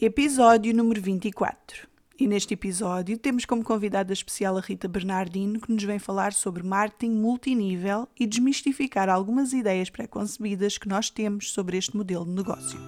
Episódio 0.00 0.72
número 0.72 1.02
24. 1.02 1.88
E 2.20 2.28
neste 2.28 2.54
episódio 2.54 3.18
temos 3.18 3.44
como 3.44 3.64
convidada 3.64 4.12
especial 4.12 4.56
a 4.56 4.60
Rita 4.60 4.86
Bernardino, 4.86 5.60
que 5.60 5.72
nos 5.72 5.82
vem 5.82 5.98
falar 5.98 6.32
sobre 6.32 6.62
marketing 6.62 7.10
multinível 7.10 8.06
e 8.16 8.24
desmistificar 8.24 9.08
algumas 9.08 9.52
ideias 9.52 9.90
pré-concebidas 9.90 10.78
que 10.78 10.86
nós 10.88 11.10
temos 11.10 11.50
sobre 11.50 11.76
este 11.76 11.96
modelo 11.96 12.24
de 12.24 12.30
negócio. 12.30 12.78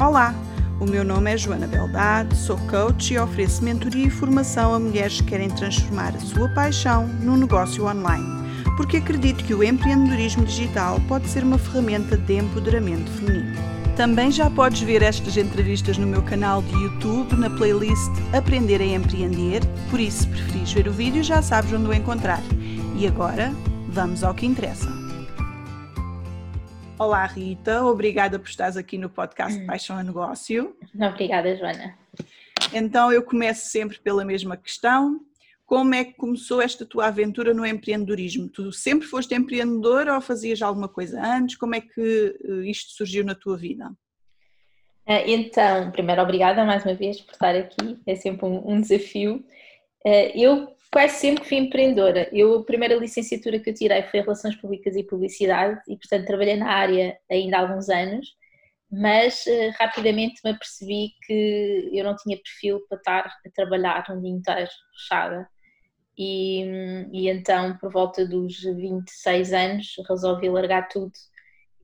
Olá, 0.00 0.32
o 0.80 0.86
meu 0.86 1.02
nome 1.02 1.32
é 1.32 1.36
Joana 1.36 1.66
Beldade, 1.66 2.36
sou 2.36 2.56
coach 2.68 3.14
e 3.14 3.18
ofereço 3.18 3.64
mentoria 3.64 4.06
e 4.06 4.10
formação 4.10 4.72
a 4.72 4.78
mulheres 4.78 5.20
que 5.20 5.30
querem 5.30 5.48
transformar 5.48 6.14
a 6.14 6.20
sua 6.20 6.48
paixão 6.54 7.08
num 7.08 7.36
negócio 7.36 7.86
online, 7.86 8.24
porque 8.76 8.98
acredito 8.98 9.44
que 9.44 9.52
o 9.52 9.64
empreendedorismo 9.64 10.44
digital 10.44 11.00
pode 11.08 11.26
ser 11.26 11.42
uma 11.42 11.58
ferramenta 11.58 12.16
de 12.16 12.34
empoderamento 12.34 13.10
feminino. 13.10 13.81
Também 13.96 14.30
já 14.32 14.48
podes 14.48 14.80
ver 14.80 15.02
estas 15.02 15.36
entrevistas 15.36 15.98
no 15.98 16.06
meu 16.06 16.22
canal 16.22 16.62
de 16.62 16.72
YouTube, 16.72 17.36
na 17.36 17.50
playlist 17.50 18.10
Aprender 18.36 18.80
a 18.80 18.84
Empreender, 18.84 19.60
por 19.90 20.00
isso, 20.00 20.22
se 20.22 20.28
preferires 20.28 20.72
ver 20.72 20.88
o 20.88 20.92
vídeo, 20.92 21.22
já 21.22 21.42
sabes 21.42 21.70
onde 21.74 21.90
o 21.90 21.92
encontrar. 21.92 22.40
E 22.98 23.06
agora, 23.06 23.52
vamos 23.88 24.24
ao 24.24 24.34
que 24.34 24.46
interessa. 24.46 24.88
Olá, 26.98 27.26
Rita, 27.26 27.84
obrigada 27.84 28.38
por 28.38 28.48
estares 28.48 28.78
aqui 28.78 28.96
no 28.96 29.10
podcast 29.10 29.60
Paixão 29.66 29.98
a 29.98 30.02
Negócio. 30.02 30.74
Obrigada, 30.94 31.54
Joana. 31.54 31.94
Então, 32.72 33.12
eu 33.12 33.22
começo 33.22 33.68
sempre 33.68 33.98
pela 33.98 34.24
mesma 34.24 34.56
questão. 34.56 35.20
Como 35.72 35.94
é 35.94 36.04
que 36.04 36.12
começou 36.12 36.60
esta 36.60 36.84
tua 36.84 37.06
aventura 37.06 37.54
no 37.54 37.64
empreendedorismo? 37.64 38.46
Tu 38.46 38.70
sempre 38.72 39.08
foste 39.08 39.34
empreendedora 39.34 40.14
ou 40.14 40.20
fazias 40.20 40.60
alguma 40.60 40.86
coisa 40.86 41.18
antes? 41.18 41.56
Como 41.56 41.74
é 41.74 41.80
que 41.80 42.36
eh, 42.44 42.68
isto 42.68 42.92
surgiu 42.92 43.24
na 43.24 43.34
tua 43.34 43.56
vida? 43.56 43.90
Eh, 45.06 45.30
então, 45.30 45.90
primeiro, 45.90 46.20
obrigada 46.20 46.62
mais 46.66 46.84
uma 46.84 46.92
vez 46.92 47.22
por 47.22 47.32
estar 47.32 47.56
aqui, 47.56 47.98
é 48.06 48.14
sempre 48.14 48.44
um, 48.44 48.82
desafio. 48.82 49.42
Eh, 50.04 50.38
eu 50.38 50.76
quase 50.92 51.14
sempre 51.14 51.42
fui 51.48 51.56
empreendedora. 51.56 52.28
Eu, 52.32 52.58
a 52.58 52.64
primeira 52.64 52.94
licenciatura 52.96 53.58
que 53.58 53.70
eu 53.70 53.74
tirei 53.74 54.02
foi 54.02 54.20
Relações 54.20 54.56
Públicas 54.56 54.94
e 54.94 55.02
Publicidade 55.02 55.80
e, 55.88 55.96
portanto, 55.96 56.26
trabalhei 56.26 56.56
na 56.56 56.70
área 56.70 57.16
ainda 57.30 57.56
há 57.56 57.60
alguns 57.60 57.88
anos, 57.88 58.28
mas 58.90 59.42
uh, 59.46 59.72
rapidamente 59.80 60.38
me 60.44 60.50
apercebi 60.50 61.12
que 61.26 61.88
eu 61.94 62.04
não 62.04 62.14
tinha 62.14 62.36
perfil 62.36 62.86
para 62.90 62.98
estar 62.98 63.26
a 63.26 63.50
trabalhar 63.54 64.04
um 64.10 64.20
dia 64.20 64.30
inteiro 64.30 64.70
fechada. 64.98 65.48
E, 66.22 66.62
e 67.12 67.28
então, 67.28 67.76
por 67.78 67.90
volta 67.90 68.24
dos 68.24 68.62
26 68.62 69.52
anos, 69.52 69.94
resolvi 70.08 70.48
largar 70.48 70.86
tudo 70.88 71.12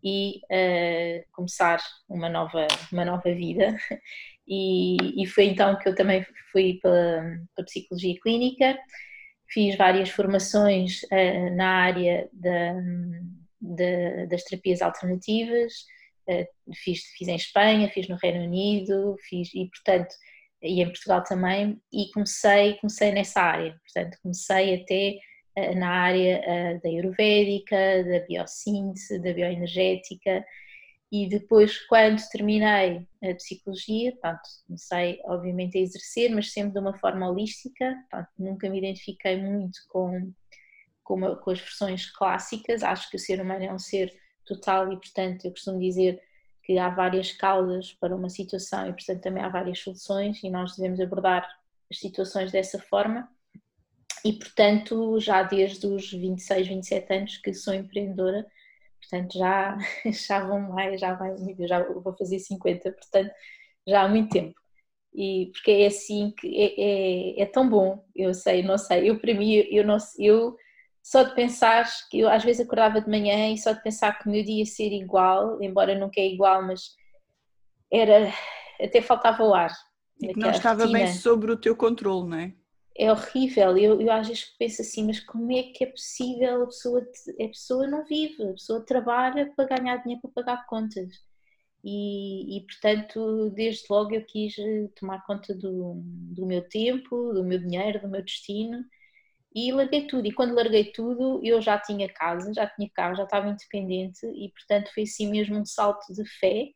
e 0.03 0.41
uh, 0.45 1.25
começar 1.33 1.81
uma 2.09 2.29
nova, 2.29 2.69
uma 2.93 3.05
nova 3.05 3.35
vida. 3.35 3.77
E, 4.51 4.97
e, 5.23 5.27
foi 5.27 5.45
então 5.45 5.79
que 5.79 5.87
eu 5.87 5.95
também 5.95 6.25
fui 6.51 6.79
para, 6.81 7.39
para 7.55 7.67
Psicologia 7.67 8.19
Clínica, 8.23 8.79
fiz 9.47 9.77
várias 9.77 10.09
formações 10.09 11.03
uh, 11.03 11.55
na 11.55 11.69
área 11.69 12.27
da, 12.33 12.73
da, 13.61 14.25
das 14.25 14.45
terapias 14.45 14.81
alternativas, 14.81 15.85
uh, 16.31 16.47
fiz, 16.83 17.03
fiz 17.19 17.29
em 17.29 17.37
Espanha, 17.37 17.91
fiz 17.91 18.09
no 18.09 18.17
Reino 18.17 18.43
Unido, 18.43 19.17
fiz, 19.29 19.55
e 19.55 19.69
portanto 19.69 20.15
e 20.63 20.83
em 20.83 20.87
Portugal 20.87 21.23
também, 21.25 21.81
e 21.93 22.11
comecei, 22.13 22.75
comecei 22.75 23.13
nessa 23.13 23.41
área, 23.41 23.79
portanto 23.85 24.19
comecei 24.23 24.83
até 24.83 25.19
uh, 25.59 25.79
na 25.79 25.91
área 25.91 26.41
uh, 26.41 26.83
da 26.83 26.89
Ayurvédica, 26.89 27.77
da 28.05 28.27
biossíntese, 28.27 29.21
da 29.21 29.33
bioenergética, 29.33 30.45
e 31.11 31.29
depois 31.29 31.79
quando 31.87 32.21
terminei 32.31 33.07
a 33.23 33.35
psicologia, 33.35 34.13
portanto, 34.13 34.43
comecei 34.67 35.21
obviamente 35.25 35.79
a 35.79 35.81
exercer, 35.81 36.31
mas 36.35 36.53
sempre 36.53 36.73
de 36.73 36.79
uma 36.79 36.99
forma 36.99 37.31
holística, 37.31 37.97
portanto, 38.11 38.29
nunca 38.39 38.69
me 38.69 38.79
identifiquei 38.79 39.41
muito 39.41 39.79
com, 39.89 40.33
com, 41.03 41.37
com 41.37 41.51
as 41.51 41.61
versões 41.61 42.11
clássicas, 42.11 42.83
acho 42.83 43.09
que 43.09 43.17
o 43.17 43.21
ser 43.21 43.41
humano 43.41 43.65
é 43.65 43.73
um 43.73 43.79
ser 43.79 44.13
total 44.45 44.93
e 44.93 44.97
portanto 44.97 45.45
eu 45.45 45.51
costumo 45.51 45.79
dizer 45.79 46.21
que 46.69 46.77
há 46.77 46.91
várias 46.91 47.33
causas 47.33 47.95
para 47.95 48.15
uma 48.15 48.29
situação 48.29 48.87
e, 48.87 48.93
portanto, 48.93 49.23
também 49.23 49.43
há 49.43 49.49
várias 49.49 49.79
soluções 49.79 50.45
e 50.45 50.51
nós 50.51 50.77
devemos 50.77 51.01
abordar 51.01 51.49
as 51.91 51.99
situações 51.99 52.53
dessa 52.53 52.79
forma. 52.79 53.27
E, 54.23 54.35
portanto, 54.35 55.19
já 55.19 55.43
desde 55.43 55.87
os 55.87 56.13
26, 56.13 56.69
27 56.69 57.15
anos 57.15 57.39
que 57.39 57.55
sou 57.55 57.73
empreendedora, 57.73 58.47
portanto, 59.01 59.39
já, 59.39 59.79
já 60.13 60.47
vão 60.47 60.61
mais, 60.61 61.01
já 61.01 61.15
vai, 61.15 61.35
já 61.67 61.83
vou 61.85 62.15
fazer 62.15 62.39
50, 62.39 62.93
portanto, 62.93 63.33
já 63.87 64.03
há 64.03 64.09
muito 64.09 64.29
tempo. 64.29 64.61
E 65.15 65.51
porque 65.55 65.71
é 65.71 65.87
assim 65.87 66.35
que 66.39 66.55
é, 66.55 67.39
é, 67.41 67.43
é 67.45 67.47
tão 67.47 67.67
bom, 67.67 68.05
eu 68.15 68.35
sei, 68.35 68.63
não 68.63 68.77
sei, 68.77 69.09
eu 69.09 69.19
para 69.19 69.33
mim, 69.33 69.55
eu 69.71 69.87
não 69.87 69.97
eu 70.19 70.55
só 71.09 71.23
de 71.23 71.35
pensar 71.35 71.89
que 72.11 72.19
eu 72.19 72.29
às 72.29 72.45
vezes 72.45 72.61
acordava 72.61 73.01
de 73.01 73.09
manhã 73.09 73.51
e 73.51 73.57
só 73.57 73.73
de 73.73 73.83
pensar 73.83 74.19
que 74.19 74.29
o 74.29 74.31
meu 74.31 74.45
dia 74.45 74.59
ia 74.59 74.67
ser 74.67 74.93
igual, 74.93 75.59
embora 75.63 75.99
nunca 75.99 76.21
é 76.21 76.27
igual, 76.27 76.63
mas 76.63 76.95
era 77.91 78.31
até 78.79 79.01
faltava 79.01 79.43
o 79.43 79.55
ar. 79.55 79.73
E 80.21 80.35
que 80.35 80.39
não 80.39 80.51
estava 80.51 80.83
rotina. 80.83 80.99
bem 80.99 81.15
sobre 81.15 81.51
o 81.51 81.57
teu 81.57 81.75
controle, 81.75 82.29
não 82.29 82.37
é? 82.37 82.53
É 82.95 83.11
horrível, 83.11 83.79
eu, 83.79 84.03
eu 84.03 84.13
às 84.13 84.29
vezes 84.29 84.45
penso 84.59 84.83
assim, 84.83 85.07
mas 85.07 85.19
como 85.19 85.51
é 85.51 85.63
que 85.63 85.85
é 85.85 85.87
possível 85.87 86.65
a 86.65 86.67
pessoa, 86.67 87.01
a 87.01 87.49
pessoa 87.49 87.87
não 87.87 88.05
vive, 88.05 88.43
a 88.43 88.53
pessoa 88.53 88.85
trabalha 88.85 89.51
para 89.57 89.79
ganhar 89.79 89.97
dinheiro 90.03 90.21
para 90.21 90.45
pagar 90.45 90.67
contas. 90.67 91.09
E, 91.83 92.59
e, 92.59 92.67
portanto, 92.67 93.49
desde 93.55 93.87
logo 93.89 94.15
eu 94.15 94.27
quis 94.27 94.57
tomar 94.95 95.25
conta 95.25 95.55
do, 95.55 96.03
do 96.03 96.45
meu 96.45 96.69
tempo, 96.69 97.33
do 97.33 97.43
meu 97.43 97.59
dinheiro, 97.59 98.03
do 98.03 98.09
meu 98.09 98.23
destino 98.23 98.85
e 99.55 99.73
larguei 99.73 100.07
tudo. 100.07 100.27
E 100.27 100.33
quando 100.33 100.55
larguei 100.55 100.93
tudo, 100.93 101.41
eu 101.43 101.61
já 101.61 101.79
tinha 101.79 102.09
casa, 102.13 102.53
já 102.53 102.67
tinha 102.67 102.89
carro, 102.91 103.17
já 103.17 103.25
estava 103.25 103.49
independente 103.49 104.27
e, 104.27 104.51
portanto, 104.51 104.93
foi 104.93 105.05
assim 105.05 105.31
mesmo 105.31 105.59
um 105.59 105.65
salto 105.65 106.13
de 106.13 106.25
fé. 106.39 106.71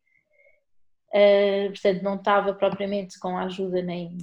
Uh, 1.15 1.69
portanto, 1.69 2.03
não 2.03 2.17
estava 2.17 2.55
propriamente 2.55 3.19
com 3.19 3.37
a 3.37 3.45
ajuda 3.45 3.83
nem, 3.83 4.17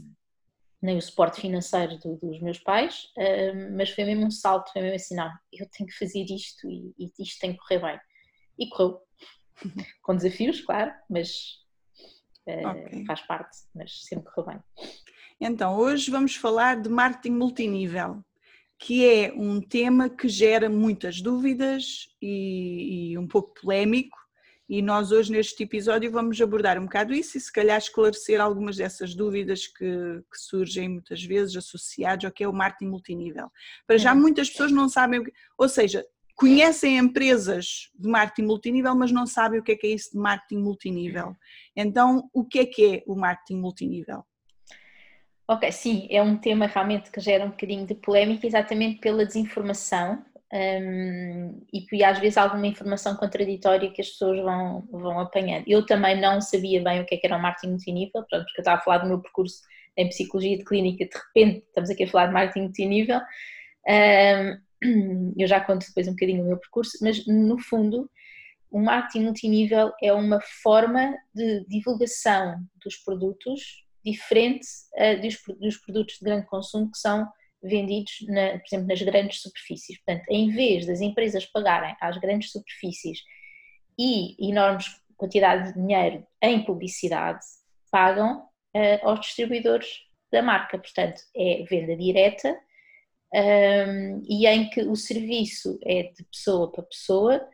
nem 0.81 0.97
o 0.97 1.01
suporte 1.01 1.39
financeiro 1.39 1.99
do, 1.99 2.17
dos 2.17 2.41
meus 2.41 2.57
pais, 2.57 3.03
uh, 3.15 3.77
mas 3.77 3.91
foi 3.91 4.05
mesmo 4.05 4.25
um 4.25 4.31
salto, 4.31 4.71
foi 4.73 4.81
mesmo 4.81 4.95
assim, 4.95 5.15
não, 5.15 5.31
eu 5.53 5.69
tenho 5.69 5.87
que 5.87 5.97
fazer 5.97 6.25
isto 6.25 6.67
e, 6.67 6.95
e 6.97 7.11
isto 7.19 7.39
tem 7.39 7.53
que 7.53 7.59
correr 7.59 7.79
bem. 7.79 7.99
E 8.57 8.69
correu. 8.69 8.99
com 10.01 10.15
desafios, 10.15 10.61
claro, 10.61 10.91
mas 11.09 11.59
uh, 12.47 12.67
okay. 12.69 13.05
faz 13.05 13.21
parte, 13.21 13.57
mas 13.75 14.03
sempre 14.05 14.31
correu 14.33 14.47
bem. 14.47 14.87
Então, 15.39 15.77
hoje 15.77 16.09
vamos 16.09 16.35
falar 16.35 16.81
de 16.81 16.89
marketing 16.89 17.35
multinível 17.35 18.23
que 18.79 19.05
é 19.05 19.33
um 19.35 19.59
tema 19.59 20.09
que 20.09 20.29
gera 20.29 20.69
muitas 20.69 21.21
dúvidas 21.21 22.07
e, 22.21 23.11
e, 23.11 23.17
um 23.17 23.27
pouco 23.27 23.53
polémico, 23.61 24.17
e 24.69 24.81
nós 24.81 25.11
hoje 25.11 25.31
neste 25.31 25.63
episódio 25.63 26.09
vamos 26.09 26.39
abordar 26.39 26.79
um 26.79 26.83
bocado 26.83 27.13
isso 27.13 27.37
e 27.37 27.41
se 27.41 27.51
calhar 27.51 27.77
esclarecer 27.77 28.39
algumas 28.39 28.77
dessas 28.77 29.13
dúvidas 29.13 29.67
que, 29.67 30.23
que 30.31 30.37
surgem 30.37 30.87
muitas 30.87 31.21
vezes 31.21 31.57
associadas 31.57 32.23
ao 32.23 32.31
que 32.31 32.43
é 32.43 32.47
o 32.47 32.53
marketing 32.53 32.91
multinível. 32.91 33.51
Para 33.85 33.97
já 33.97 34.13
uhum. 34.13 34.21
muitas 34.21 34.49
pessoas 34.49 34.71
não 34.71 34.87
sabem, 34.87 35.23
ou 35.57 35.67
seja, 35.67 36.05
conhecem 36.35 36.97
empresas 36.97 37.89
de 37.93 38.07
marketing 38.07 38.47
multinível, 38.47 38.95
mas 38.95 39.11
não 39.11 39.27
sabem 39.27 39.59
o 39.59 39.63
que 39.63 39.73
é 39.73 39.75
que 39.75 39.87
é 39.87 39.89
isso 39.89 40.11
de 40.11 40.17
marketing 40.17 40.61
multinível. 40.61 41.35
Então, 41.75 42.29
o 42.33 42.45
que 42.45 42.59
é 42.59 42.65
que 42.65 42.85
é 42.85 43.03
o 43.05 43.15
marketing 43.15 43.59
multinível? 43.59 44.23
Ok, 45.51 45.71
sim, 45.71 46.07
é 46.11 46.21
um 46.21 46.37
tema 46.37 46.67
realmente 46.67 47.09
que 47.09 47.19
gera 47.19 47.43
um 47.43 47.49
bocadinho 47.49 47.83
de 47.83 47.95
polémica, 47.95 48.45
exatamente 48.45 48.99
pela 48.99 49.25
desinformação 49.25 50.23
um, 50.53 51.65
e 51.73 52.03
às 52.03 52.19
vezes 52.19 52.37
alguma 52.37 52.67
informação 52.67 53.15
contraditória 53.15 53.89
que 53.89 53.99
as 53.99 54.09
pessoas 54.09 54.39
vão, 54.43 54.87
vão 54.91 55.19
apanhando. 55.19 55.63
Eu 55.67 55.83
também 55.87 56.21
não 56.21 56.39
sabia 56.39 56.83
bem 56.83 57.01
o 57.01 57.05
que, 57.05 57.15
é 57.15 57.17
que 57.17 57.25
era 57.25 57.35
o 57.35 57.41
marketing 57.41 57.69
multinível, 57.69 58.23
porque 58.29 58.35
eu 58.35 58.43
estava 58.59 58.77
a 58.77 58.83
falar 58.83 58.99
do 58.99 59.07
meu 59.07 59.19
percurso 59.19 59.63
em 59.97 60.07
psicologia 60.07 60.55
de 60.55 60.63
clínica, 60.63 61.05
de 61.05 61.17
repente 61.17 61.65
estamos 61.65 61.89
aqui 61.89 62.03
a 62.03 62.07
falar 62.07 62.27
de 62.27 62.33
marketing 62.33 62.61
multinível. 62.65 63.19
Um, 64.83 65.33
eu 65.35 65.47
já 65.47 65.59
conto 65.61 65.87
depois 65.87 66.07
um 66.07 66.11
bocadinho 66.11 66.43
o 66.43 66.47
meu 66.47 66.57
percurso, 66.57 66.95
mas 67.01 67.25
no 67.25 67.57
fundo 67.57 68.07
o 68.69 68.79
marketing 68.79 69.23
multinível 69.23 69.91
é 69.99 70.13
uma 70.13 70.39
forma 70.61 71.17
de 71.33 71.65
divulgação 71.67 72.63
dos 72.85 72.97
produtos 72.97 73.88
diferente 74.03 74.65
uh, 74.95 75.21
dos, 75.21 75.37
dos, 75.59 75.77
produtos 75.77 76.15
de 76.15 76.25
grande 76.25 76.47
consumo 76.47 76.91
que 76.91 76.97
são 76.97 77.27
vendidos, 77.61 78.13
na, 78.27 78.51
por 78.51 78.65
exemplo, 78.65 78.87
nas 78.87 79.01
grandes 79.01 79.41
superfícies. 79.41 79.97
Portanto, 79.97 80.25
em 80.29 80.49
vez 80.51 80.85
das 80.85 81.01
empresas 81.01 81.45
pagarem 81.45 81.95
às 82.01 82.17
grandes 82.17 82.51
superfícies 82.51 83.19
e 83.97 84.49
enormes 84.49 84.87
quantidades 85.17 85.73
de 85.73 85.79
dinheiro 85.79 86.25
em 86.41 86.63
publicidade, 86.63 87.45
pagam 87.91 88.39
uh, 88.75 89.07
aos 89.07 89.19
distribuidores 89.21 89.87
da 90.31 90.41
marca. 90.41 90.77
Portanto, 90.77 91.21
é 91.35 91.63
venda 91.69 91.95
direta 91.95 92.57
um, 93.33 93.37
ehm, 93.37 94.21
e 94.27 94.47
em 94.47 94.69
que 94.69 94.81
o 94.81 94.95
serviço 94.95 95.77
é 95.83 96.03
de 96.03 96.23
pessoa 96.31 96.71
para 96.71 96.83
pessoa 96.83 97.47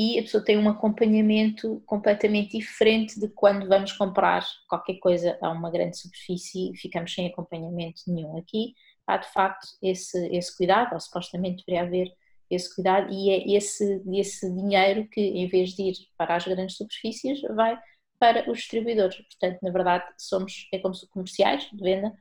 e 0.00 0.16
a 0.16 0.22
pessoa 0.22 0.44
tem 0.44 0.56
um 0.56 0.68
acompanhamento 0.68 1.82
completamente 1.84 2.56
diferente 2.56 3.18
de 3.18 3.26
quando 3.30 3.66
vamos 3.66 3.92
comprar 3.92 4.46
qualquer 4.68 4.94
coisa 5.00 5.36
a 5.42 5.50
uma 5.50 5.72
grande 5.72 5.98
superfície 5.98 6.70
e 6.70 6.76
ficamos 6.76 7.12
sem 7.12 7.26
acompanhamento 7.26 8.02
nenhum. 8.06 8.38
Aqui 8.38 8.74
há 9.04 9.16
de 9.16 9.28
facto 9.32 9.66
esse, 9.82 10.16
esse 10.28 10.56
cuidado, 10.56 10.92
ou 10.94 11.00
supostamente 11.00 11.64
deveria 11.66 11.84
haver 11.84 12.12
esse 12.48 12.72
cuidado, 12.72 13.12
e 13.12 13.28
é 13.28 13.56
esse, 13.56 14.00
esse 14.14 14.48
dinheiro 14.54 15.08
que, 15.08 15.20
em 15.20 15.48
vez 15.48 15.70
de 15.70 15.82
ir 15.82 15.94
para 16.16 16.36
as 16.36 16.44
grandes 16.44 16.76
superfícies, 16.76 17.40
vai 17.56 17.76
para 18.20 18.48
os 18.48 18.58
distribuidores. 18.58 19.16
Portanto, 19.16 19.58
na 19.62 19.72
verdade, 19.72 20.04
somos 20.16 20.68
é 20.72 20.78
como 20.78 20.94
comerciais 21.10 21.68
de 21.72 21.82
venda, 21.82 22.12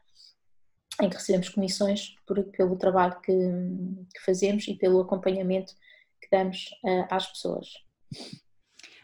em 0.99 1.09
que 1.09 1.15
recebemos 1.15 1.49
comissões 1.49 2.15
por, 2.25 2.43
pelo 2.45 2.75
trabalho 2.75 3.21
que, 3.21 3.31
que 3.31 4.25
fazemos 4.25 4.67
e 4.67 4.73
pelo 4.73 4.99
acompanhamento 4.99 5.73
que 6.21 6.29
damos 6.31 6.65
uh, 6.83 7.07
às 7.09 7.27
pessoas. 7.27 7.67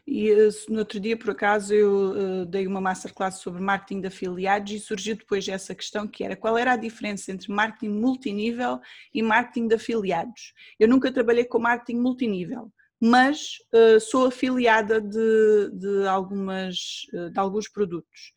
E 0.05 0.29
eh, 0.29 0.49
no 0.67 0.79
outro 0.79 0.99
dia, 0.99 1.17
por 1.17 1.29
acaso, 1.29 1.73
eu 1.73 2.11
uh, 2.11 2.45
dei 2.45 2.67
uma 2.67 2.81
masterclass 2.81 3.35
sobre 3.35 3.61
marketing 3.61 4.01
de 4.01 4.07
afiliados 4.07 4.71
e 4.73 4.79
surgiu 4.79 5.15
depois 5.15 5.47
essa 5.47 5.73
questão 5.73 6.05
que 6.05 6.23
era 6.23 6.35
qual 6.35 6.57
era 6.57 6.73
a 6.73 6.77
diferença 6.77 7.31
entre 7.31 7.51
marketing 7.51 7.93
multinível 7.93 8.79
e 9.13 9.21
marketing 9.21 9.69
de 9.69 9.75
afiliados. 9.75 10.53
Eu 10.77 10.89
nunca 10.89 11.11
trabalhei 11.11 11.45
com 11.45 11.57
marketing 11.57 11.99
multinível, 11.99 12.69
mas 12.99 13.59
uh, 13.73 13.99
sou 13.99 14.27
afiliada 14.27 14.99
de, 14.99 15.69
de, 15.71 16.07
algumas, 16.07 16.75
de 17.31 17.39
alguns 17.39 17.69
produtos. 17.69 18.33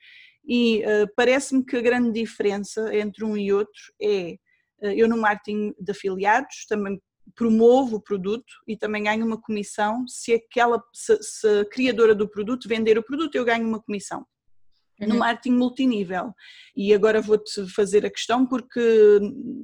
E 0.48 0.84
parece-me 1.16 1.64
que 1.64 1.76
a 1.76 1.80
grande 1.80 2.12
diferença 2.12 2.94
entre 2.96 3.24
um 3.24 3.36
e 3.36 3.52
outro 3.52 3.92
é 4.00 4.36
eu 4.80 5.08
no 5.08 5.16
marketing 5.16 5.74
de 5.76 5.90
afiliados 5.90 6.66
também 6.68 7.00
promovo 7.34 7.96
o 7.96 8.00
produto 8.00 8.52
e 8.66 8.76
também 8.76 9.04
ganho 9.04 9.26
uma 9.26 9.40
comissão. 9.40 10.06
Se 10.06 10.32
aquela 10.32 10.82
se, 10.92 11.16
se 11.22 11.60
a 11.60 11.64
criadora 11.64 12.14
do 12.14 12.28
produto 12.28 12.68
vender 12.68 12.98
o 12.98 13.02
produto 13.02 13.34
eu 13.34 13.44
ganho 13.44 13.66
uma 13.66 13.82
comissão. 13.82 14.24
Uhum. 14.98 15.08
no 15.08 15.16
marketing 15.16 15.56
multinível. 15.56 16.32
E 16.74 16.94
agora 16.94 17.20
vou-te 17.20 17.68
fazer 17.68 18.06
a 18.06 18.10
questão 18.10 18.46
porque 18.46 19.20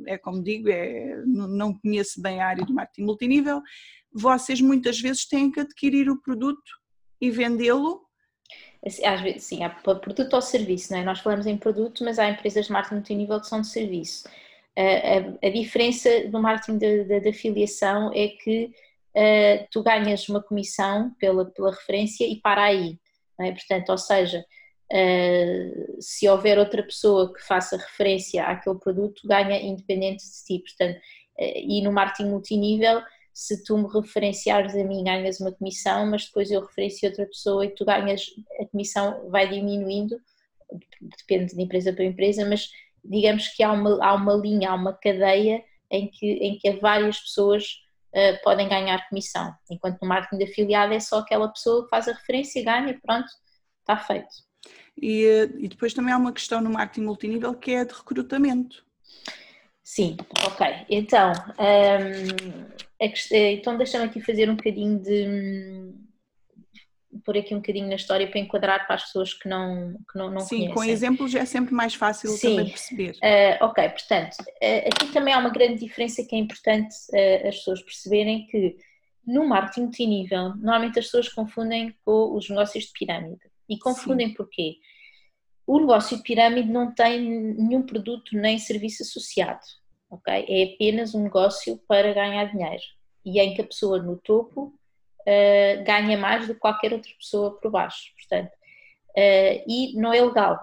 é 0.07 0.19
como 0.19 0.43
digo 0.43 0.69
é, 0.69 1.23
não 1.25 1.73
conheço 1.79 2.21
bem 2.21 2.39
a 2.39 2.47
área 2.47 2.67
do 2.67 2.75
marketing 2.75 3.07
multinível. 3.07 3.63
Vocês 4.13 4.61
muitas 4.61 5.01
vezes 5.01 5.27
têm 5.27 5.51
que 5.51 5.61
adquirir 5.61 6.11
o 6.11 6.21
produto 6.21 6.61
e 7.19 7.31
vendê-lo? 7.31 8.03
Assim, 8.85 9.07
às 9.07 9.23
vezes, 9.23 9.45
sim, 9.45 9.65
há 9.65 9.71
produto 9.71 10.35
ou 10.35 10.43
serviço, 10.43 10.93
não 10.93 11.01
é? 11.01 11.05
Nós 11.05 11.21
falamos 11.21 11.47
em 11.47 11.57
produto, 11.57 12.05
mas 12.05 12.19
há 12.19 12.29
empresas 12.29 12.67
de 12.67 12.73
marketing 12.73 12.97
multinível 12.97 13.41
que 13.41 13.47
são 13.47 13.63
de 13.63 13.69
serviço 13.69 14.29
a, 14.77 15.47
a, 15.47 15.51
diferença 15.51 16.09
no 16.31 16.41
marketing 16.41 16.79
de, 16.79 17.29
afiliação 17.29 18.11
é 18.15 18.29
que 18.29 18.73
uh, 19.15 19.67
tu 19.71 19.83
ganhas 19.83 20.29
uma 20.29 20.43
comissão 20.43 21.15
pela, 21.19 21.45
pela 21.45 21.71
referência 21.71 22.27
e 22.27 22.37
para 22.37 22.65
aí. 22.65 22.99
É? 23.41 23.53
Portanto, 23.53 23.91
ou 23.91 23.99
seja, 23.99 24.45
uh, 24.93 25.97
se 26.01 26.29
houver 26.29 26.59
outra 26.59 26.83
pessoa 26.83 27.33
que 27.33 27.43
faça 27.43 27.77
referência 27.77 28.45
àquele 28.45 28.79
produto, 28.79 29.27
ganha 29.27 29.61
independente 29.61 30.25
de 30.25 30.45
ti. 30.45 30.59
Portanto, 30.61 30.97
uh, 30.97 31.59
e 31.59 31.83
no 31.83 31.93
marketing 31.93 32.31
multinível, 32.31 33.03
se 33.35 33.63
tu 33.65 33.77
me 33.77 33.89
referenciares 33.89 34.75
a 34.75 34.85
mim, 34.85 35.05
ganhas 35.05 35.41
uma 35.41 35.53
comissão, 35.53 36.07
mas 36.07 36.27
depois 36.27 36.51
eu 36.51 36.61
referencio 36.61 37.09
outra 37.09 37.27
pessoa 37.27 37.65
e 37.65 37.71
tu 37.71 37.85
ganhas, 37.85 38.27
a 38.61 38.67
comissão 38.67 39.29
vai 39.31 39.49
diminuindo, 39.49 40.19
depende 41.01 41.55
de 41.55 41.63
empresa 41.63 41.93
para 41.93 42.05
empresa, 42.05 42.47
mas 42.47 42.71
digamos 43.05 43.49
que 43.49 43.63
há 43.63 43.73
uma, 43.73 44.05
há 44.05 44.15
uma 44.15 44.35
linha, 44.35 44.71
há 44.71 44.75
uma 44.75 44.93
cadeia 44.93 45.63
em 45.91 46.09
que, 46.09 46.27
em 46.27 46.59
que 46.59 46.73
várias 46.81 47.19
pessoas 47.21 47.65
uh, 48.15 48.43
podem 48.43 48.69
ganhar 48.69 49.09
comissão, 49.09 49.55
enquanto 49.71 50.01
no 50.01 50.09
marketing 50.09 50.45
de 50.45 50.51
afiliado 50.51 50.95
é 50.95 51.01
só 51.01 51.19
aquela 51.19 51.49
pessoa 51.49 51.85
que 51.85 51.91
faz 51.91 52.09
a 52.09 52.13
referência, 52.13 52.65
ganha, 52.65 52.99
pronto, 53.03 53.29
está 53.81 53.97
feito. 53.97 54.29
E, 55.01 55.25
eh, 55.25 55.51
e 55.59 55.69
depois 55.69 55.95
também 55.95 56.13
há 56.13 56.19
uma 56.19 56.33
questão 56.33 56.61
no 56.61 56.71
marketing 56.71 57.07
multinível 57.07 57.55
que 57.55 57.73
é 57.73 57.85
de 57.85 57.95
recrutamento. 57.95 58.85
Sim, 59.83 60.17
ok. 60.47 60.67
Então, 60.89 61.33
um, 61.59 61.65
ehm, 61.65 62.67
então 63.33 63.77
deixa-me 63.77 64.05
aqui 64.05 64.21
fazer 64.21 64.49
um 64.49 64.55
bocadinho 64.55 64.99
de, 65.01 65.93
por 67.25 67.37
aqui 67.37 67.55
um 67.55 67.59
bocadinho 67.59 67.89
na 67.89 67.97
história 67.97 68.27
para 68.27 68.41
enquadrar 68.41 68.87
para 68.87 68.97
as 68.97 69.05
pessoas 69.05 69.35
que 69.35 69.49
não, 69.49 69.95
que 70.11 70.19
não, 70.19 70.31
não 70.31 70.41
Sim, 70.41 70.57
conhecem. 70.57 70.75
com 70.75 70.85
exemplos 70.85 71.35
é 71.35 71.45
sempre 71.45 71.75
mais 71.75 71.95
fácil 71.95 72.31
Sim. 72.31 72.57
também 72.57 72.71
perceber. 72.71 73.13
Uh, 73.17 73.65
ok, 73.65 73.89
portanto, 73.91 74.37
uh, 74.41 74.89
aqui 74.89 75.13
também 75.13 75.35
há 75.35 75.39
uma 75.39 75.51
grande 75.51 75.81
diferença 75.81 76.25
que 76.25 76.35
é 76.35 76.39
importante 76.39 76.95
uh, 77.13 77.49
as 77.49 77.57
pessoas 77.57 77.83
perceberem 77.83 78.47
que 78.47 78.77
no 79.27 79.47
marketing 79.47 79.83
multinível, 79.83 80.55
normalmente 80.57 80.99
as 80.99 81.07
pessoas 81.07 81.29
confundem 81.29 81.95
com 82.05 82.35
os 82.35 82.49
negócios 82.49 82.85
de 82.85 82.93
pirâmide. 82.93 83.41
E 83.69 83.79
confundem 83.79 84.29
Sim. 84.29 84.35
porquê? 84.35 84.77
O 85.67 85.79
negócio 85.79 86.17
de 86.17 86.23
pirâmide 86.23 86.69
não 86.69 86.93
tem 86.93 87.21
nenhum 87.21 87.83
produto 87.83 88.37
nem 88.37 88.59
serviço 88.59 89.03
associado, 89.03 89.61
ok? 90.11 90.45
É 90.49 90.75
apenas 90.75 91.15
um 91.15 91.23
negócio 91.23 91.81
para 91.87 92.13
ganhar 92.13 92.47
dinheiro. 92.47 92.83
E 93.25 93.39
é 93.39 93.45
em 93.45 93.55
que 93.55 93.61
a 93.61 93.67
pessoa 93.67 94.03
no 94.03 94.17
topo 94.17 94.75
uh, 95.23 95.85
ganha 95.85 96.17
mais 96.17 96.47
do 96.47 96.55
que 96.55 96.61
qualquer 96.61 96.93
outra 96.93 97.11
pessoa 97.19 97.59
por 97.61 97.71
baixo. 97.71 98.13
Portanto, 98.17 98.53
uh, 98.53 99.65
e 99.67 99.95
não 99.97 100.13
é 100.13 100.21
legal. 100.21 100.59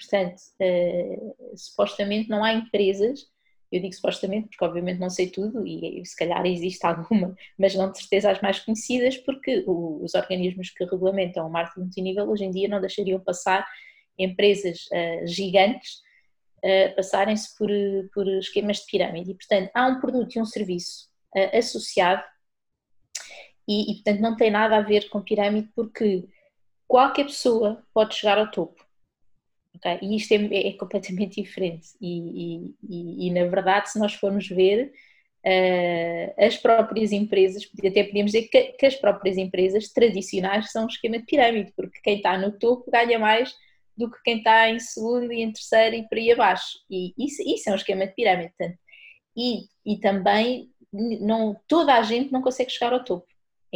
Portanto, 0.00 0.40
uh, 0.60 1.56
supostamente 1.56 2.28
não 2.28 2.42
há 2.42 2.52
empresas, 2.52 3.26
eu 3.70 3.80
digo 3.80 3.94
supostamente 3.94 4.48
porque 4.48 4.64
obviamente 4.64 5.00
não 5.00 5.10
sei 5.10 5.28
tudo 5.28 5.66
e 5.66 6.04
se 6.04 6.16
calhar 6.16 6.44
existe 6.46 6.84
alguma, 6.86 7.34
mas 7.58 7.74
não 7.74 7.90
de 7.90 7.98
certeza 7.98 8.30
as 8.30 8.40
mais 8.40 8.60
conhecidas, 8.60 9.16
porque 9.16 9.64
os 9.66 10.14
organismos 10.14 10.70
que 10.70 10.84
regulamentam 10.84 11.46
o 11.46 11.50
marketing 11.50 11.80
multinível 11.80 12.28
hoje 12.30 12.44
em 12.44 12.50
dia 12.50 12.68
não 12.68 12.80
deixariam 12.80 13.20
passar 13.20 13.66
empresas 14.18 14.88
gigantes 15.26 16.00
passarem-se 16.96 17.56
por, 17.56 17.68
por 18.14 18.26
esquemas 18.38 18.78
de 18.78 18.86
pirâmide. 18.86 19.30
E, 19.32 19.34
portanto, 19.34 19.70
há 19.74 19.86
um 19.86 20.00
produto 20.00 20.34
e 20.34 20.40
um 20.40 20.46
serviço 20.46 21.08
associado 21.52 22.24
e, 23.68 23.90
e, 23.90 23.94
portanto 23.96 24.20
não 24.20 24.36
tem 24.36 24.50
nada 24.50 24.76
a 24.76 24.82
ver 24.82 25.08
com 25.08 25.20
pirâmide 25.20 25.68
porque 25.74 26.24
qualquer 26.86 27.24
pessoa 27.24 27.82
pode 27.92 28.14
chegar 28.14 28.38
ao 28.38 28.50
topo. 28.50 28.84
Okay? 29.76 29.98
E 30.02 30.16
isto 30.16 30.32
é, 30.32 30.68
é 30.68 30.72
completamente 30.72 31.40
diferente. 31.42 31.88
E, 32.00 32.74
e, 32.88 33.26
e, 33.26 33.30
na 33.30 33.44
verdade, 33.44 33.90
se 33.90 33.98
nós 33.98 34.14
formos 34.14 34.48
ver, 34.48 34.92
uh, 35.44 36.44
as 36.44 36.56
próprias 36.56 37.12
empresas, 37.12 37.68
até 37.84 38.04
podemos 38.04 38.32
dizer 38.32 38.48
que, 38.48 38.62
que, 38.72 38.86
as 38.86 38.94
próprias 38.94 39.36
empresas 39.36 39.88
tradicionais 39.88 40.70
são 40.70 40.84
um 40.84 40.88
esquema 40.88 41.18
de 41.18 41.26
pirâmide, 41.26 41.72
porque 41.76 42.00
quem 42.02 42.16
está 42.16 42.38
no 42.38 42.52
topo 42.52 42.90
ganha 42.90 43.18
mais 43.18 43.54
do 43.96 44.10
que 44.10 44.22
quem 44.22 44.38
está 44.38 44.68
em 44.68 44.78
segundo 44.78 45.32
e 45.32 45.42
em 45.42 45.52
terceiro 45.52 45.96
e 45.96 46.08
por 46.08 46.18
aí 46.18 46.30
abaixo. 46.30 46.78
E 46.90 47.14
isso, 47.18 47.42
isso 47.42 47.68
é 47.68 47.72
um 47.72 47.76
esquema 47.76 48.06
de 48.06 48.14
pirâmide. 48.14 48.52
Portanto. 48.56 48.78
E, 49.36 49.66
e 49.84 49.98
também 49.98 50.70
não, 50.92 51.56
toda 51.68 51.94
a 51.94 52.02
gente 52.02 52.32
não 52.32 52.40
consegue 52.42 52.70
chegar 52.70 52.92
ao 52.92 53.04
topo 53.04 53.26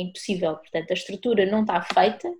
é 0.00 0.04
impossível. 0.04 0.56
Portanto, 0.56 0.90
a 0.90 0.94
estrutura 0.94 1.46
não 1.46 1.62
está 1.62 1.80
feita 1.82 2.32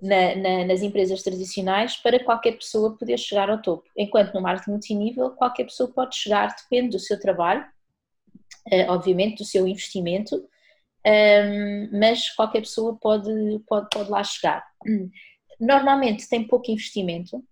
na, 0.00 0.34
na, 0.34 0.64
nas 0.64 0.82
empresas 0.82 1.22
tradicionais 1.22 1.96
para 1.96 2.22
qualquer 2.22 2.52
pessoa 2.52 2.96
poder 2.96 3.16
chegar 3.18 3.48
ao 3.48 3.62
topo. 3.62 3.88
Enquanto 3.96 4.34
no 4.34 4.42
marketing 4.42 4.72
multinível, 4.72 5.30
qualquer 5.30 5.64
pessoa 5.64 5.88
pode 5.88 6.16
chegar, 6.16 6.54
depende 6.54 6.90
do 6.90 6.98
seu 6.98 7.18
trabalho, 7.20 7.64
uh, 8.72 8.90
obviamente 8.90 9.38
do 9.38 9.44
seu 9.44 9.66
investimento, 9.66 10.44
ehm, 11.04 11.88
mas 11.92 12.30
qualquer 12.30 12.60
pessoa 12.60 12.96
pode, 13.00 13.30
pode, 13.66 13.88
pode 13.92 14.10
lá 14.10 14.24
chegar. 14.24 14.64
Normalmente 15.60 16.28
tem 16.28 16.46
pouco 16.46 16.70
investimento, 16.70 17.42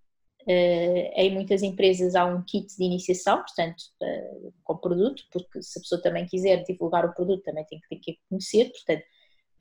em 0.52 1.34
muitas 1.34 1.62
empresas 1.62 2.14
há 2.14 2.24
um 2.24 2.42
kit 2.42 2.76
de 2.76 2.84
iniciação, 2.84 3.38
portanto, 3.38 3.82
uh, 4.02 4.52
com 4.64 4.76
produto, 4.76 5.22
porque 5.30 5.62
se 5.62 5.78
a 5.78 5.82
pessoa 5.82 6.02
também 6.02 6.26
quiser 6.26 6.64
divulgar 6.64 7.04
o 7.04 7.14
produto, 7.14 7.42
também 7.42 7.64
tem 7.64 7.80
que, 7.80 7.88
ter 7.88 7.96
que 8.00 8.18
conhecer, 8.28 8.70
portanto, 8.70 9.04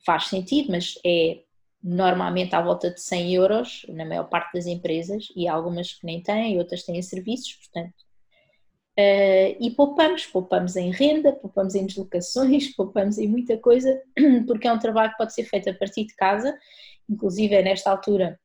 faz 0.04 0.26
sentido, 0.26 0.70
mas 0.70 0.94
é 1.04 1.42
normalmente 1.82 2.54
à 2.54 2.60
volta 2.60 2.90
de 2.90 3.00
100 3.00 3.34
euros 3.34 3.86
na 3.88 4.04
maior 4.04 4.28
parte 4.28 4.52
das 4.52 4.66
empresas 4.66 5.28
e 5.34 5.48
algumas 5.48 5.94
que 5.94 6.04
nem 6.04 6.22
têm 6.22 6.58
outras 6.58 6.82
têm 6.82 7.00
serviços, 7.02 7.54
portanto. 7.56 7.94
Uh, 8.98 9.56
e 9.60 9.70
poupamos, 9.76 10.26
poupamos 10.26 10.76
em 10.76 10.90
renda, 10.90 11.32
poupamos 11.32 11.74
em 11.74 11.86
deslocações, 11.86 12.74
poupamos 12.76 13.18
em 13.18 13.28
muita 13.28 13.56
coisa, 13.58 14.00
porque 14.46 14.66
é 14.66 14.72
um 14.72 14.78
trabalho 14.78 15.12
que 15.12 15.18
pode 15.18 15.32
ser 15.32 15.44
feito 15.44 15.70
a 15.70 15.74
partir 15.74 16.06
de 16.06 16.14
casa, 16.14 16.56
inclusive 17.08 17.54
é 17.54 17.62
nesta 17.62 17.90
altura 17.90 18.38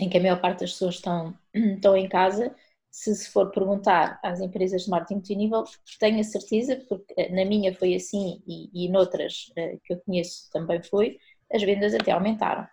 em 0.00 0.08
que 0.08 0.18
a 0.18 0.20
maior 0.20 0.40
parte 0.40 0.60
das 0.60 0.72
pessoas 0.72 0.96
estão, 0.96 1.34
estão 1.54 1.96
em 1.96 2.08
casa, 2.08 2.54
se 2.90 3.14
se 3.14 3.28
for 3.30 3.50
perguntar 3.50 4.18
às 4.22 4.40
empresas 4.40 4.84
de 4.84 4.90
marketing 4.90 5.14
multinível, 5.16 5.64
tenho 5.98 6.20
a 6.20 6.24
certeza, 6.24 6.76
porque 6.88 7.12
eh, 7.16 7.30
na 7.30 7.44
minha 7.44 7.74
foi 7.74 7.94
assim 7.94 8.42
e, 8.46 8.86
e 8.86 8.88
noutras 8.88 9.52
uh, 9.58 9.78
que 9.84 9.92
eu 9.94 9.98
conheço 10.00 10.50
também 10.52 10.82
foi, 10.82 11.18
as 11.52 11.62
vendas 11.62 11.94
até 11.94 12.10
aumentaram. 12.12 12.66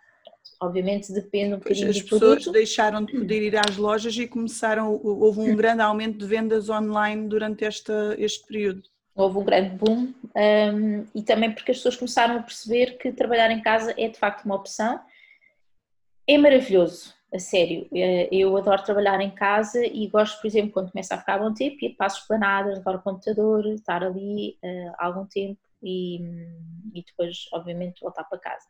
Obviamente 0.60 1.12
depende 1.12 1.54
um 1.54 1.58
bocadinho 1.58 1.90
As 1.90 2.00
pessoas 2.00 2.46
deixaram 2.46 3.04
de 3.04 3.12
poder 3.12 3.42
ir 3.42 3.56
às 3.56 3.76
lojas 3.76 4.16
e 4.16 4.26
começaram, 4.26 4.98
houve 5.02 5.40
um 5.40 5.54
grande 5.56 5.82
aumento 5.82 6.18
de 6.18 6.26
vendas 6.26 6.68
online 6.70 7.28
durante 7.28 7.64
esta, 7.64 8.14
este 8.18 8.46
período. 8.46 8.82
houve 9.14 9.38
um 9.38 9.44
grande 9.44 9.76
boom 9.76 10.12
um, 10.36 11.06
e 11.14 11.22
também 11.22 11.52
porque 11.52 11.70
as 11.72 11.78
pessoas 11.78 11.96
começaram 11.96 12.36
a 12.38 12.42
perceber 12.42 12.96
que 12.98 13.12
trabalhar 13.12 13.50
em 13.50 13.62
casa 13.62 13.94
é 13.96 14.08
de 14.08 14.18
facto 14.18 14.44
uma 14.44 14.56
opção. 14.56 15.00
É 16.26 16.38
maravilhoso, 16.38 17.12
a 17.34 17.38
sério. 17.38 17.86
Eh, 17.92 18.28
eu 18.32 18.56
adoro 18.56 18.82
trabalhar 18.82 19.20
em 19.20 19.30
casa 19.30 19.84
e 19.84 20.06
gosto, 20.08 20.40
por 20.40 20.46
exemplo, 20.46 20.72
quando 20.72 20.90
começa 20.90 21.14
a 21.14 21.18
ficar 21.18 21.38
bom 21.38 21.52
tempo, 21.52 21.84
ir 21.84 21.94
para 21.96 22.06
as 22.06 22.14
esplanadas, 22.14 22.78
levar 22.78 22.96
o 22.96 23.02
computador, 23.02 23.66
estar 23.66 24.02
ali 24.02 24.58
uh, 24.62 24.94
algum 24.98 25.26
tempo 25.26 25.60
e, 25.82 26.16
e, 26.94 27.04
depois, 27.04 27.46
obviamente, 27.52 28.00
voltar 28.00 28.24
para 28.24 28.38
casa. 28.38 28.66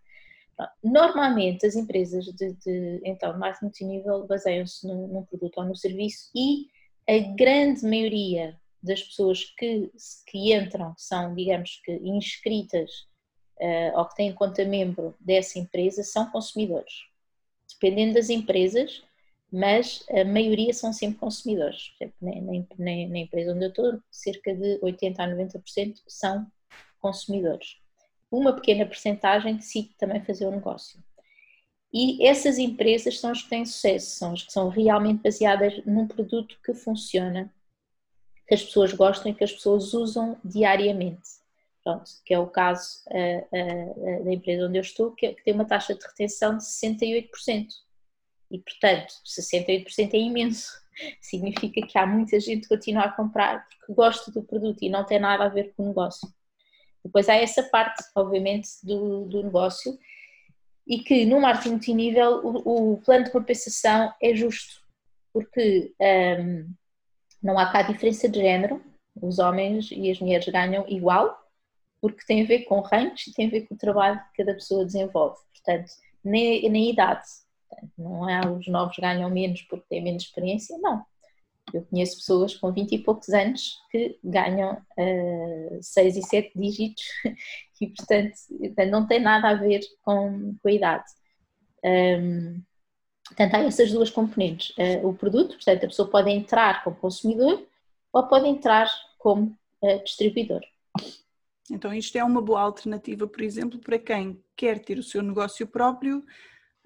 Normalmente, 0.82 1.66
as 1.66 1.76
empresas 1.76 2.24
de, 2.26 2.52
de 2.54 3.00
então, 3.04 3.38
mais 3.38 3.60
multinível 3.60 4.26
baseiam-se 4.26 4.86
num, 4.86 5.06
num 5.08 5.24
produto 5.24 5.58
ou 5.58 5.64
no 5.64 5.76
serviço 5.76 6.30
e 6.34 6.66
a 7.08 7.18
grande 7.36 7.84
maioria 7.84 8.58
das 8.82 9.02
pessoas 9.02 9.44
que, 9.44 9.90
que 10.26 10.54
entram, 10.54 10.94
que 10.94 11.02
são, 11.02 11.34
digamos 11.34 11.80
que, 11.84 11.92
inscritas 12.02 12.90
uh, 13.60 13.98
ou 13.98 14.06
que 14.06 14.16
têm 14.16 14.32
conta 14.32 14.64
membro 14.64 15.14
dessa 15.20 15.58
empresa, 15.58 16.02
são 16.02 16.30
consumidores. 16.30 17.13
Dependendo 17.74 18.14
das 18.14 18.30
empresas, 18.30 19.02
mas 19.52 20.04
a 20.10 20.24
maioria 20.24 20.72
são 20.72 20.92
sempre 20.92 21.18
consumidores. 21.18 21.92
Na, 22.20 22.32
na, 22.34 23.08
na 23.08 23.18
empresa 23.18 23.52
onde 23.52 23.64
eu 23.64 23.68
estou, 23.68 24.00
cerca 24.10 24.54
de 24.54 24.80
80% 24.80 25.18
a 25.18 25.28
90% 25.28 25.94
são 26.08 26.46
consumidores. 27.00 27.76
Uma 28.30 28.52
pequena 28.52 28.84
porcentagem 28.84 29.56
decide 29.56 29.94
também 29.96 30.24
fazer 30.24 30.46
o 30.46 30.50
negócio. 30.50 30.98
E 31.92 32.26
essas 32.26 32.58
empresas 32.58 33.20
são 33.20 33.30
as 33.30 33.42
que 33.42 33.48
têm 33.48 33.64
sucesso, 33.64 34.16
são 34.16 34.32
as 34.32 34.42
que 34.42 34.52
são 34.52 34.68
realmente 34.68 35.22
baseadas 35.22 35.84
num 35.86 36.08
produto 36.08 36.58
que 36.64 36.74
funciona, 36.74 37.54
que 38.48 38.54
as 38.54 38.64
pessoas 38.64 38.92
gostam 38.92 39.30
e 39.30 39.34
que 39.34 39.44
as 39.44 39.52
pessoas 39.52 39.94
usam 39.94 40.36
diariamente. 40.44 41.43
Pronto, 41.84 42.10
que 42.24 42.32
é 42.32 42.38
o 42.38 42.46
caso 42.46 43.02
uh, 43.08 44.20
uh, 44.20 44.24
da 44.24 44.32
empresa 44.32 44.66
onde 44.66 44.78
eu 44.78 44.82
estou, 44.82 45.12
que, 45.12 45.34
que, 45.34 45.44
tem 45.44 45.52
uma 45.52 45.66
taxa 45.66 45.94
de 45.94 46.02
retenção 46.02 46.56
de 46.56 46.64
68%. 46.64 47.68
E, 48.50 48.58
portanto, 48.58 49.12
68% 49.26 50.14
é 50.14 50.16
imenso. 50.16 50.72
Significa 51.20 51.86
que 51.86 51.98
há 51.98 52.06
muita 52.06 52.40
gente 52.40 52.62
que 52.62 52.68
continua 52.68 53.04
a 53.04 53.12
comprar 53.12 53.68
porque 53.68 53.92
gosta 53.92 54.32
do 54.32 54.42
produto 54.42 54.82
e 54.82 54.88
não 54.88 55.04
tem 55.04 55.18
nada 55.18 55.44
a 55.44 55.48
ver 55.48 55.74
com 55.76 55.84
o 55.84 55.88
negócio. 55.88 56.26
Depois 57.04 57.28
há 57.28 57.34
essa 57.34 57.62
parte, 57.64 58.02
obviamente, 58.16 58.68
do, 58.82 59.26
do 59.26 59.42
negócio 59.42 59.98
e 60.86 60.98
que 60.98 61.26
no 61.26 61.40
marketing 61.40 61.70
multinível 61.70 62.40
o, 62.42 62.92
o 62.94 62.96
plano 63.02 63.24
de 63.24 63.30
compensação 63.30 64.12
é 64.22 64.34
justo, 64.34 64.80
porque 65.32 65.94
um, 66.00 66.72
não 67.42 67.58
há 67.58 67.70
cá 67.70 67.82
diferença 67.82 68.28
de 68.28 68.38
género, 68.38 68.82
os 69.20 69.38
homens 69.38 69.90
e 69.90 70.10
as 70.10 70.18
mulheres 70.18 70.48
ganham 70.48 70.86
igual, 70.88 71.43
porque 72.04 72.26
tem 72.26 72.42
a 72.42 72.46
ver 72.46 72.64
com 72.64 72.80
ranks 72.80 73.28
e 73.28 73.32
tem 73.32 73.46
a 73.46 73.50
ver 73.50 73.62
com 73.62 73.74
o 73.74 73.78
trabalho 73.78 74.20
que 74.20 74.44
cada 74.44 74.52
pessoa 74.52 74.84
desenvolve. 74.84 75.38
Portanto, 75.54 75.90
nem, 76.22 76.68
nem 76.68 76.90
idade. 76.90 77.22
Não 77.96 78.28
é 78.28 78.46
os 78.46 78.68
novos 78.68 78.94
ganham 78.98 79.30
menos 79.30 79.62
porque 79.62 79.86
têm 79.88 80.04
menos 80.04 80.24
experiência, 80.24 80.76
não. 80.82 81.02
Eu 81.72 81.82
conheço 81.86 82.18
pessoas 82.18 82.54
com 82.54 82.70
20 82.70 82.92
e 82.92 82.98
poucos 82.98 83.30
anos 83.30 83.78
que 83.90 84.18
ganham 84.22 84.74
uh, 84.98 85.78
6 85.80 86.16
e 86.18 86.22
7 86.22 86.52
dígitos 86.54 87.04
e, 87.80 87.86
portanto, 87.86 88.34
não 88.90 89.06
tem 89.06 89.18
nada 89.18 89.48
a 89.48 89.54
ver 89.54 89.80
com, 90.02 90.54
com 90.62 90.68
a 90.68 90.72
idade. 90.72 91.10
Um, 91.82 92.62
portanto, 93.28 93.54
há 93.54 93.58
essas 93.60 93.90
duas 93.90 94.10
componentes. 94.10 94.76
Uh, 94.76 95.08
o 95.08 95.14
produto, 95.14 95.54
portanto, 95.54 95.84
a 95.84 95.88
pessoa 95.88 96.10
pode 96.10 96.30
entrar 96.30 96.84
como 96.84 96.96
consumidor 96.96 97.66
ou 98.12 98.28
pode 98.28 98.46
entrar 98.46 98.90
como 99.18 99.56
uh, 99.80 100.04
distribuidor. 100.04 100.60
Então, 101.70 101.92
isto 101.94 102.16
é 102.16 102.24
uma 102.24 102.42
boa 102.42 102.60
alternativa, 102.60 103.26
por 103.26 103.42
exemplo, 103.42 103.78
para 103.80 103.98
quem 103.98 104.42
quer 104.56 104.78
ter 104.78 104.98
o 104.98 105.02
seu 105.02 105.22
negócio 105.22 105.66
próprio, 105.66 106.22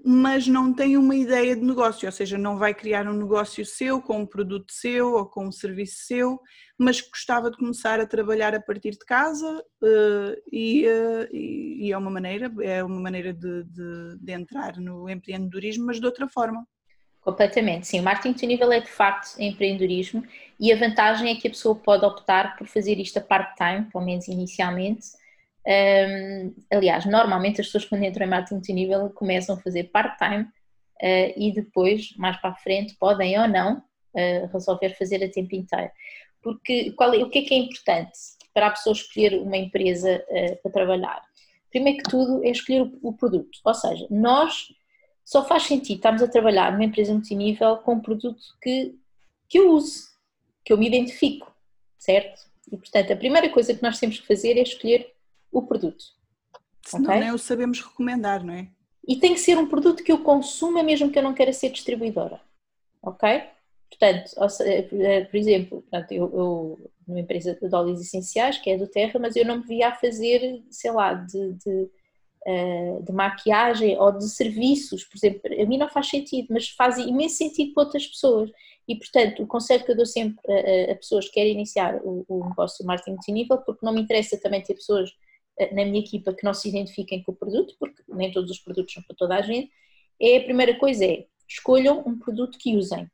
mas 0.05 0.47
não 0.47 0.73
tem 0.73 0.97
uma 0.97 1.17
ideia 1.17 1.57
de 1.57 1.63
negócio, 1.63 2.07
ou 2.07 2.13
seja, 2.13 2.39
não 2.39 2.57
vai 2.57 2.73
criar 2.73 3.09
um 3.09 3.13
negócio 3.13 3.67
seu, 3.67 4.01
com 4.01 4.21
um 4.21 4.27
produto 4.27 4.73
seu 4.73 5.15
ou 5.15 5.27
com 5.27 5.49
um 5.49 5.53
serviço 5.53 6.07
seu, 6.07 6.41
mas 6.79 7.01
gostava 7.01 7.51
de 7.51 7.57
começar 7.57 7.99
a 7.99 8.07
trabalhar 8.07 8.55
a 8.55 8.63
partir 8.63 8.93
de 8.93 9.05
casa 9.05 9.61
uh, 9.83 10.43
e, 10.53 10.87
uh, 10.87 11.29
e, 11.35 11.91
é 11.91 11.99
uma 11.99 12.11
maneira, 12.11 12.53
é 12.63 12.85
uma 12.85 13.01
maneira 13.01 13.33
de, 13.35 13.65
de, 13.65 14.19
de, 14.21 14.33
entrar 14.33 14.77
no 14.77 15.11
empreendedorismo, 15.11 15.87
mas 15.87 15.99
de 15.99 16.07
outra 16.07 16.29
forma. 16.29 16.65
Completamente, 17.29 17.87
sim. 17.87 18.01
O 18.01 18.03
marketing 18.03 18.47
nível 18.47 18.73
é 18.73 18.81
de 18.81 18.89
facto 18.89 19.39
empreendedorismo 19.39 20.25
e 20.59 20.73
a 20.73 20.77
vantagem 20.77 21.31
é 21.31 21.35
que 21.35 21.47
a 21.47 21.51
pessoa 21.51 21.75
pode 21.75 22.03
optar 22.03 22.57
por 22.57 22.67
fazer 22.67 22.99
isto 22.99 23.19
a 23.19 23.21
part-time, 23.21 23.85
pelo 23.93 24.03
menos 24.03 24.29
inicialmente, 24.29 25.09
um, 25.67 26.55
aliás, 26.73 27.05
normalmente 27.05 27.61
as 27.61 27.67
pessoas 27.67 27.85
quando 27.85 28.05
entram 28.05 28.25
em 28.25 28.31
marketing 28.31 28.55
multinível 28.55 29.11
começam 29.11 29.57
a 29.57 29.59
fazer 29.61 29.85
part-time 29.91 30.45
uh, 30.45 31.33
e 31.37 31.53
depois, 31.53 32.17
mais 32.17 32.39
para 32.39 32.49
a 32.49 32.55
frente, 32.55 32.95
podem 32.95 33.39
ou 33.39 33.47
não 33.47 33.77
uh, 33.77 34.47
resolver 34.51 34.97
fazer 34.97 35.23
a 35.23 35.31
tempo 35.31 35.55
inteiro. 35.55 35.91
Porque 36.41 36.93
qual 36.93 37.13
é, 37.13 37.19
o 37.19 37.29
que 37.29 37.41
é 37.41 37.43
que 37.43 37.53
é 37.53 37.59
importante 37.59 38.19
para 38.55 38.69
a 38.69 38.71
pessoa 38.71 38.95
escolher 38.95 39.35
uma 39.35 39.59
empresa 39.59 40.25
uh, 40.31 40.63
para 40.63 40.73
trabalhar? 40.73 41.23
Primeiro 41.69 41.99
que 42.03 42.09
tudo 42.09 42.43
é 42.43 42.49
escolher 42.49 42.81
o, 42.81 42.99
o, 43.03 43.13
produto, 43.13 43.59
ou 43.63 43.75
seja, 43.75 44.07
nós 44.09 44.69
só 45.29 45.45
faz 45.45 45.65
sentido 45.65 45.97
estarmos 45.97 46.23
a 46.23 46.27
trabalhar 46.27 46.73
numa 46.73 46.87
empresa 46.87 47.13
multinível 47.13 47.77
com 47.77 47.97
um 47.97 48.01
produto 48.01 48.43
que, 48.63 48.99
que 49.47 49.59
eu 49.59 49.73
use, 49.73 50.09
que 50.65 50.73
eu 50.73 50.79
me 50.79 50.87
identifico, 50.87 51.55
certo? 51.99 52.49
E 52.73 52.79
portanto 52.79 53.13
a 53.13 53.17
primeira 53.17 53.51
coisa 53.51 53.75
que 53.75 53.83
nós 53.83 53.99
temos 53.99 54.19
que 54.19 54.27
fazer 54.27 54.57
é 54.57 54.63
escolher 54.63 55.15
o 55.53 55.61
produto. 55.61 56.03
Senão 56.83 57.11
okay? 57.11 57.21
nem 57.21 57.31
o 57.31 57.37
sabemos 57.37 57.83
recomendar, 57.83 58.43
não 58.43 58.55
é? 58.55 58.69
E 59.07 59.17
tem 59.17 59.35
que 59.35 59.41
ser 59.41 59.59
um 59.59 59.69
produto 59.69 60.03
que 60.03 60.11
eu 60.11 60.23
consuma 60.23 60.83
mesmo 60.83 61.13
que 61.13 61.19
eu 61.19 61.23
não 61.23 61.35
queira 61.35 61.53
ser 61.53 61.69
distribuidora. 61.73 62.41
Ok? 63.03 63.29
Portanto, 63.91 64.33
eh, 64.63 65.25
por 65.25 65.37
exemplo, 65.37 65.83
portanto, 65.83 66.13
eu, 66.13 66.25
eu 66.33 66.91
numa 67.07 67.21
empresa 67.21 67.55
de 67.55 67.75
óleos 67.75 68.01
essenciais, 68.01 68.57
que 68.57 68.71
é 68.71 68.79
do 68.79 68.87
Terra, 68.87 69.21
mas 69.21 69.37
eu 69.37 69.45
não 69.45 69.59
me 69.59 69.67
via 69.67 69.89
a 69.89 69.95
fazer, 69.95 70.63
sei 70.71 70.91
lá, 70.91 71.13
de, 71.13 71.53
de, 71.53 71.91
de, 73.03 73.13
maquiagem 73.13 73.99
ou 73.99 74.13
de 74.13 74.29
serviços, 74.29 75.05
por 75.05 75.17
exemplo, 75.19 75.41
a 75.45 75.67
mim 75.67 75.77
não 75.77 75.89
faz 75.89 76.09
sentido, 76.09 76.49
mas 76.51 76.69
faz 76.71 76.97
imenso 76.99 77.37
sentido 77.37 77.75
para 77.75 77.85
outras 77.85 78.07
pessoas. 78.07 78.51
E, 78.87 78.97
portanto, 78.97 79.43
o 79.43 79.47
conselho 79.47 79.85
que 79.85 79.93
eu 79.93 79.97
dou 79.97 80.07
sempre 80.07 80.39
a 80.91 80.95
pessoas 80.95 81.27
que 81.27 81.35
querem 81.35 81.53
iniciar 81.53 82.01
o, 82.03 82.25
o 82.27 82.49
negócio 82.49 82.79
de 82.79 82.87
marketing 82.87 83.11
multinível, 83.11 83.59
porque 83.59 83.85
não 83.85 83.93
me 83.93 84.01
interessa 84.01 84.41
também 84.41 84.63
ter 84.63 84.75
pessoas 84.75 85.11
eh, 85.59 85.75
na 85.75 85.85
minha 85.85 86.01
equipa 86.01 86.33
que 86.33 86.45
não 86.45 86.55
se 86.55 86.69
identifiquem 86.69 87.23
com 87.23 87.33
o 87.33 87.37
produto, 87.37 87.75
porque 87.79 88.03
nem 88.09 88.31
todos 88.31 88.51
os 88.51 88.59
produtos 88.59 88.95
são 88.95 89.03
para 89.03 89.17
toda 89.17 89.37
a 89.37 89.43
gente, 89.43 89.71
é 90.21 90.39
a 90.39 90.45
primeira 90.45 90.79
coisa 90.79 91.05
é 91.05 91.27
escolham 91.47 92.03
um 92.07 92.19
produto 92.19 92.59
que 92.59 92.77
usem 92.77 93.11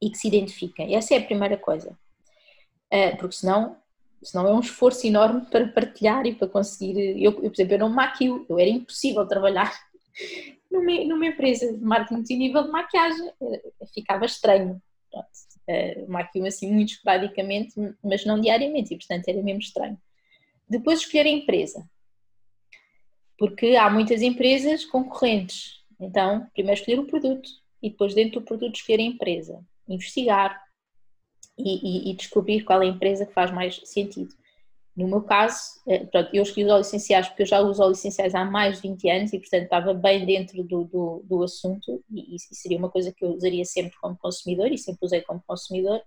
e 0.00 0.10
que 0.10 0.16
se 0.16 0.28
identifiquem. 0.28 0.94
Essa 0.94 1.14
é 1.14 1.18
a 1.18 1.24
primeira 1.24 1.56
coisa. 1.56 1.96
Eh, 2.90 3.16
porque 3.16 3.36
senão, 3.36 3.76
senão 4.22 4.46
é 4.46 4.52
um 4.52 4.60
esforço 4.60 5.06
enorme 5.06 5.46
para 5.46 5.68
partilhar 5.68 6.26
e 6.26 6.34
para 6.34 6.48
conseguir. 6.48 7.22
Eu, 7.22 7.32
eu 7.42 7.50
por 7.50 7.54
exemplo, 7.54 7.74
eu 7.74 7.78
não 7.78 7.88
maquio, 7.88 8.44
eu 8.48 8.58
era 8.58 8.68
impossível 8.68 9.26
trabalhar 9.26 9.72
numa, 10.70 11.04
numa 11.04 11.26
empresa 11.26 11.72
de 11.72 11.82
marketing 11.82 12.36
nível 12.36 12.64
de 12.64 12.70
maquiagem, 12.70 13.30
ficava 13.94 14.24
estranho. 14.24 14.80
Uh, 15.68 16.10
maquio 16.10 16.44
assim 16.46 16.72
muito 16.72 16.94
esporadicamente, 16.94 17.74
mas 18.02 18.24
não 18.24 18.40
diariamente, 18.40 18.94
e 18.94 18.96
portanto 18.96 19.28
era 19.28 19.42
mesmo 19.42 19.60
estranho. 19.60 19.98
Depois 20.68 21.00
escolher 21.00 21.26
a 21.26 21.30
empresa. 21.30 21.88
Porque 23.38 23.76
há 23.76 23.88
muitas 23.88 24.20
empresas 24.20 24.84
concorrentes. 24.84 25.80
Então, 25.98 26.46
primeiro 26.52 26.78
escolher 26.78 26.98
o 27.00 27.06
produto 27.06 27.48
e 27.82 27.90
depois 27.90 28.14
dentro 28.14 28.40
do 28.40 28.46
produto 28.46 28.76
escolher 28.76 29.00
a 29.00 29.06
empresa. 29.06 29.64
Investigar 29.88 30.62
e, 31.60 32.08
e, 32.08 32.10
e 32.10 32.14
descobrir 32.14 32.62
qual 32.64 32.82
é 32.82 32.86
a 32.86 32.88
empresa 32.88 33.26
que 33.26 33.32
faz 33.32 33.50
mais 33.50 33.80
sentido. 33.84 34.34
No 34.96 35.06
meu 35.06 35.22
caso, 35.22 35.80
eh, 35.86 36.04
pronto, 36.06 36.30
eu 36.34 36.42
escolhi 36.42 36.64
os 36.64 36.70
óleos 36.70 36.86
essenciais 36.88 37.28
porque 37.28 37.42
eu 37.42 37.46
já 37.46 37.60
uso 37.60 37.82
óleos 37.82 37.98
essenciais 37.98 38.34
há 38.34 38.44
mais 38.44 38.76
de 38.76 38.88
20 38.88 39.10
anos 39.10 39.32
e, 39.32 39.38
portanto, 39.38 39.62
estava 39.62 39.94
bem 39.94 40.26
dentro 40.26 40.62
do, 40.64 40.84
do, 40.84 41.22
do 41.24 41.42
assunto 41.42 42.02
e, 42.10 42.34
e, 42.34 42.38
seria 42.38 42.76
uma 42.76 42.90
coisa 42.90 43.12
que 43.12 43.24
eu 43.24 43.30
usaria 43.30 43.64
sempre 43.64 43.96
como 44.00 44.18
consumidor 44.18 44.70
e 44.72 44.76
sempre 44.76 45.06
usei 45.06 45.22
como 45.22 45.42
consumidor. 45.46 46.02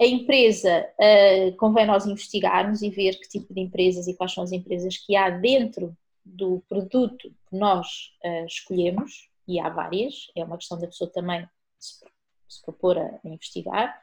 A 0.00 0.06
empresa, 0.06 0.86
uh, 0.98 1.56
convém 1.56 1.86
nós 1.86 2.06
investigarmos 2.06 2.82
e 2.82 2.90
ver 2.90 3.18
que 3.18 3.28
tipo 3.28 3.52
de 3.52 3.60
empresas 3.60 4.08
e 4.08 4.14
quais 4.14 4.32
são 4.32 4.42
as 4.42 4.52
empresas 4.52 4.96
que 4.96 5.14
há 5.14 5.30
dentro 5.30 5.96
do 6.24 6.64
produto 6.68 7.28
que 7.48 7.56
nós 7.56 7.86
uh, 8.24 8.46
escolhemos, 8.46 9.28
e 9.46 9.60
há 9.60 9.68
várias, 9.68 10.30
é 10.34 10.44
uma 10.44 10.56
questão 10.56 10.78
da 10.78 10.86
pessoa 10.86 11.10
também 11.10 11.46
se, 11.78 12.04
se 12.48 12.62
propor 12.62 12.98
a, 12.98 13.20
a 13.24 13.28
investigar. 13.28 13.94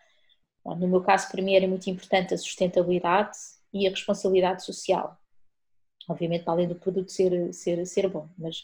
No 0.66 0.88
meu 0.88 1.02
caso, 1.02 1.28
mim 1.42 1.56
era 1.56 1.68
muito 1.68 1.90
importante 1.90 2.34
a 2.34 2.38
sustentabilidade 2.38 3.38
e 3.74 3.88
a 3.88 3.90
responsabilidade 3.90 4.64
social. 4.64 5.18
Obviamente, 6.08 6.44
além 6.48 6.68
do 6.68 6.76
produto 6.76 7.12
ser, 7.12 7.54
ser, 7.54 7.86
ser 7.86 8.08
bom, 8.08 8.30
mas 8.38 8.64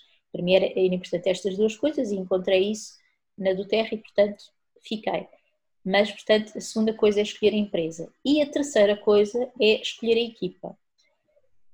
era, 0.56 0.66
era 0.66 0.80
importante 0.80 1.30
estas 1.30 1.58
duas 1.58 1.76
coisas 1.76 2.12
e 2.12 2.16
encontrei 2.16 2.72
isso 2.72 2.96
na 3.38 3.54
do 3.54 3.66
Terra 3.66 3.90
e, 3.92 3.98
portanto, 3.98 4.44
fiquei. 4.82 5.28
Mas, 5.84 6.12
portanto, 6.12 6.58
a 6.58 6.62
segunda 6.62 6.94
coisa 6.94 7.20
é 7.20 7.24
escolher 7.24 7.54
a 7.54 7.58
empresa. 7.58 8.12
E 8.26 8.42
a 8.42 8.50
terceira 8.50 8.98
coisa 8.98 9.50
é 9.60 9.82
escolher 9.82 10.18
a 10.18 10.22
equipa. 10.22 10.78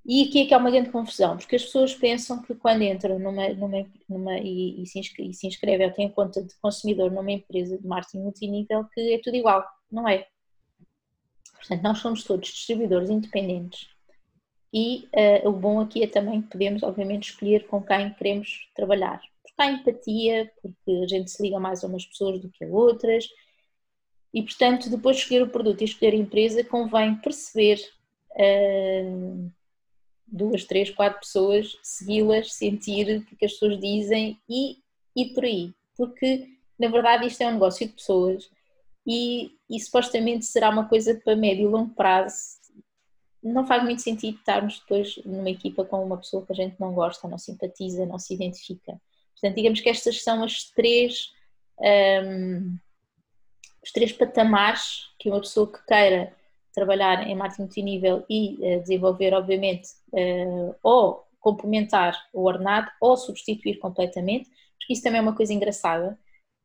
E 0.06 0.24
aqui 0.24 0.42
é 0.42 0.46
que 0.46 0.54
há 0.54 0.58
uma 0.58 0.70
grande 0.70 0.92
confusão, 0.92 1.38
porque 1.38 1.56
as 1.56 1.64
pessoas 1.64 1.96
pensam 1.96 2.42
que 2.42 2.54
quando 2.56 2.82
entram 2.82 3.18
numa, 3.18 3.48
numa, 3.50 3.88
numa 4.10 4.38
e, 4.38 4.84
e 4.84 4.86
se 4.86 5.48
inscrevem 5.48 5.88
ou 5.88 5.94
têm 5.94 6.10
conta 6.10 6.44
de 6.44 6.54
consumidor 6.62 7.10
numa 7.10 7.32
empresa 7.32 7.78
de 7.78 7.88
marketing 7.88 8.20
multinível, 8.20 8.84
que 8.94 9.14
é 9.14 9.20
tudo 9.20 9.38
igual. 9.38 9.66
Não 9.94 10.08
é. 10.08 10.28
Portanto, 11.56 11.84
nós 11.84 12.00
somos 12.00 12.24
todos 12.24 12.50
distribuidores 12.50 13.12
independentes. 13.12 13.88
E 14.74 15.08
uh, 15.44 15.50
o 15.50 15.52
bom 15.52 15.80
aqui 15.80 16.02
é 16.02 16.08
também 16.08 16.42
que 16.42 16.50
podemos, 16.50 16.82
obviamente, 16.82 17.30
escolher 17.30 17.68
com 17.68 17.82
quem 17.82 18.12
queremos 18.16 18.72
trabalhar. 18.76 19.22
Porque 19.44 19.62
há 19.62 19.72
empatia, 19.72 20.52
porque 20.60 21.04
a 21.04 21.08
gente 21.08 21.30
se 21.30 21.44
liga 21.44 21.60
mais 21.60 21.84
a 21.84 21.88
umas 21.88 22.08
pessoas 22.08 22.42
do 22.42 22.50
que 22.50 22.66
a 22.66 22.68
outras, 22.68 23.30
e, 24.34 24.42
portanto, 24.42 24.90
depois 24.90 25.18
de 25.18 25.22
escolher 25.22 25.44
o 25.44 25.50
produto 25.50 25.82
e 25.82 25.86
escolher 25.86 26.14
a 26.14 26.18
empresa, 26.18 26.64
convém 26.64 27.16
perceber 27.18 27.80
uh, 28.32 29.52
duas, 30.26 30.66
três, 30.66 30.90
quatro 30.90 31.20
pessoas, 31.20 31.78
segui-las, 31.84 32.52
sentir 32.52 33.20
o 33.32 33.38
que 33.38 33.46
as 33.46 33.54
pessoas 33.54 33.80
dizem 33.80 34.40
e 34.50 34.80
ir 35.16 35.36
por 35.36 35.46
aí. 35.46 35.72
Porque, 35.96 36.50
na 36.80 36.88
verdade, 36.88 37.28
isto 37.28 37.42
é 37.42 37.48
um 37.48 37.54
negócio 37.54 37.88
de 37.88 37.94
pessoas 37.94 38.50
e, 39.06 39.52
e 39.70 39.80
supostamente 39.80 40.46
será 40.46 40.70
uma 40.70 40.88
coisa 40.88 41.20
para 41.24 41.36
médio 41.36 41.70
e 41.70 41.72
longo 41.72 41.94
prazo. 41.94 42.62
Não 43.42 43.68
faz 43.68 43.84
muito 43.84 44.02
sentido 44.02 44.38
estarmos 44.38 44.80
depois 44.80 45.18
numa 45.26 45.50
equipa 45.50 45.84
com 45.84 46.04
uma 46.04 46.18
pessoa 46.18 46.46
que 46.46 46.54
a 46.54 46.56
gente 46.56 46.80
não 46.80 46.94
gosta, 46.94 47.28
não 47.28 47.38
simpatiza, 47.38 48.06
não 48.06 48.18
se 48.18 48.34
identifica. 48.34 49.00
Portanto, 49.34 49.56
digamos 49.56 49.82
que 49.82 49.90
estas 49.90 50.24
são 50.24 50.44
as 50.44 50.64
três. 50.72 51.32
Um, 51.80 52.78
os 53.84 53.92
três 53.92 54.14
patamares 54.14 55.10
que 55.20 55.30
uma 55.30 55.42
pessoa 55.42 55.70
que 55.70 55.86
queira 55.86 56.34
trabalhar 56.74 57.28
em 57.28 57.36
marketing 57.36 57.64
multinível 57.64 58.26
e 58.30 58.56
uh, 58.56 58.82
desenvolver, 58.82 59.34
obviamente, 59.34 59.90
uh, 60.14 60.76
ou 60.82 61.28
complementar 61.40 62.18
o 62.34 62.46
ordenado 62.46 62.90
ou 63.02 63.18
substituir 63.18 63.78
completamente, 63.78 64.50
porque 64.80 64.94
isso 64.94 65.04
também 65.04 65.20
é 65.20 65.22
uma 65.22 65.36
coisa 65.36 65.54
engraçada, 65.54 66.18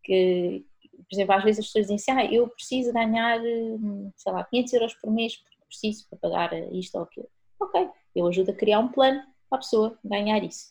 que, 0.04 0.64
por 1.02 1.14
exemplo, 1.14 1.34
às 1.34 1.44
vezes 1.44 1.60
as 1.60 1.66
pessoas 1.66 1.86
dizem 1.86 1.96
assim, 1.96 2.10
ah, 2.10 2.32
eu 2.32 2.48
preciso 2.48 2.92
ganhar, 2.92 3.40
hum, 3.40 4.10
sei 4.16 4.32
lá, 4.32 4.44
500 4.44 4.72
euros 4.72 4.94
por 4.94 5.10
mês 5.10 5.36
porque 5.36 5.58
preciso 5.68 6.06
para 6.08 6.18
pagar 6.18 6.72
isto 6.72 6.96
ou 6.96 7.04
aquilo. 7.04 7.28
Ok, 7.60 7.88
eu 8.14 8.26
ajudo 8.26 8.50
a 8.50 8.54
criar 8.54 8.80
um 8.80 8.88
plano 8.88 9.22
para 9.48 9.58
a 9.58 9.60
pessoa 9.60 9.98
ganhar 10.04 10.42
isso. 10.42 10.70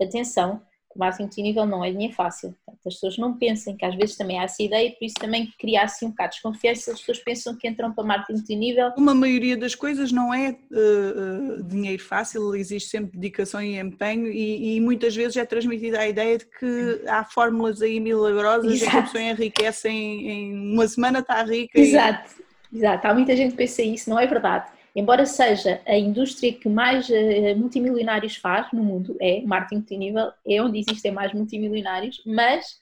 Atenção, 0.00 0.62
marketing 0.98 1.22
multinível 1.22 1.66
não 1.66 1.84
é 1.84 1.90
dinheiro 1.90 2.14
fácil. 2.14 2.54
Portanto, 2.64 2.86
as 2.86 2.94
pessoas 2.94 3.18
não 3.18 3.36
pensem 3.36 3.76
que 3.76 3.84
às 3.84 3.94
vezes 3.94 4.16
também 4.16 4.38
há 4.38 4.44
essa 4.44 4.62
ideia, 4.62 4.90
por 4.90 5.04
isso 5.04 5.14
também 5.18 5.52
cria 5.58 5.82
assim 5.82 6.06
um 6.06 6.10
bocado 6.10 6.30
de 6.30 6.34
desconfiança, 6.36 6.92
as 6.92 7.00
pessoas 7.00 7.18
pensam 7.18 7.56
que 7.56 7.68
entram 7.68 7.92
para 7.92 8.04
marketing 8.04 8.38
multinível. 8.38 8.92
Uma 8.96 9.14
maioria 9.14 9.56
das 9.56 9.74
coisas 9.74 10.12
não 10.12 10.32
é 10.32 10.50
uh, 10.50 11.62
dinheiro 11.62 12.02
fácil, 12.02 12.54
existe 12.54 12.90
sempre 12.90 13.18
dedicação 13.18 13.62
e 13.62 13.78
empenho 13.78 14.26
e, 14.26 14.76
e, 14.76 14.80
muitas 14.80 15.14
vezes 15.14 15.36
é 15.36 15.44
transmitida 15.44 16.00
a 16.00 16.08
ideia 16.08 16.38
de 16.38 16.46
que 16.46 17.02
há 17.06 17.24
fórmulas 17.24 17.80
aí 17.82 18.00
milagrosas 18.00 18.72
Exato. 18.72 18.86
e 18.86 18.90
que 18.90 18.96
a 18.96 19.02
pessoa 19.02 19.22
enriquece 19.22 19.88
em, 19.88 20.30
em 20.30 20.74
uma 20.74 20.86
semana 20.86 21.20
está 21.20 21.42
rica. 21.42 21.78
Exato. 21.78 22.30
E... 22.72 22.78
Exato, 22.78 23.06
há 23.06 23.14
muita 23.14 23.34
gente 23.34 23.52
que 23.52 23.56
pensa 23.56 23.80
isso, 23.82 24.10
não 24.10 24.18
é 24.18 24.26
verdade 24.26 24.77
embora 24.98 25.24
seja 25.24 25.80
a 25.86 25.96
indústria 25.96 26.52
que 26.52 26.68
mais 26.68 27.08
uh, 27.08 27.56
multimilionários 27.56 28.36
faz 28.36 28.66
no 28.72 28.82
mundo, 28.82 29.16
é 29.20 29.40
marketing 29.42 29.76
multinível, 29.76 30.32
é 30.46 30.60
onde 30.60 30.80
existem 30.80 31.12
mais 31.12 31.32
multimilionários, 31.32 32.20
mas 32.26 32.78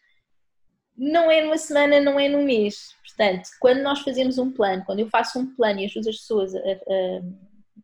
não 0.97 1.31
é 1.31 1.43
numa 1.43 1.59
semana, 1.59 2.01
não 2.01 2.19
é 2.19 2.27
num 2.27 2.45
mês. 2.45 2.95
Portanto, 3.07 3.49
quando 3.61 3.83
nós 3.83 4.01
fazemos 4.01 4.39
um 4.39 4.51
plano, 4.51 4.83
quando 4.87 5.01
eu 5.01 5.11
faço 5.11 5.39
um 5.39 5.55
plano 5.55 5.81
e 5.81 5.85
ajudo 5.85 6.09
as 6.09 6.17
pessoas 6.17 6.55
a, 6.55 6.59
a 6.59 7.23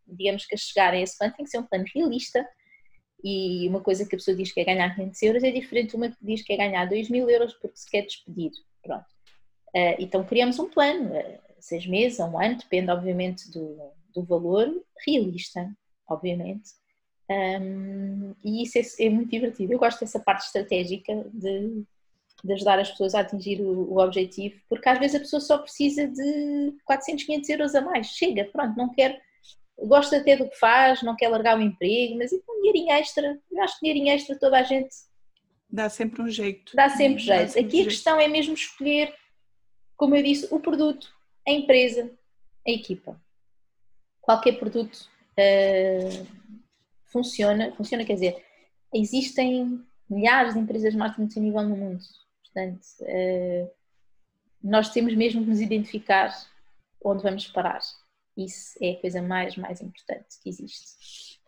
digamos 0.07 0.47
que 0.47 0.55
a 0.55 0.59
chegarem 0.59 1.01
a 1.01 1.03
esse 1.03 1.19
plano, 1.19 1.35
tem 1.37 1.45
que 1.45 1.51
ser 1.51 1.59
um 1.59 1.67
plano 1.67 1.85
realista. 1.95 2.47
E 3.23 3.69
uma 3.69 3.81
coisa 3.81 4.07
que 4.07 4.15
a 4.15 4.19
pessoa 4.19 4.37
diz 4.37 4.51
que 4.51 4.61
é 4.61 4.65
ganhar 4.65 4.95
500 4.95 5.23
euros 5.23 5.45
é 5.45 5.51
diferente 5.51 5.91
de 5.91 5.97
uma 5.97 6.09
que 6.09 6.17
diz 6.21 6.43
que 6.43 6.53
é 6.53 6.57
ganhar 6.57 6.87
2 6.87 7.09
mil 7.09 7.29
euros 7.31 7.53
porque 7.55 7.77
se 7.77 7.91
quer 7.91 8.03
despedir. 8.03 8.51
Pronto. 8.83 9.05
Uh, 9.75 9.97
então 9.99 10.25
criamos 10.25 10.59
um 10.59 10.69
plano, 10.69 11.15
uh, 11.15 11.39
seis 11.61 11.87
meses, 11.87 12.19
um 12.19 12.39
ano, 12.39 12.57
depende 12.57 12.91
obviamente 12.91 13.51
do, 13.51 13.93
do 14.15 14.23
valor 14.23 14.69
realista, 15.07 15.71
obviamente. 16.09 16.71
Um, 17.31 18.35
e 18.45 18.63
isso 18.63 18.79
é, 18.79 19.07
é, 19.07 19.11
muito 19.11 19.31
divertido. 19.31 19.73
Eu 19.73 19.79
gosto 19.79 20.01
dessa 20.01 20.21
parte 20.21 20.47
estratégica 20.47 21.25
de, 21.33 21.85
de 22.45 22.53
ajudar 22.53 22.79
as 22.79 22.91
pessoas 22.91 23.15
a 23.15 23.21
atingir 23.21 23.61
o, 23.61 23.93
o, 23.93 23.99
objetivo, 23.99 24.61
porque 24.69 24.89
às 24.89 24.99
vezes 24.99 25.17
a 25.17 25.21
pessoa 25.21 25.41
só 25.41 25.59
precisa 25.59 26.07
de 26.07 26.75
400, 26.85 27.25
500 27.25 27.51
euros 27.51 27.75
a 27.75 27.81
mais. 27.81 28.09
Chega, 28.09 28.45
pronto, 28.45 28.77
não 28.77 28.93
quer, 28.93 29.21
gosta 29.79 30.19
até 30.19 30.37
do 30.37 30.49
que 30.49 30.59
faz, 30.59 31.03
não 31.03 31.17
quer 31.17 31.29
largar 31.29 31.57
o 31.57 31.63
emprego, 31.63 32.19
mas 32.19 32.33
então 32.33 32.61
dinheirinho 32.61 32.93
extra, 32.93 33.41
eu 33.51 33.63
acho 33.63 33.75
que 33.75 33.87
dinheirinho 33.87 34.15
extra 34.15 34.39
toda 34.39 34.59
a 34.59 34.63
gente. 34.63 34.95
Dá 35.71 35.89
sempre 35.89 36.21
um 36.21 36.29
jeito. 36.29 36.77
Dá 36.77 36.91
sempre 36.91 37.23
jeito. 37.23 37.41
Dá 37.41 37.49
sempre 37.49 37.67
Aqui 37.67 37.77
jeito. 37.77 37.89
a 37.89 37.91
questão 37.91 38.21
é 38.21 38.29
mesmo 38.29 38.53
escolher, 38.53 39.15
como 39.97 40.15
eu 40.15 40.23
disse, 40.23 40.47
o 40.51 40.61
produto, 40.61 41.09
a 41.49 41.51
empresa, 41.51 42.11
a 42.67 42.71
equipa 42.71 43.19
qualquer 44.23 44.59
produto 44.59 45.11
uh, 45.39 46.27
funciona, 47.05 47.73
funciona 47.73 48.05
quer 48.05 48.15
dizer, 48.15 48.45
existem 48.95 49.85
milhares 50.09 50.55
de 50.55 50.61
empresas 50.61 50.93
de 50.93 50.99
marketing 50.99 51.23
multinível 51.23 51.63
no 51.63 51.77
mundo, 51.77 52.03
portanto, 52.43 52.87
uh, 53.01 53.71
nós 54.63 54.91
temos 54.91 55.15
mesmo 55.15 55.43
que 55.43 55.51
nos 55.51 55.61
identificar 55.61 56.33
onde 57.05 57.23
vamos 57.23 57.49
parar. 57.49 57.81
Isso 58.37 58.79
é 58.81 58.93
a 58.93 59.01
coisa 59.01 59.21
mais, 59.21 59.57
mais 59.57 59.83
importante 59.83 60.41
que 60.41 60.49
existe. 60.49 61.41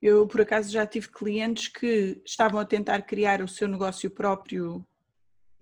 Eu, 0.00 0.26
por 0.26 0.40
acaso, 0.40 0.70
já 0.70 0.86
tive 0.86 1.08
clientes 1.08 1.68
que 1.68 2.20
estavam 2.24 2.58
a 2.58 2.64
tentar 2.64 3.02
criar 3.02 3.42
o 3.42 3.48
seu 3.48 3.68
negócio 3.68 4.10
próprio 4.10 4.84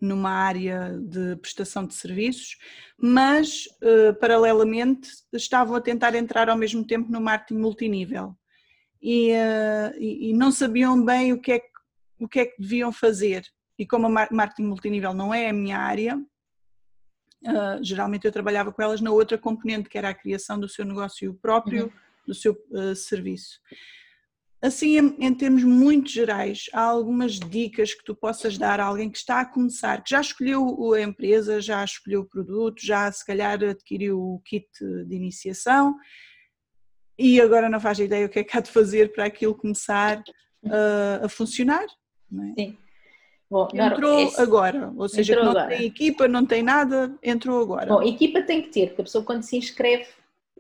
numa 0.00 0.30
área 0.30 0.98
de 0.98 1.36
prestação 1.36 1.86
de 1.86 1.94
serviços, 1.94 2.56
mas 2.98 3.66
uh, 3.82 4.14
paralelamente 4.20 5.10
estavam 5.32 5.76
a 5.76 5.80
tentar 5.80 6.14
entrar 6.14 6.48
ao 6.48 6.56
mesmo 6.56 6.84
tempo 6.84 7.10
no 7.10 7.20
marketing 7.20 7.60
multinível 7.60 8.36
e, 9.02 9.32
uh, 9.32 9.96
e, 9.98 10.30
e 10.30 10.32
não 10.32 10.50
sabiam 10.50 11.02
bem 11.04 11.32
o 11.32 11.40
que, 11.40 11.52
é 11.52 11.58
que, 11.58 11.70
o 12.18 12.28
que 12.28 12.40
é 12.40 12.46
que 12.46 12.60
deviam 12.60 12.92
fazer. 12.92 13.44
E 13.78 13.86
como 13.86 14.06
a 14.06 14.28
marketing 14.30 14.68
multinível 14.68 15.14
não 15.14 15.32
é 15.32 15.48
a 15.48 15.52
minha 15.52 15.78
área, 15.78 16.16
uh, 16.16 17.82
geralmente 17.82 18.26
eu 18.26 18.32
trabalhava 18.32 18.72
com 18.72 18.82
elas 18.82 19.00
na 19.00 19.10
outra 19.10 19.38
componente, 19.38 19.88
que 19.88 19.96
era 19.96 20.10
a 20.10 20.14
criação 20.14 20.58
do 20.58 20.68
seu 20.68 20.84
negócio 20.84 21.34
próprio, 21.34 21.84
uhum. 21.84 21.92
do 22.26 22.34
seu 22.34 22.56
serviço. 22.94 23.58
Assim, 24.62 24.99
em, 25.18 25.35
termos 25.35 25.64
muito 25.64 26.11
gerais, 26.11 26.66
há 26.75 26.83
algumas 26.83 27.38
dicas 27.38 27.94
que 27.94 28.05
tu 28.05 28.14
possas 28.14 28.59
dar 28.59 28.79
a 28.79 28.85
alguém 28.85 29.09
que 29.09 29.16
está 29.16 29.40
a 29.40 29.46
começar, 29.46 30.03
que 30.03 30.11
já 30.11 30.20
escolheu 30.20 30.92
a 30.92 31.01
empresa, 31.01 31.62
já 31.62 31.83
escolheu 31.83 32.20
o 32.20 32.29
produto, 32.29 32.85
já 32.85 33.11
se 33.11 33.25
calhar 33.25 33.62
adquiriu 33.64 34.20
o 34.20 34.38
kit 34.44 34.68
de 35.07 35.16
iniciação 35.16 35.96
e 37.18 37.40
agora 37.40 37.70
não 37.70 37.81
faz 37.81 38.01
ideia 38.01 38.27
o 38.27 38.29
que 38.29 38.40
é 38.40 38.44
que 38.44 38.57
há 38.57 38.61
de 38.61 38.70
fazer 38.70 39.12
para 39.12 39.25
aquilo 39.25 39.55
começar 39.55 40.18
uh, 40.18 41.25
a 41.25 41.29
funcionar. 41.29 41.85
É? 41.85 42.62
Sim. 42.62 42.77
Bom, 43.51 43.66
entrou 43.73 44.20
esse... 44.20 44.40
agora, 44.40 44.92
ou 44.94 45.09
seja, 45.09 45.37
não 45.37 45.51
agora. 45.53 45.68
tem 45.68 45.87
equipa, 45.87 46.29
não 46.29 46.44
tem 46.44 46.62
nada, 46.62 47.18
entrou 47.23 47.62
agora. 47.62 47.87
Bom, 47.87 48.03
equipa 48.03 48.42
tem 48.42 48.61
que 48.61 48.68
ter, 48.68 48.88
porque 48.88 49.01
a 49.01 49.05
pessoa 49.05 49.25
quando 49.25 49.42
se 49.42 49.57
inscreve, 49.57 50.07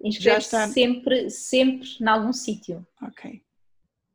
inscreve-se 0.02 0.72
sempre, 0.72 1.28
sempre 1.28 1.88
em 2.00 2.08
algum 2.08 2.32
sítio. 2.32 2.84
Ok 3.02 3.42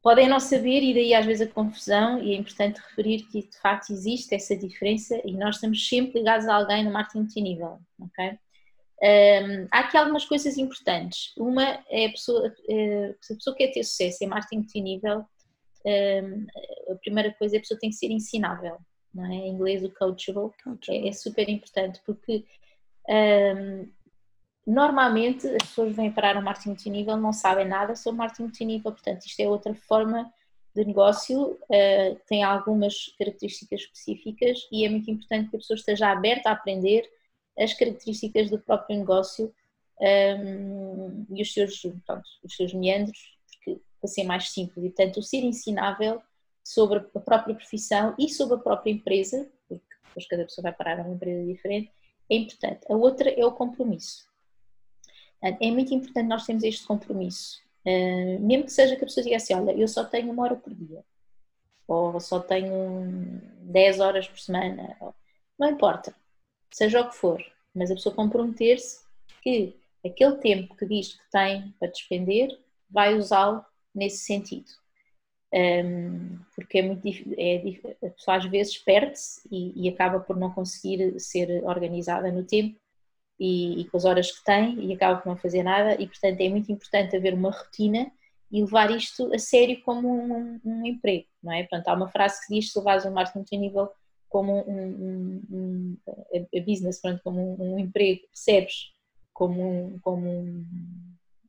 podem 0.06 0.30
não 0.30 0.40
saber 0.40 0.84
e 0.84 0.94
daí 0.94 1.16
às 1.16 1.26
vezes 1.26 1.48
a 1.48 1.52
confusão 1.52 2.22
e 2.22 2.36
é 2.36 2.38
importante 2.38 2.80
referir 2.80 3.24
que 3.24 3.42
de 3.42 3.58
facto 3.58 3.92
existe 3.92 4.36
essa 4.36 4.56
diferença 4.56 5.20
e 5.26 5.34
nós 5.34 5.56
estamos 5.56 5.90
sempre 5.90 6.20
ligados 6.20 6.48
a 6.48 6.54
alguém 6.54 6.84
no 6.84 6.92
marketing 6.92 7.22
multinível, 7.22 7.80
ok? 8.00 8.38
Um, 9.02 9.68
há 9.72 9.80
aqui 9.80 9.98
algumas 9.98 10.24
coisas 10.24 10.60
importantes. 10.60 11.34
Uma 11.36 11.84
é 11.90 12.06
a 12.06 12.12
pessoa, 12.12 12.50
uh, 12.50 13.16
se 13.20 13.34
a 13.34 13.36
pessoa 13.36 13.56
quer 13.56 13.72
ter 13.72 13.84
sucesso 13.84 14.24
em 14.24 14.28
marketing 14.28 14.58
multinível, 14.58 15.26
um, 15.84 16.46
a 16.94 16.96
primeira 16.98 17.34
coisa 17.34 17.56
é 17.56 17.58
a 17.58 17.62
pessoa 17.62 17.80
tem 17.80 17.90
que 17.90 17.96
ser 17.96 18.12
ensinável, 18.12 18.78
não 19.12 19.26
é? 19.26 19.34
Em 19.34 19.50
inglês 19.56 19.84
o 19.84 19.90
coachable, 19.90 20.52
coachable. 20.64 21.04
É, 21.04 21.08
é, 21.08 21.12
super 21.14 21.50
importante 21.50 22.00
porque 22.06 22.46
um, 23.10 23.90
Normalmente 24.66 25.48
as 25.48 25.70
pessoas 25.70 25.96
vêm 25.96 26.12
parar 26.12 26.38
o 26.38 26.42
marketing 26.42 26.70
multinível 26.70 27.18
não 27.18 27.32
sabem 27.32 27.68
nada 27.68 27.96
sobre 27.96 28.18
marketing 28.18 28.44
multinível, 28.44 28.92
portanto 28.92 29.26
isto 29.26 29.40
é 29.40 29.48
outra 29.48 29.76
forma 29.76 30.34
de 30.74 30.84
negócio, 30.84 31.52
uh, 31.52 32.20
tem 32.28 32.44
algumas 32.44 33.14
características 33.18 33.82
específicas 33.82 34.68
e 34.72 34.86
é 34.86 34.90
muito 34.90 35.10
importante 35.10 35.50
que 35.50 35.56
a 35.56 35.60
pessoa 35.60 35.78
esteja 35.78 36.12
aberta 36.12 36.50
a 36.50 36.54
aprender 36.54 37.10
as 37.58 37.74
características 37.74 38.50
do 38.50 38.60
próprio 38.60 38.98
negócio 38.98 39.54
um, 40.02 40.06
ehm, 40.06 41.26
e 41.30 41.42
os 41.42 41.54
seus, 41.54 41.82
pronto, 42.06 42.24
os 42.44 42.54
seus 42.54 42.74
meandros, 42.74 43.38
porque, 43.48 43.80
para 44.02 44.10
ser 44.10 44.26
mais 44.26 44.50
simples. 44.50 44.84
E, 44.84 44.90
portanto, 44.90 45.18
o 45.18 45.24
ser 45.24 45.38
ensinável 45.38 46.22
sobre 46.62 46.98
a 46.98 47.20
própria 47.20 47.56
profissão 47.56 48.14
e 48.20 48.28
sobre 48.28 48.56
a 48.56 48.60
própria 48.60 48.92
empresa, 48.92 49.50
porque 49.70 49.86
depois 50.08 50.28
cada 50.28 50.44
pessoa 50.44 50.64
vai 50.64 50.74
parar 50.74 51.00
a 51.00 51.04
uma 51.04 51.16
empresa 51.16 51.46
diferente, 51.46 51.90
é 52.30 52.36
importante. 52.36 52.82
A 52.90 52.96
outra 52.96 53.30
é 53.30 53.46
o 53.46 53.54
compromisso. 53.54 54.28
É 55.48 55.72
muito 55.72 55.94
importante 55.94 56.28
nós 56.28 56.46
termos 56.46 56.64
este 56.64 56.86
compromisso. 56.86 57.62
Uh, 57.86 58.40
mesmo 58.40 58.66
que 58.66 58.72
seja 58.72 58.96
que 58.96 59.04
a 59.04 59.08
pessoa 59.08 59.24
diga 59.24 59.36
assim, 59.36 59.54
olha, 59.54 59.72
eu 59.72 59.88
só 59.88 60.04
tenho 60.04 60.32
uma 60.32 60.44
hora 60.44 60.56
por 60.56 60.74
dia, 60.74 61.04
ou 61.88 62.20
só 62.20 62.40
tenho 62.40 63.42
10 63.62 64.00
horas 64.00 64.28
por 64.28 64.40
semana, 64.40 64.98
não 65.58 65.70
importa, 65.70 66.16
seja 66.72 67.02
o 67.02 67.10
que 67.10 67.16
for, 67.16 67.44
mas 67.76 67.92
a 67.92 67.94
pessoa 67.94 68.16
comprometer-se 68.16 69.06
que 69.44 69.76
aquele 70.06 70.38
tempo 70.38 70.76
que 70.76 70.86
diz 70.86 71.14
que 71.14 71.32
tem 71.32 71.74
para 71.80 71.90
despender, 71.90 72.50
vai 72.90 73.16
usá-lo 73.16 73.66
nesse 73.94 74.26
sentido. 74.26 74.70
Um, 75.54 76.40
porque 76.54 76.80
é 76.80 76.82
muito 76.82 77.08
é, 77.38 77.64
a 78.06 78.10
pessoa 78.10 78.38
às 78.38 78.46
vezes 78.46 78.78
perde-se 78.78 79.48
e, 79.50 79.86
e, 79.86 79.90
acaba 79.90 80.20
por 80.20 80.36
não 80.36 80.52
conseguir 80.52 81.18
ser 81.20 81.64
organizada 81.64 82.30
no 82.30 82.44
tempo 82.44 82.78
e, 83.40 83.82
e, 83.82 83.86
com 83.86 83.98
as 83.98 84.06
horas 84.06 84.32
que 84.32 84.44
tem 84.44 84.80
e 84.86 84.94
acaba 84.94 85.20
por 85.20 85.30
não 85.30 85.38
fazer 85.38 85.64
nada 85.64 85.96
e 86.02 86.08
portanto 86.08 86.40
é 86.40 86.50
muito 86.50 86.72
importante 86.72 87.16
haver 87.16 87.34
uma 87.34 87.52
rotina 87.52 88.12
e 88.52 88.62
levar 88.62 88.92
isto 88.92 89.34
a 89.34 89.40
sério 89.40 89.82
como 89.84 90.08
um, 90.10 90.60
um 90.64 90.86
emprego, 90.86 91.26
não 91.44 91.52
é? 91.52 91.64
Portanto, 91.64 91.88
há 91.88 91.94
uma 91.94 92.08
frase 92.10 92.40
que 92.46 92.54
diz 92.54 92.72
se 92.72 92.78
levares 92.78 93.04
o 93.04 93.12
marketing 93.12 93.58
nível 93.58 93.90
como 94.30 94.64
um, 94.68 95.42
um, 95.52 95.98
a 96.34 96.60
business, 96.62 97.02
pronto, 97.02 97.22
como 97.24 97.62
um, 97.62 97.80
emprego, 97.80 98.22
recebes 98.30 98.92
como 99.34 99.62
um, 99.62 100.00
como 100.00 100.30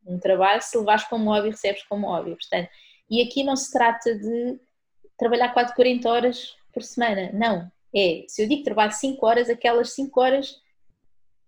um, 0.06 0.18
trabalho, 0.18 0.62
se 0.62 0.76
levares 0.76 1.04
como 1.04 1.30
hobby, 1.30 1.50
recebes 1.50 1.82
como 1.84 2.08
hobby, 2.08 2.30
portanto, 2.30 2.68
e 3.08 3.22
aqui 3.22 3.44
não 3.44 3.56
se 3.56 3.72
trata 3.72 4.14
de 4.14 4.58
trabalhar 5.16 5.52
4, 5.52 5.74
40 5.74 6.08
horas 6.08 6.56
por 6.72 6.82
semana, 6.82 7.30
não, 7.32 7.70
é, 7.94 8.24
se 8.28 8.42
eu 8.42 8.48
digo 8.48 8.58
que 8.58 8.64
trabalho 8.64 8.92
5 8.92 9.24
horas, 9.26 9.48
aquelas 9.48 9.90
5 9.94 10.20
horas 10.20 10.56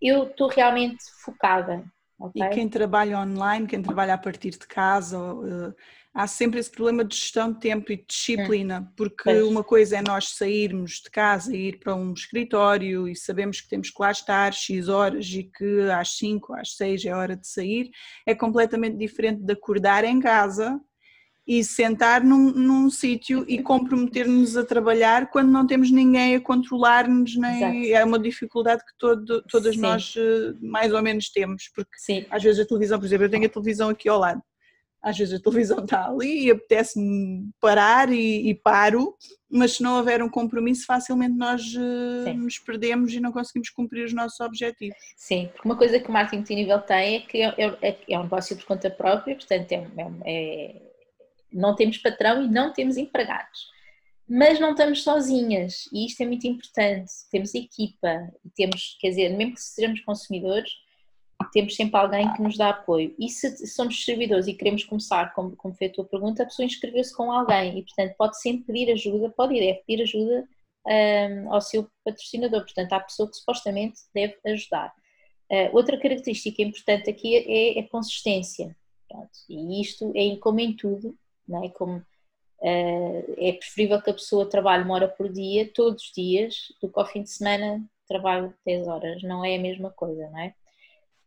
eu 0.01 0.25
estou 0.25 0.49
realmente 0.49 1.05
focada. 1.23 1.85
Okay? 2.19 2.43
E 2.43 2.51
quem 2.51 2.69
trabalha 2.69 3.19
online, 3.19 3.67
quem 3.67 3.81
trabalha 3.81 4.15
a 4.15 4.19
partir 4.19 4.51
de 4.51 4.67
casa, 4.67 5.19
uh, 5.19 5.75
há 6.13 6.27
sempre 6.27 6.59
esse 6.59 6.71
problema 6.71 7.05
de 7.05 7.15
gestão 7.15 7.53
de 7.53 7.61
tempo 7.61 7.93
e 7.93 7.97
de 7.97 8.05
disciplina, 8.07 8.81
hum. 8.81 8.93
porque 8.97 9.23
pois. 9.23 9.45
uma 9.45 9.63
coisa 9.63 9.99
é 9.99 10.03
nós 10.03 10.31
sairmos 10.31 11.01
de 11.05 11.11
casa 11.11 11.55
e 11.55 11.69
ir 11.69 11.79
para 11.79 11.95
um 11.95 12.13
escritório 12.13 13.09
e 13.09 13.15
sabemos 13.15 13.61
que 13.61 13.69
temos 13.69 13.91
que 13.91 14.03
lá 14.03 14.11
estar 14.11 14.53
X 14.53 14.89
horas 14.89 15.27
e 15.27 15.45
que 15.45 15.91
às 15.91 16.17
5, 16.17 16.55
às 16.55 16.75
6 16.77 17.05
é 17.05 17.15
hora 17.15 17.37
de 17.37 17.47
sair, 17.47 17.91
é 18.27 18.35
completamente 18.35 18.97
diferente 18.97 19.43
de 19.43 19.53
acordar 19.53 20.05
em 20.05 20.19
casa 20.19 20.81
e 21.49 21.65
sentar 21.65 22.23
num, 22.23 22.53
num 22.53 22.91
sítio 22.91 23.43
e 23.49 23.63
comprometer-nos 23.63 24.55
a 24.55 24.63
trabalhar 24.67 25.31
quando 25.31 25.51
não 25.51 25.67
temos 25.67 25.91
ninguém 25.91 26.37
a 26.37 26.41
controlar-nos, 26.41 27.37
nem 27.37 27.91
é 27.91 28.05
uma 28.05 28.19
dificuldade 28.19 28.85
que 28.85 28.93
todo, 28.99 29.43
todas 29.45 29.75
Sim. 29.75 29.81
nós 29.81 30.15
eh, 30.15 30.53
mais 30.61 30.93
ou 30.93 31.01
menos 31.01 31.31
temos, 31.31 31.71
porque 31.75 31.97
Sim. 31.97 32.27
às 32.31 32.43
vezes 32.43 32.61
a 32.61 32.67
televisão, 32.67 32.99
por 32.99 33.07
exemplo, 33.07 33.25
eu 33.25 33.31
tenho 33.31 33.47
a 33.47 33.49
televisão 33.49 33.89
aqui 33.89 34.11
ao 34.11 34.19
lado, 34.19 34.43
às 35.03 35.17
vezes 35.17 35.41
a 35.41 35.43
televisão 35.43 35.79
está 35.85 36.07
ali 36.07 36.45
e 36.45 36.51
apetece-me 36.51 37.49
parar 37.59 38.13
e, 38.13 38.51
e, 38.51 38.55
paro, 38.55 39.17
mas 39.51 39.77
se 39.77 39.83
não 39.83 39.97
houver 39.97 40.23
um 40.23 40.29
compromisso, 40.29 40.85
facilmente 40.85 41.35
nós 41.35 41.63
uh, 41.77 42.35
nos 42.35 42.59
perdemos 42.59 43.15
e 43.15 43.21
não 43.21 43.33
conseguimos 43.33 43.71
cumprir 43.71 44.05
os 44.05 44.13
nossos 44.13 44.39
objetivos. 44.41 44.99
Sim, 45.17 45.49
porque 45.55 45.67
uma 45.67 45.79
coisa 45.79 45.99
que 45.99 46.11
o 46.11 46.13
marketing 46.13 46.37
multinível 46.37 46.79
tem 46.81 47.17
é 47.17 47.21
que 47.21 47.41
é, 47.41 47.79
é, 47.81 47.97
é 48.07 48.19
um 48.19 48.25
negócio 48.25 48.55
por 48.55 48.67
conta 48.67 48.91
própria, 48.91 49.35
portanto 49.35 49.73
é, 49.73 49.87
é 50.27 50.88
não 51.53 51.75
temos 51.75 51.99
patrão 51.99 52.43
e 52.43 52.49
não 52.49 52.73
temos 52.73 52.97
empregados. 52.97 53.69
Mas 54.29 54.61
não 54.61 54.73
estamos 54.73 55.03
sozinhas 55.03 55.89
e 55.93 56.05
isto 56.05 56.23
é 56.23 56.27
muito 56.27 56.47
importante. 56.47 57.11
Temos 57.31 57.55
equipa 57.55 58.31
temos, 58.55 58.97
quer 59.01 59.11
dizer, 59.11 59.31
mesmo 59.31 59.55
que 59.55 59.63
sejamos 59.63 60.01
consumidores, 60.01 60.71
temos 61.53 61.75
sempre 61.75 61.99
alguém 61.99 62.33
que 62.35 62.43
nos 62.43 62.57
dá 62.57 62.71
apoio. 62.71 63.15
E 63.19 63.29
se 63.31 63.67
somos 63.69 63.95
distribuidores 63.95 64.47
e 64.47 64.55
queremos 64.55 64.85
começar, 64.85 65.33
como, 65.33 65.57
como 65.57 65.75
foi 65.75 65.87
a 65.87 65.93
tua 65.93 66.05
pergunta, 66.05 66.43
a 66.43 66.47
pessoa 66.47 66.67
inscreveu-se 66.67 67.15
com 67.15 67.33
alguém 67.33 67.79
e, 67.79 67.83
portanto, 67.83 68.15
pode 68.19 68.41
sempre 68.41 68.65
pedir 68.65 68.93
ajuda, 68.93 69.31
pode 69.31 69.55
e 69.55 69.61
deve 69.61 69.83
pedir 69.87 70.03
ajuda 70.03 70.49
um, 70.87 71.53
ao 71.55 71.61
seu 71.61 71.89
patrocinador. 72.05 72.63
Portanto, 72.63 72.93
a 72.93 73.01
pessoa 73.01 73.31
que 73.31 73.37
supostamente 73.37 74.01
deve 74.15 74.37
ajudar. 74.47 74.93
Uh, 75.51 75.75
outra 75.75 75.99
característica 75.99 76.61
importante 76.61 77.09
aqui 77.09 77.35
é, 77.35 77.79
é 77.79 77.81
a 77.81 77.89
consistência. 77.89 78.77
Pronto. 79.09 79.31
E 79.49 79.81
isto 79.81 80.13
é 80.15 80.37
como 80.37 80.61
em 80.61 80.77
tudo, 80.77 81.17
não 81.49 81.65
é? 81.65 81.69
Como 81.71 81.99
uh, 81.99 83.35
é 83.39 83.53
preferível 83.53 84.01
que 84.03 84.11
a 84.11 84.15
pessoa 84.15 84.49
trabalhe 84.49 84.85
uma 84.85 84.95
hora 84.95 85.09
por 85.09 85.33
dia, 85.33 85.71
todos 85.73 86.05
os 86.05 86.13
dias, 86.13 86.55
do 86.81 86.89
que 86.89 86.99
ao 86.99 87.07
fim 87.07 87.23
de 87.23 87.31
semana 87.31 87.83
trabalho 88.07 88.55
10 88.65 88.89
horas, 88.89 89.23
não 89.23 89.45
é 89.45 89.57
a 89.57 89.61
mesma 89.61 89.91
coisa, 89.91 90.29
não 90.31 90.39
é? 90.39 90.55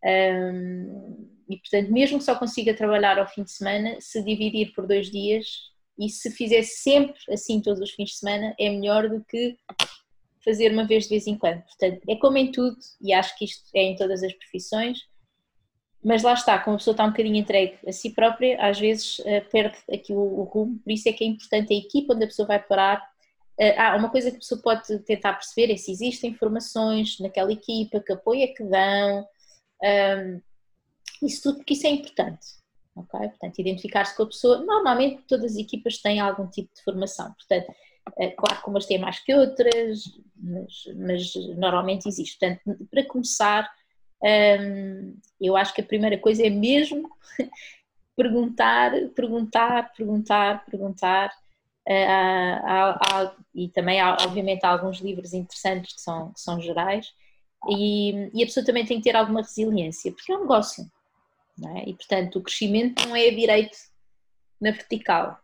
Um, 0.03 1.29
e 1.47 1.57
portanto, 1.57 1.91
mesmo 1.91 2.17
que 2.17 2.23
só 2.23 2.36
consiga 2.36 2.73
trabalhar 2.73 3.19
ao 3.19 3.27
fim 3.27 3.43
de 3.43 3.51
semana, 3.51 3.97
se 3.99 4.23
dividir 4.23 4.73
por 4.73 4.88
dois 4.88 5.12
dias 5.12 5.45
e 5.99 6.10
se 6.10 6.31
fizer 6.31 6.63
sempre 6.63 7.19
assim 7.29 7.62
todos 7.62 7.79
os 7.81 7.91
fins 7.91 8.10
de 8.10 8.15
semana, 8.17 8.55
é 8.60 8.69
melhor 8.69 9.07
do 9.07 9.23
que 9.23 9.55
fazer 10.43 10.71
uma 10.71 10.88
vez 10.88 11.03
de 11.03 11.10
vez 11.10 11.27
em 11.27 11.38
quando. 11.38 11.62
Portanto, 11.63 12.01
é 12.10 12.15
como 12.15 12.38
em 12.38 12.51
tudo, 12.51 12.77
e 12.99 13.13
acho 13.13 13.38
que 13.38 13.45
isto 13.45 13.63
é 13.75 13.84
em 13.84 13.95
todas 13.95 14.23
as 14.23 14.34
profissões, 14.34 14.99
mas 16.03 16.23
lá 16.23 16.33
está, 16.33 16.57
como 16.59 16.75
a 16.75 16.77
pessoa 16.77 16.93
está 16.93 17.03
um 17.05 17.11
bocadinho 17.11 17.35
entregue 17.35 17.77
a 17.87 17.91
si 17.91 18.09
própria, 18.09 18.59
às 18.59 18.79
vezes 18.79 19.19
uh, 19.19 19.49
perde 19.51 19.77
aqui 19.91 20.13
o, 20.13 20.19
o, 20.19 20.43
rumo, 20.43 20.79
por 20.79 20.91
isso 20.91 21.07
é 21.07 21.13
que 21.13 21.23
é 21.23 21.27
importante 21.27 21.73
a 21.73 21.77
equipa 21.77 22.13
onde 22.13 22.23
a 22.23 22.27
pessoa 22.27 22.47
vai 22.47 22.59
parar. 22.59 22.97
Uh, 23.59 23.73
ah, 23.77 23.95
uma 23.97 24.09
coisa 24.09 24.31
que 24.31 24.37
a 24.37 24.39
pessoa 24.39 24.61
pode 24.61 24.99
tentar 24.99 25.33
perceber 25.33 25.71
é 25.71 25.77
se 25.77 25.91
existem 25.91 26.31
informações 26.31 27.19
naquela 27.19 27.51
equipa, 27.51 27.99
que 27.99 28.13
apoio 28.13 28.43
é 28.43 28.47
que 28.47 28.63
dão, 28.63 29.27
um, 29.83 30.41
isso 31.21 31.43
tudo, 31.43 31.57
porque 31.57 31.73
isso 31.73 31.85
é 31.85 31.91
importante. 31.91 32.47
ok? 32.95 33.19
Portanto, 33.19 33.59
identificar-se 33.59 34.15
com 34.17 34.23
a 34.23 34.27
pessoa. 34.27 34.57
Normalmente 34.59 35.23
todas 35.27 35.51
as 35.51 35.57
equipas 35.57 35.99
têm 35.99 36.19
algum 36.19 36.47
tipo 36.47 36.73
de 36.73 36.83
formação, 36.83 37.31
portanto, 37.33 37.71
é, 38.17 38.31
claro 38.31 38.63
que 38.63 38.69
umas 38.69 38.87
têm 38.87 38.97
mais 38.97 39.19
que 39.19 39.33
outras, 39.33 40.03
mas, 40.35 40.83
mas 40.95 41.35
normalmente 41.55 42.07
existe. 42.07 42.39
Portanto, 42.39 42.87
para 42.89 43.05
começar 43.05 43.69
um, 44.23 45.17
eu 45.39 45.57
acho 45.57 45.73
que 45.73 45.81
a 45.81 45.86
primeira 45.86 46.17
coisa 46.17 46.45
é 46.45 46.49
mesmo 46.49 47.10
perguntar, 48.15 48.91
perguntar, 49.15 49.91
perguntar, 49.93 50.65
perguntar. 50.65 51.34
Uh, 51.88 53.36
e 53.55 53.67
também 53.69 54.01
obviamente, 54.03 54.63
há 54.63 54.69
alguns 54.69 54.99
livros 54.99 55.34
interessantes 55.34 55.95
que 55.95 56.01
são, 56.01 56.31
que 56.31 56.39
são 56.39 56.62
gerais, 56.62 57.12
e, 57.69 58.29
e, 58.34 58.43
a 58.43 58.45
pessoa 58.45 58.65
também 58.65 58.86
tem 58.86 58.97
que 58.97 59.03
ter 59.03 59.15
alguma 59.15 59.41
resiliência, 59.41 60.12
porque 60.12 60.31
é 60.31 60.38
um 60.38 60.41
negócio, 60.41 60.86
é? 61.75 61.89
e 61.89 61.93
portanto 61.93 62.39
o 62.39 62.41
crescimento 62.41 63.07
não 63.07 63.15
é 63.15 63.29
direito 63.31 63.77
na 64.60 64.71
vertical. 64.71 65.39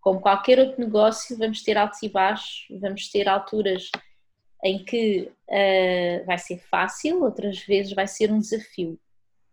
Como 0.00 0.20
qualquer 0.20 0.58
outro 0.58 0.80
negócio, 0.80 1.36
vamos 1.38 1.62
ter 1.62 1.78
altos 1.78 2.02
e 2.02 2.08
baixos, 2.08 2.66
vamos 2.80 3.08
ter 3.10 3.28
alturas 3.28 3.90
em 4.64 4.82
que 4.82 5.30
uh, 5.50 6.24
vai 6.24 6.38
ser 6.38 6.58
fácil, 6.58 7.22
outras 7.22 7.58
vezes 7.58 7.92
vai 7.92 8.08
ser 8.08 8.32
um 8.32 8.38
desafio. 8.38 8.98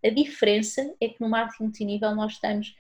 A 0.04 0.10
diferença 0.10 0.96
é 1.02 1.10
que 1.10 1.20
no 1.20 1.30
marketing 1.30 1.64
multinível 1.64 2.16
nós 2.16 2.34
estamos 2.34 2.74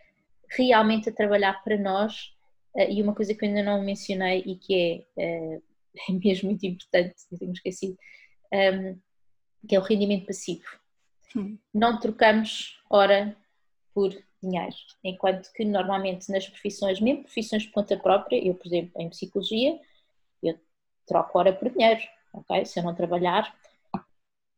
realmente 0.50 1.10
a 1.10 1.13
trabalhar 1.13 1.62
para 1.62 1.78
nós 1.78 2.34
uh, 2.74 2.89
e 2.89 3.04
uma 3.04 3.13
coisa 3.13 3.36
que 3.36 3.44
eu 3.44 3.50
ainda 3.50 3.62
não 3.62 3.84
mencionei 3.84 4.41
e 4.46 4.56
que 4.56 5.06
é, 5.17 5.56
uh, 5.58 5.63
é 6.10 6.13
mesmo 6.13 6.50
muito 6.50 6.65
importante, 6.65 7.15
não 7.30 7.38
tenho 7.38 7.52
esquecido, 7.52 7.98
um, 8.54 8.58
ehm, 8.58 8.96
que 9.67 9.76
é 9.76 9.80
o 9.80 9.84
rendimento 9.84 10.26
passivo. 10.26 10.63
Hum. 11.36 11.58
Não 11.74 12.00
trocamos 12.00 12.82
hora 12.89 13.36
por 13.94 14.10
dinheiro, 14.41 14.76
enquanto 15.04 15.52
que 15.52 15.65
normalmente 15.65 16.32
nas 16.32 16.48
profissões, 16.48 17.02
mesmo 17.02 17.24
profissões 17.24 17.63
de 17.63 17.72
conta 17.72 17.98
própria, 17.98 18.38
eu 18.38 18.56
por 18.56 18.67
exemplo 18.67 19.02
em 19.02 19.10
psicologia, 19.10 19.80
eu 20.41 20.58
troco 21.06 21.38
hora 21.38 21.54
por 21.54 21.70
dinheiro, 21.70 22.02
ok? 22.34 22.65
Se 22.65 22.80
eu 22.80 22.84
não 22.84 22.96
trabalhar, 22.96 23.54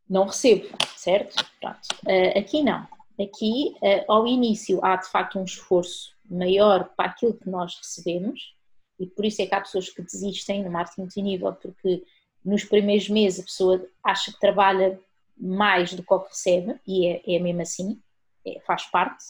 não 0.09 0.25
recebo, 0.25 0.67
certo? 0.95 1.43
Pronto. 1.59 1.79
Uh, 2.05 2.37
aqui 2.37 2.61
não. 2.61 2.87
Aqui, 3.19 3.75
uh, 3.81 4.11
ao 4.11 4.27
início, 4.27 4.83
há 4.83 4.95
de 4.95 5.07
facto 5.09 5.39
um 5.39 5.43
esforço 5.43 6.13
maior 6.29 6.89
para 6.95 7.09
aquilo 7.09 7.33
que 7.33 7.49
nós 7.49 7.75
recebemos, 7.77 8.55
e 8.99 9.07
por 9.07 9.25
isso 9.25 9.41
é 9.41 9.45
que 9.45 9.55
há 9.55 9.61
pessoas 9.61 9.89
que 9.89 10.01
desistem 10.01 10.63
no 10.63 10.71
marketing 10.71 11.01
multinível, 11.01 11.53
porque 11.53 12.03
nos 12.43 12.63
primeiros 12.63 13.09
meses 13.09 13.39
a 13.39 13.43
pessoa 13.43 13.85
acha 14.03 14.31
que 14.31 14.39
trabalha 14.39 14.99
mais 15.37 15.93
do 15.93 16.03
que 16.03 16.13
o 16.13 16.19
que 16.19 16.29
recebe, 16.29 16.79
e 16.87 17.07
é, 17.07 17.21
é 17.35 17.39
mesmo 17.39 17.61
assim, 17.61 18.01
é, 18.45 18.59
faz 18.61 18.85
parte. 18.85 19.23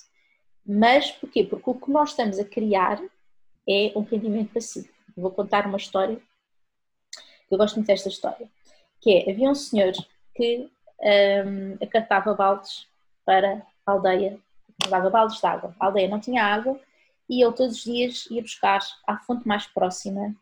Mas 0.66 1.12
porquê? 1.12 1.44
Porque 1.44 1.70
o 1.70 1.76
que 1.76 1.92
nós 1.92 2.10
estamos 2.10 2.40
a 2.40 2.46
criar 2.46 3.02
é 3.68 3.92
um 3.96 4.02
rendimento 4.02 4.54
passivo. 4.54 4.90
Vou 5.16 5.32
contar 5.32 5.68
uma 5.68 5.78
história 5.78 6.20
eu 7.54 7.58
gosto 7.58 7.76
muito 7.76 7.88
desta 7.88 8.10
história, 8.10 8.50
que 9.02 9.12
é, 9.12 9.32
havia 9.32 9.50
um 9.50 9.56
senhor 9.56 9.94
que 10.36 10.70
um, 11.02 11.84
acatava 11.84 12.34
baldes 12.34 12.88
para 13.26 13.66
a 13.86 13.92
aldeia, 13.92 14.40
dava 14.90 15.10
baldes 15.10 15.40
de 15.40 15.46
água. 15.46 15.76
A 15.80 15.86
aldeia 15.86 16.08
não 16.08 16.20
tinha 16.20 16.44
água 16.44 16.80
e 17.30 17.44
ele 17.44 17.54
todos 17.54 17.78
os 17.78 17.84
dias 17.84 18.26
ia 18.30 18.42
buscar 18.42 18.80
à 19.08 19.18
fonte 19.18 19.48
mais 19.48 19.66
próxima 19.68 20.36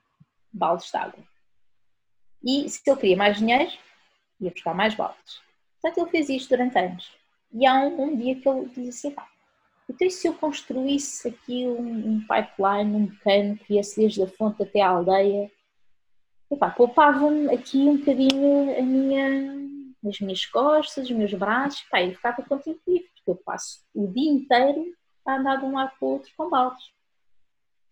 baldes 0.51 0.89
de 0.89 0.97
água. 0.97 1.23
E 2.43 2.69
se 2.69 2.81
ele 2.87 2.99
queria 2.99 3.17
mais 3.17 3.37
dinheiro, 3.37 3.71
ia 4.39 4.51
buscar 4.51 4.73
mais 4.73 4.95
baldes. 4.95 5.41
Portanto, 5.79 6.03
ele 6.03 6.11
fez 6.11 6.29
isto 6.29 6.49
durante 6.49 6.77
anos. 6.77 7.11
E 7.51 7.65
há 7.65 7.73
um, 7.81 8.01
um 8.01 8.15
dia 8.15 8.35
que 8.35 8.47
ele 8.47 8.69
diz 8.69 8.95
assim: 8.95 9.15
então 9.89 10.07
e 10.07 10.11
se 10.11 10.27
eu 10.27 10.33
construísse 10.33 11.27
aqui 11.27 11.67
um, 11.67 12.13
um 12.13 12.21
pipeline, 12.21 12.95
um 12.95 13.07
cano 13.23 13.57
que 13.57 13.73
viesse 13.73 13.99
desde 13.99 14.23
a 14.23 14.27
fonte 14.27 14.63
até 14.63 14.81
a 14.81 14.89
aldeia? 14.89 15.51
Poupava-me 16.55 17.53
aqui 17.53 17.77
um 17.77 17.97
bocadinho 17.97 18.83
minha, 18.83 19.55
as 20.07 20.19
minhas 20.19 20.45
costas, 20.45 21.05
os 21.05 21.11
meus 21.11 21.33
braços, 21.33 21.81
pá, 21.89 22.01
e 22.01 22.13
ficava 22.13 22.41
contente 22.43 22.79
porque 22.85 23.09
eu 23.27 23.35
passo 23.35 23.81
o 23.93 24.07
dia 24.07 24.31
inteiro 24.31 24.93
a 25.25 25.37
andar 25.37 25.57
de 25.57 25.65
um 25.65 25.73
lado 25.73 25.91
para 25.97 26.05
o 26.05 26.11
outro 26.11 26.31
com 26.35 26.49
baldes. 26.49 26.91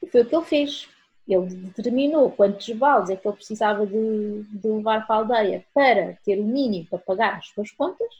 E 0.01 0.07
foi 0.07 0.21
o 0.21 0.25
que 0.25 0.35
ele 0.35 0.45
fez. 0.45 0.89
Ele 1.27 1.45
determinou 1.45 2.31
quantos 2.31 2.67
baldes 2.71 3.11
é 3.11 3.15
que 3.15 3.27
ele 3.27 3.35
precisava 3.35 3.85
de, 3.85 4.43
de 4.43 4.67
levar 4.67 5.05
para 5.05 5.15
a 5.15 5.19
aldeia 5.19 5.65
para 5.73 6.17
ter 6.23 6.39
o 6.39 6.43
mínimo 6.43 6.87
para 6.87 6.97
pagar 6.99 7.37
as 7.37 7.47
suas 7.49 7.69
contas 7.71 8.11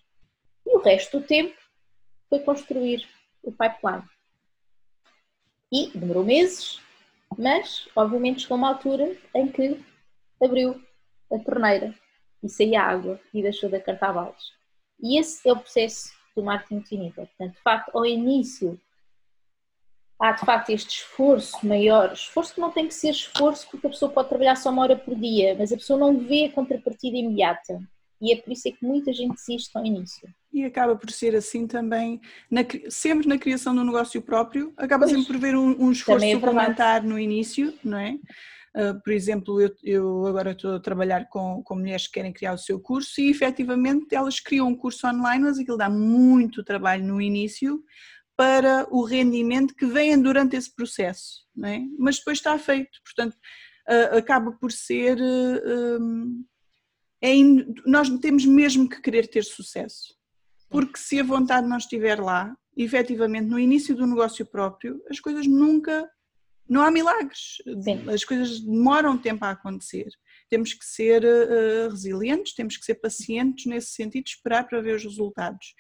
e 0.66 0.78
o 0.78 0.80
resto 0.80 1.20
do 1.20 1.26
tempo 1.26 1.56
foi 2.30 2.40
construir 2.40 3.08
o 3.42 3.52
pipeline. 3.52 4.08
E 5.72 5.90
demorou 5.98 6.24
meses, 6.24 6.80
mas 7.36 7.88
obviamente 7.96 8.42
chegou 8.42 8.58
uma 8.58 8.70
altura 8.70 9.18
em 9.34 9.48
que 9.48 9.84
abriu 10.42 10.82
a 11.32 11.40
torneira 11.40 11.94
e 12.44 12.50
saía 12.50 12.82
água 12.82 13.20
e 13.34 13.42
deixou 13.42 13.70
de 13.70 13.76
acartar 13.76 14.14
baldes. 14.14 14.52
E 15.02 15.20
esse 15.20 15.48
é 15.48 15.52
o 15.54 15.60
processo 15.60 16.12
do 16.36 16.44
marketing 16.44 16.76
multinível. 16.76 17.28
Portanto, 17.28 17.56
de 17.56 17.62
facto, 17.62 17.96
ao 17.96 18.06
início 18.06 18.80
há 20.20 20.34
de 20.34 20.46
facto 20.46 20.70
este 20.70 21.00
esforço 21.00 21.66
maior, 21.66 22.12
esforço 22.12 22.54
que 22.54 22.60
não 22.60 22.72
tem 22.72 22.88
que 22.88 22.94
ser 22.94 23.12
esforço 23.12 23.68
porque 23.72 23.88
a 23.88 23.90
pessoa 23.90 24.12
pode 24.12 24.28
trabalhar 24.28 24.56
só 24.56 24.70
uma 24.70 24.82
hora 24.82 24.96
por 24.98 25.16
dia, 25.16 25.56
mas 25.58 25.72
a 25.72 25.78
pessoa 25.78 25.98
não 25.98 26.20
vê 26.20 26.46
a 26.46 26.52
contrapartida 26.52 27.18
imediata. 27.18 27.80
E 28.22 28.34
é 28.34 28.36
por 28.36 28.52
isso 28.52 28.68
é 28.68 28.72
que 28.72 28.86
muita 28.86 29.14
gente 29.14 29.34
desiste 29.36 29.70
ao 29.78 29.86
início. 29.86 30.28
E 30.52 30.66
acaba 30.66 30.94
por 30.94 31.10
ser 31.10 31.34
assim 31.38 31.66
também, 31.66 32.20
na, 32.52 32.62
sempre 32.90 33.30
na 33.30 33.38
criação 33.38 33.74
do 33.74 33.82
negócio 33.82 34.22
próprio, 34.22 34.74
acaba 34.76 35.06
pois, 35.06 35.16
sempre 35.16 35.34
por 35.34 35.40
ver 35.40 35.56
um, 35.56 35.86
um 35.86 35.90
esforço 35.90 36.26
é 36.26 36.34
suplementar 36.34 37.02
no 37.02 37.18
início, 37.18 37.74
não 37.82 37.98
é? 37.98 38.18
Uh, 38.76 39.02
por 39.04 39.12
exemplo, 39.12 39.60
eu, 39.60 39.76
eu, 39.84 40.26
agora 40.28 40.52
estou 40.52 40.76
a 40.76 40.80
trabalhar 40.80 41.28
com, 41.28 41.64
com 41.64 41.76
mulheres 41.76 42.06
que 42.06 42.14
querem 42.14 42.32
criar 42.32 42.54
o 42.54 42.58
seu 42.58 42.80
curso 42.80 43.20
e 43.20 43.30
efetivamente 43.30 44.14
elas 44.14 44.40
criam 44.40 44.68
um 44.68 44.76
curso 44.76 45.08
online, 45.08 45.44
mas 45.44 45.58
aquilo 45.58 45.78
dá 45.78 45.90
muito 45.90 46.64
trabalho 46.64 47.04
no 47.04 47.20
início 47.20 47.84
para 48.38 48.88
o 48.90 49.04
rendimento 49.04 49.76
que 49.76 49.86
vem 49.86 50.22
durante 50.22 50.56
esse 50.56 50.74
processo, 50.74 51.46
é? 51.64 51.82
mas 51.98 52.20
depois 52.20 52.38
está 52.38 52.58
feito, 52.58 53.00
portanto 53.04 53.34
uh, 53.34 54.18
acaba 54.18 54.52
por 54.52 54.72
ser. 54.72 55.18
Uh, 55.20 56.46
é 57.22 57.34
nós 57.86 58.08
temos 58.20 58.46
mesmo 58.46 58.88
que 58.88 59.02
querer 59.02 59.28
ter 59.28 59.44
sucesso, 59.44 60.16
porque 60.70 60.98
se 60.98 61.20
a 61.20 61.24
vontade 61.24 61.68
não 61.68 61.76
estiver 61.76 62.18
lá, 62.18 62.56
efetivamente 62.78 63.48
no 63.48 63.60
início 63.60 63.94
do 63.94 64.08
negócio 64.08 64.46
próprio, 64.46 65.04
as 65.10 65.20
coisas 65.20 65.46
nunca 65.46 66.10
não 66.70 66.82
há 66.82 66.92
milagres. 66.92 67.58
Sim. 67.82 68.10
As 68.10 68.24
coisas 68.24 68.60
demoram 68.60 69.18
tempo 69.18 69.44
a 69.44 69.52
acontecer. 69.52 70.08
Temos 70.50 70.74
que 70.74 70.86
ser 70.86 71.24
uh, 71.24 71.90
resilientes, 71.90 72.54
temos 72.54 72.78
que 72.78 72.86
ser 72.86 72.96
pacientes 72.96 73.66
nesse 73.66 73.92
sentido, 73.92 74.28
esperar 74.28 74.68
para 74.68 74.82
ver 74.82 74.96
os 74.96 75.04
resultados. 75.04 75.74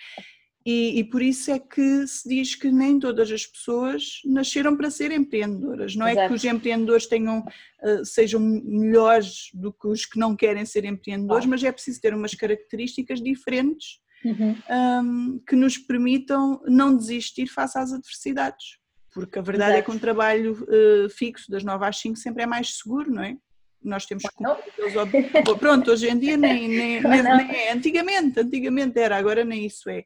E, 0.65 0.99
e, 0.99 1.03
por 1.05 1.21
isso 1.21 1.49
é 1.49 1.57
que 1.57 2.05
se 2.05 2.27
diz 2.27 2.53
que 2.53 2.69
nem 2.69 2.99
todas 2.99 3.31
as 3.31 3.45
pessoas 3.45 4.19
nasceram 4.25 4.75
para 4.75 4.91
ser 4.91 5.11
empreendedoras. 5.11 5.95
Não 5.95 6.07
Exato. 6.07 6.25
é 6.25 6.27
que 6.27 6.33
os 6.33 6.43
empreendedores 6.43 7.07
tenham, 7.07 7.39
uh, 7.39 8.05
sejam 8.05 8.41
melhores 8.41 9.49
do 9.53 9.71
que 9.71 9.87
os 9.87 10.05
que 10.05 10.19
não 10.19 10.35
querem 10.35 10.65
ser 10.65 10.83
empreendedores, 10.83 11.45
claro. 11.45 11.49
mas 11.49 11.63
é 11.63 11.71
preciso 11.71 12.01
ter 12.01 12.13
umas 12.13 12.35
características 12.35 13.21
diferentes 13.21 13.99
uhum. 14.25 14.55
um, 14.69 15.39
que 15.47 15.55
nos 15.55 15.77
permitam 15.77 16.61
não 16.65 16.95
desistir 16.95 17.47
face 17.47 17.77
às 17.77 17.93
adversidades. 17.93 18.77
Porque 19.19 19.39
a 19.39 19.41
verdade 19.41 19.71
Exato. 19.71 19.79
é 19.79 19.85
que 19.85 19.97
um 19.97 19.99
trabalho 19.99 20.53
uh, 20.63 21.09
fixo 21.09 21.51
das 21.51 21.63
9 21.63 21.85
às 21.85 21.97
5 21.97 22.17
sempre 22.17 22.43
é 22.43 22.45
mais 22.45 22.77
seguro, 22.77 23.11
não 23.11 23.23
é? 23.23 23.37
Nós 23.81 24.05
temos 24.05 24.23
que 24.23 24.35
cumprir 24.35 25.57
Pronto, 25.57 25.91
hoje 25.91 26.09
em 26.09 26.19
dia 26.19 26.35
nem, 26.35 26.67
nem, 26.69 27.01
nem, 27.01 27.23
nem, 27.23 27.55
é. 27.55 27.71
Antigamente, 27.71 28.39
antigamente 28.39 28.99
era, 28.99 29.17
agora 29.17 29.45
nem 29.45 29.65
isso 29.65 29.89
é. 29.89 30.03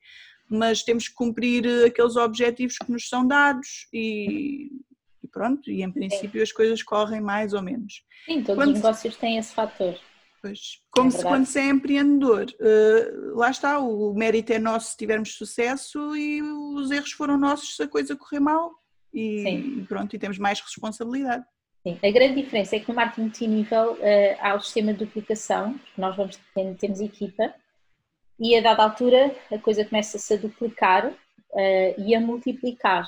Mas 0.48 0.84
temos 0.84 1.08
que 1.08 1.16
cumprir 1.16 1.66
eh, 1.66 1.86
aqueles 1.86 2.16
objetivos 2.16 2.78
que 2.78 2.92
nos 2.92 3.08
são 3.08 3.26
dados 3.26 3.88
e, 3.92 4.70
e 5.24 5.28
pronto, 5.32 5.72
e 5.72 5.82
em 5.82 5.92
princípio 5.92 6.40
Sim. 6.40 6.44
as 6.44 6.52
coisas 6.52 6.84
correm 6.84 7.22
mais 7.22 7.54
ou 7.54 7.64
menos. 7.64 8.04
Sim, 8.26 8.44
todos 8.44 8.56
quando, 8.56 8.76
os 8.76 8.82
negócios 8.82 9.16
têm 9.16 9.38
esse 9.38 9.54
fator. 9.54 9.98
Pois, 10.42 10.60
como 10.92 11.08
é 11.08 11.12
se 11.12 11.24
quando 11.24 11.46
se 11.46 11.60
é 11.60 11.70
empreendedor, 11.70 12.46
uh, 12.60 13.38
lá 13.38 13.50
está, 13.50 13.80
o 13.80 14.14
mérito 14.14 14.52
é 14.54 14.60
nosso 14.60 14.92
se 14.92 14.98
tivermos 14.98 15.36
sucesso 15.36 16.16
e 16.16 16.42
os 16.42 16.92
erros 16.92 17.14
foram 17.14 17.38
nossos 17.38 17.78
se 17.78 17.84
a 17.84 17.88
coisa 17.88 18.16
correr 18.16 18.42
mal 18.42 18.83
e, 19.14 19.44
Sim. 19.44 19.86
pronto, 19.86 20.16
e 20.16 20.20
temos 20.20 20.38
mais 20.38 20.60
responsabilidade. 20.60 21.46
Sim, 21.84 22.00
a 22.02 22.12
grande 22.12 22.42
diferença 22.42 22.76
é 22.76 22.80
que 22.80 22.88
no 22.88 22.96
marketing 22.96 23.22
multinível 23.22 23.94
uh, 23.94 24.38
há 24.40 24.56
o 24.56 24.62
sistema 24.62 24.94
de 24.94 25.00
duplicação, 25.00 25.78
nós 25.98 26.16
vamos, 26.16 26.40
temos 26.80 27.02
equipa, 27.02 27.54
e 28.40 28.56
a 28.58 28.62
dada 28.62 28.84
altura 28.84 29.36
a 29.52 29.60
coisa 29.60 29.86
começa-se 29.86 30.34
a 30.34 30.38
duplicar 30.38 31.08
uh, 31.08 31.16
e 31.98 32.16
a 32.16 32.22
multiplicar. 32.22 33.08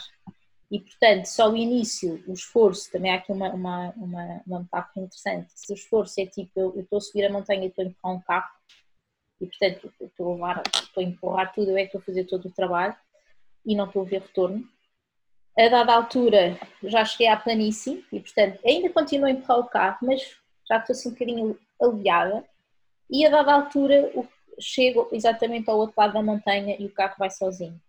E 0.69 0.79
portanto, 0.79 1.25
só 1.25 1.49
o 1.49 1.55
início, 1.55 2.21
o 2.27 2.33
esforço, 2.33 2.91
também 2.91 3.11
há 3.11 3.15
aqui 3.15 3.31
uma, 3.31 3.49
uma, 3.53 3.93
uma, 3.95 4.41
uma 4.45 4.59
metáfora 4.59 5.05
interessante. 5.05 5.53
Se 5.55 5.71
o 5.71 5.75
esforço 5.75 6.19
é 6.19 6.25
tipo, 6.25 6.51
eu, 6.59 6.75
eu 6.75 6.81
estou 6.81 6.97
a 6.97 7.01
subir 7.01 7.25
a 7.25 7.31
montanha 7.31 7.63
e 7.63 7.67
estou 7.67 7.85
a 7.85 7.87
empurrar 7.87 8.15
um 8.15 8.21
carro, 8.21 8.49
e 9.39 9.45
portanto 9.45 9.93
estou 10.01 10.31
a, 10.31 10.33
levar, 10.33 10.63
estou 10.67 11.01
a 11.01 11.05
empurrar 11.05 11.53
tudo, 11.53 11.71
eu 11.71 11.77
é 11.77 11.81
que 11.81 11.87
estou 11.87 12.01
a 12.01 12.03
fazer 12.03 12.25
todo 12.25 12.47
o 12.47 12.51
trabalho 12.51 12.95
e 13.65 13.75
não 13.75 13.85
estou 13.85 14.01
a 14.01 14.05
ver 14.05 14.21
retorno 14.21 14.67
a 15.57 15.69
dada 15.69 15.93
altura 15.93 16.59
já 16.83 17.05
cheguei 17.05 17.27
à 17.27 17.37
planície 17.37 18.05
e, 18.11 18.19
portanto, 18.19 18.59
ainda 18.65 18.89
continuo 18.89 19.27
a 19.27 19.31
empurrar 19.31 19.59
o 19.59 19.69
carro, 19.69 19.97
mas 20.01 20.35
já 20.67 20.77
estou 20.77 20.93
assim 20.93 21.09
um 21.09 21.11
bocadinho 21.13 21.59
aliviada. 21.81 22.43
E 23.09 23.25
a 23.25 23.29
dada 23.29 23.53
altura 23.53 24.11
chego 24.59 25.07
exatamente 25.11 25.69
ao 25.69 25.77
outro 25.77 25.95
lado 25.97 26.13
da 26.13 26.21
montanha 26.21 26.75
e 26.77 26.85
o 26.85 26.93
carro 26.93 27.15
vai 27.17 27.29
sozinho. 27.29 27.79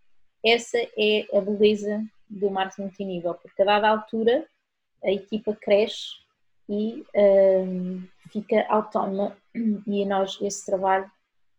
Essa 0.45 0.77
é 0.97 1.27
a 1.35 1.41
beleza 1.41 2.05
do 2.29 2.49
marketing 2.49 2.83
multinível, 2.83 3.33
porque 3.33 3.61
a 3.61 3.65
dada 3.65 3.89
altura 3.89 4.45
a 5.03 5.11
equipa 5.11 5.55
cresce 5.55 6.07
e 6.69 7.05
um, 7.15 8.03
fica 8.31 8.65
autónoma 8.67 9.37
e 9.87 10.05
nós 10.05 10.37
esse 10.41 10.65
trabalho 10.65 11.09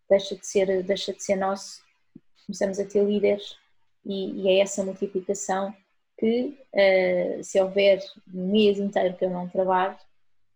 deixa 0.08 0.36
de 0.36 0.46
ser 0.46 0.82
deixa 0.82 1.12
de 1.12 1.22
ser 1.22 1.36
nosso 1.36 1.82
começamos 2.44 2.78
a 2.78 2.84
ter 2.84 3.04
líderes 3.04 3.56
e, 4.04 4.42
e 4.42 4.48
é 4.48 4.60
essa 4.60 4.84
multiplicação 4.84 5.74
que 6.18 6.58
uh, 6.74 7.44
se 7.44 7.60
houver 7.60 8.00
um 8.34 8.50
mês 8.50 8.78
inteiro 8.78 9.16
que 9.16 9.24
eu 9.24 9.30
não 9.30 9.48
trabalho, 9.48 9.96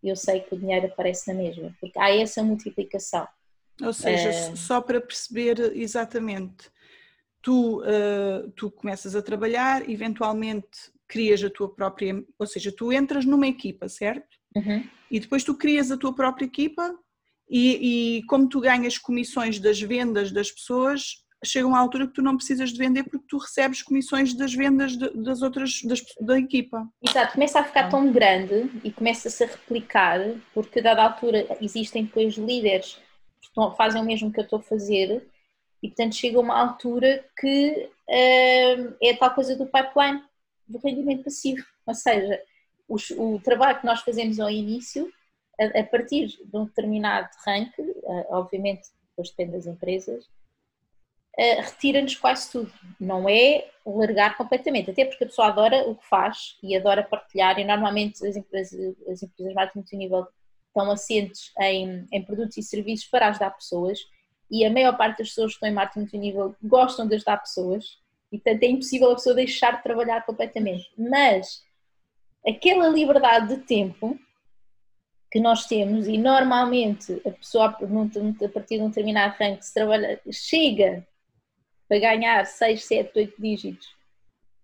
eu 0.03 0.15
sei 0.15 0.41
que 0.41 0.53
o 0.53 0.59
dinheiro 0.59 0.87
aparece 0.87 1.31
na 1.31 1.41
mesma, 1.41 1.73
porque 1.79 1.97
há 1.97 2.13
essa 2.13 2.43
multiplicação. 2.43 3.27
Ou 3.81 3.93
seja, 3.93 4.51
uh, 4.51 4.57
só 4.57 4.81
para 4.81 4.99
perceber 4.99 5.59
exatamente, 5.75 6.69
tu, 7.41 7.81
uh, 7.81 8.51
tu 8.55 8.69
começas 8.69 9.15
a 9.15 9.21
trabalhar, 9.21 9.89
eventualmente 9.89 10.91
crias 11.07 11.43
a 11.43 11.49
tua 11.49 11.73
própria, 11.73 12.23
ou 12.37 12.45
seja, 12.45 12.71
tu 12.71 12.91
entras 12.91 13.25
numa 13.25 13.47
equipa, 13.47 13.87
certo? 13.87 14.37
Uhum. 14.55 14.83
E 15.09 15.19
depois 15.19 15.43
tu 15.43 15.55
crias 15.55 15.91
a 15.91 15.97
tua 15.97 16.13
própria 16.13 16.45
equipa 16.45 16.97
e, 17.49 18.17
e 18.17 18.23
como 18.23 18.49
tu 18.49 18.59
ganhas 18.59 18.97
comissões 18.97 19.59
das 19.59 19.79
vendas 19.79 20.31
das 20.31 20.51
pessoas, 20.51 21.22
chega 21.43 21.67
uma 21.67 21.79
altura 21.79 22.07
que 22.07 22.13
tu 22.13 22.21
não 22.21 22.35
precisas 22.35 22.71
de 22.71 22.77
vender 22.77 23.03
porque 23.03 23.25
tu 23.27 23.37
recebes 23.37 23.81
comissões 23.81 24.33
das 24.33 24.53
vendas 24.53 24.97
de, 24.97 25.09
das 25.09 25.41
outras 25.41 25.81
das, 25.83 26.01
da 26.19 26.37
equipa. 26.37 26.87
Exato, 27.01 27.33
começa 27.33 27.59
a 27.59 27.63
ficar 27.63 27.89
tão 27.89 28.11
grande 28.11 28.69
e 28.83 28.91
começa-se 28.91 29.43
a 29.43 29.47
replicar, 29.47 30.19
porque 30.53 30.79
a 30.79 30.83
dada 30.83 31.03
altura 31.03 31.45
existem 31.61 32.05
depois 32.05 32.35
líderes 32.35 32.99
que 33.41 33.77
fazem 33.77 34.01
o 34.01 34.05
mesmo 34.05 34.31
que 34.31 34.39
eu 34.39 34.43
estou 34.43 34.59
a 34.59 34.63
fazer 34.63 35.27
e 35.81 35.87
portanto 35.89 36.15
chega 36.15 36.39
uma 36.39 36.57
altura 36.57 37.25
que 37.37 37.89
uh, 38.09 38.95
é 39.01 39.11
a 39.11 39.17
tal 39.17 39.35
coisa 39.35 39.55
do 39.55 39.65
pipeline, 39.65 40.23
do 40.67 40.79
rendimento 40.79 41.25
passivo, 41.25 41.63
ou 41.85 41.93
seja, 41.93 42.41
o, 42.87 42.95
o 43.19 43.39
trabalho 43.41 43.79
que 43.79 43.85
nós 43.85 43.99
fazemos 44.01 44.39
ao 44.39 44.49
início, 44.49 45.11
a, 45.59 45.81
a 45.81 45.83
partir 45.83 46.27
de 46.27 46.57
um 46.57 46.65
determinado 46.65 47.29
rank, 47.45 47.71
uh, 47.77 48.25
obviamente 48.29 48.87
depois 49.09 49.29
depende 49.29 49.51
das 49.51 49.67
empresas, 49.67 50.25
uh, 51.39 51.61
retira-nos 51.61 52.15
quase 52.15 52.51
tudo. 52.51 52.71
Não 52.99 53.27
é 53.27 53.67
largar 53.85 54.37
completamente, 54.37 54.91
até 54.91 55.05
porque 55.05 55.23
a 55.23 55.27
pessoa 55.27 55.47
adora 55.47 55.89
o 55.89 55.95
que 55.95 56.07
faz 56.07 56.57
e 56.63 56.75
adora 56.75 57.03
partilhar, 57.03 57.59
e 57.59 57.65
normalmente 57.65 58.25
as 58.25 58.35
empresas, 58.35 58.95
as 59.09 59.21
empresas 59.21 59.49
de 59.49 59.53
marketing 59.53 59.79
multinível 59.79 60.27
estão 60.67 60.89
assentes 60.91 61.51
em, 61.59 62.07
em 62.11 62.23
produtos 62.23 62.57
e 62.57 62.63
serviços 62.63 63.07
para 63.07 63.27
ajudar 63.27 63.51
pessoas, 63.51 63.99
e 64.49 64.65
a 64.65 64.71
maior 64.71 64.95
parte 64.97 65.19
das 65.19 65.29
pessoas 65.29 65.51
que 65.51 65.55
estão 65.55 65.69
em 65.69 65.73
marketing 65.73 65.99
multinível 65.99 66.55
gostam 66.63 67.07
de 67.07 67.15
ajudar 67.15 67.37
pessoas, 67.37 67.99
e 68.31 68.37
portanto 68.39 68.63
é 68.63 68.67
impossível 68.67 69.11
a 69.11 69.15
pessoa 69.15 69.35
deixar 69.35 69.77
de 69.77 69.83
trabalhar 69.83 70.25
completamente. 70.25 70.91
Mas 70.97 71.61
aquela 72.47 72.87
liberdade 72.87 73.55
de 73.55 73.61
tempo 73.63 74.17
que 75.31 75.39
nós 75.39 75.65
temos 75.65 76.07
e 76.07 76.17
normalmente 76.17 77.21
a 77.25 77.31
pessoa 77.31 77.65
a 77.65 78.49
partir 78.49 78.77
de 78.77 78.83
um 78.83 78.87
determinado 78.87 79.35
ranking 79.39 79.61
se 79.61 79.73
trabalha, 79.73 80.21
chega 80.31 81.07
para 81.93 81.99
ganhar 81.99 82.43
6, 82.43 82.83
7, 82.85 83.11
8 83.15 83.39
dígitos 83.39 83.95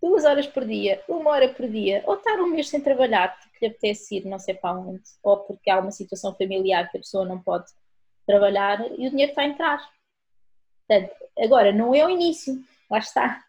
duas 0.02 0.24
horas 0.24 0.48
por 0.48 0.66
dia, 0.66 1.04
uma 1.08 1.30
hora 1.30 1.54
por 1.54 1.70
dia, 1.70 2.02
ou 2.08 2.16
estar 2.16 2.40
um 2.40 2.48
mês 2.48 2.70
sem 2.70 2.82
trabalhar 2.82 3.38
porque 3.38 3.66
lhe 3.66 3.68
apetece 3.68 4.16
ir 4.16 4.26
não 4.26 4.40
sei 4.40 4.56
para 4.56 4.74
onde, 4.80 5.04
ou 5.22 5.38
porque 5.38 5.70
há 5.70 5.78
uma 5.78 5.92
situação 5.92 6.34
familiar 6.34 6.90
que 6.90 6.98
a 6.98 7.02
pessoa 7.02 7.26
não 7.26 7.40
pode 7.40 7.66
trabalhar 8.26 8.80
e 8.98 9.06
o 9.06 9.10
dinheiro 9.10 9.32
está 9.32 9.42
a 9.42 9.46
entrar. 9.46 9.90
Portanto, 10.88 11.14
agora, 11.38 11.72
não 11.72 11.94
é 11.94 12.04
o 12.06 12.10
início, 12.10 12.64
lá 12.90 12.98
está. 12.98 13.44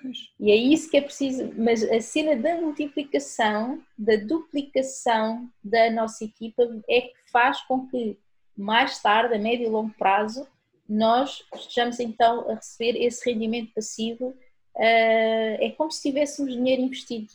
Pois. 0.00 0.16
E 0.38 0.52
é 0.52 0.56
isso 0.56 0.88
que 0.88 0.96
é 0.96 1.02
preciso, 1.02 1.52
mas 1.56 1.82
a 1.82 2.00
cena 2.00 2.36
da 2.36 2.60
multiplicação, 2.60 3.82
da 3.98 4.16
duplicação 4.16 5.50
da 5.62 5.90
nossa 5.90 6.24
equipa 6.24 6.62
é 6.88 7.00
que 7.00 7.30
faz 7.32 7.60
com 7.62 7.88
que 7.88 8.16
mais 8.56 9.02
tarde, 9.02 9.34
a 9.34 9.38
médio 9.38 9.66
e 9.66 9.70
longo 9.70 9.92
prazo, 9.98 10.46
nós 10.88 11.44
estejamos 11.54 12.00
então 12.00 12.48
a 12.50 12.54
receber 12.54 12.98
esse 12.98 13.28
rendimento 13.30 13.74
passivo 13.74 14.28
uh, 14.28 15.56
é 15.60 15.74
como 15.76 15.90
se 15.90 16.02
tivéssemos 16.02 16.52
dinheiro 16.52 16.82
investido. 16.82 17.32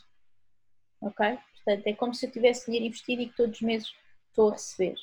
Ok? 1.02 1.38
Portanto, 1.63 1.88
é 1.88 1.94
como 1.94 2.13
se 2.13 2.26
eu 2.26 2.32
tivesse 2.32 2.66
dinheiro 2.66 2.88
investido 2.88 3.22
e 3.22 3.30
que 3.30 3.36
todos 3.36 3.56
os 3.56 3.62
meses 3.62 3.94
estou 4.30 4.50
a 4.50 4.54
receber. 4.54 4.96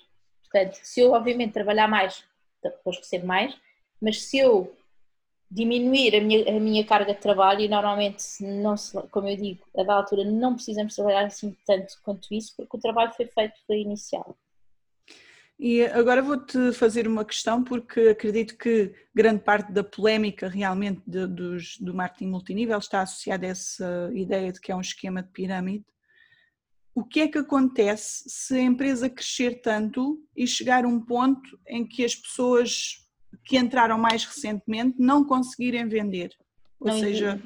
Portanto, 0.42 0.78
se 0.82 1.00
eu 1.00 1.12
obviamente 1.12 1.52
trabalhar 1.52 1.88
mais, 1.88 2.24
depois 2.62 2.98
recebo 2.98 3.26
mais, 3.26 3.56
mas 4.00 4.22
se 4.22 4.38
eu 4.38 4.74
diminuir 5.50 6.14
a 6.14 6.20
minha, 6.20 6.56
a 6.56 6.60
minha 6.60 6.84
carga 6.84 7.14
de 7.14 7.20
trabalho 7.20 7.60
e 7.60 7.68
normalmente, 7.68 8.22
não 8.40 8.76
se, 8.76 9.00
como 9.08 9.28
eu 9.28 9.36
digo, 9.36 9.64
a 9.76 9.82
da 9.82 9.94
altura 9.94 10.24
não 10.24 10.54
precisamos 10.54 10.94
trabalhar 10.94 11.24
assim 11.24 11.56
tanto 11.66 11.94
quanto 12.04 12.32
isso, 12.32 12.54
porque 12.56 12.76
o 12.76 12.80
trabalho 12.80 13.12
foi 13.12 13.26
feito, 13.26 13.54
foi 13.66 13.80
inicial. 13.80 14.36
E 15.62 15.84
agora 15.84 16.22
vou-te 16.22 16.72
fazer 16.72 17.06
uma 17.06 17.22
questão, 17.22 17.62
porque 17.62 18.00
acredito 18.00 18.56
que 18.56 18.94
grande 19.14 19.42
parte 19.42 19.70
da 19.70 19.84
polémica 19.84 20.48
realmente 20.48 21.02
de, 21.06 21.26
dos, 21.26 21.76
do 21.78 21.92
marketing 21.92 22.30
multinível 22.30 22.78
está 22.78 23.02
associada 23.02 23.46
a 23.46 23.50
essa 23.50 24.10
ideia 24.14 24.50
de 24.50 24.58
que 24.58 24.72
é 24.72 24.74
um 24.74 24.80
esquema 24.80 25.22
de 25.22 25.28
pirâmide. 25.28 25.84
O 26.94 27.04
que 27.04 27.20
é 27.20 27.28
que 27.28 27.36
acontece 27.36 28.24
se 28.26 28.54
a 28.54 28.62
empresa 28.62 29.10
crescer 29.10 29.60
tanto 29.60 30.18
e 30.34 30.46
chegar 30.46 30.86
a 30.86 30.88
um 30.88 30.98
ponto 30.98 31.60
em 31.68 31.86
que 31.86 32.06
as 32.06 32.14
pessoas 32.14 33.06
que 33.44 33.58
entraram 33.58 33.98
mais 33.98 34.24
recentemente 34.24 34.96
não 34.98 35.22
conseguirem 35.22 35.86
vender? 35.86 36.30
Ou 36.80 36.88
não 36.88 36.98
seja, 36.98 37.38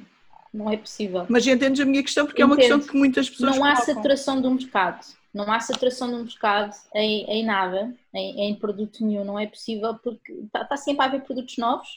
não 0.52 0.70
é 0.70 0.76
possível. 0.76 1.26
Mas 1.28 1.44
entendes 1.48 1.80
a 1.80 1.84
minha 1.84 2.02
questão 2.02 2.26
porque 2.26 2.44
Entendo. 2.44 2.52
é 2.52 2.54
uma 2.54 2.78
questão 2.78 2.92
que 2.92 2.96
muitas 2.96 3.28
pessoas 3.28 3.56
Não 3.56 3.64
há 3.64 3.72
colocam. 3.72 3.94
saturação 3.96 4.40
do 4.40 4.52
mercado 4.52 5.04
não 5.34 5.50
há 5.50 5.58
saturação 5.58 6.08
no 6.08 6.22
mercado 6.22 6.72
em, 6.94 7.24
em 7.24 7.44
nada, 7.44 7.92
em, 8.14 8.42
em, 8.42 8.54
produto 8.54 9.04
nenhum, 9.04 9.24
não 9.24 9.36
é 9.36 9.48
possível 9.48 9.98
porque 9.98 10.32
está, 10.32 10.62
está, 10.62 10.76
sempre 10.76 11.02
a 11.02 11.08
haver 11.08 11.22
produtos 11.22 11.58
novos, 11.58 11.88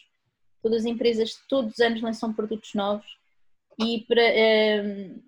todas 0.61 0.79
as 0.81 0.85
empresas 0.85 1.39
todos 1.47 1.73
os 1.73 1.79
anos 1.79 2.01
lançam 2.01 2.33
produtos 2.33 2.73
novos. 2.73 3.05
E, 3.79 4.03
um, 4.11 5.21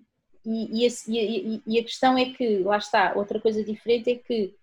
e, 0.43 0.87
e, 0.87 1.61
e, 1.67 1.79
a 1.79 1.83
questão 1.83 2.17
é 2.17 2.33
que, 2.33 2.57
lá 2.63 2.77
está, 2.77 3.13
outra 3.15 3.39
coisa 3.39 3.63
diferente 3.63 4.09
é 4.09 4.15
que 4.15 4.55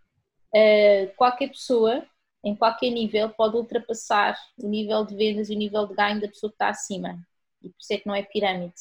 uh, 0.52 1.14
qualquer 1.16 1.48
pessoa, 1.50 2.04
em 2.42 2.56
qualquer 2.56 2.90
nível, 2.90 3.28
pode 3.28 3.56
ultrapassar 3.56 4.36
o 4.58 4.68
nível 4.68 5.04
de 5.04 5.14
vendas 5.14 5.48
e 5.48 5.54
o 5.54 5.58
nível 5.58 5.86
de 5.86 5.94
ganho 5.94 6.20
da 6.20 6.26
pessoa 6.26 6.50
que 6.50 6.56
está 6.56 6.68
acima. 6.68 7.16
E 7.62 7.68
por 7.68 7.76
isso 7.80 7.92
é 7.92 7.98
que 7.98 8.08
não 8.08 8.14
é 8.14 8.24
pirâmide 8.24 8.74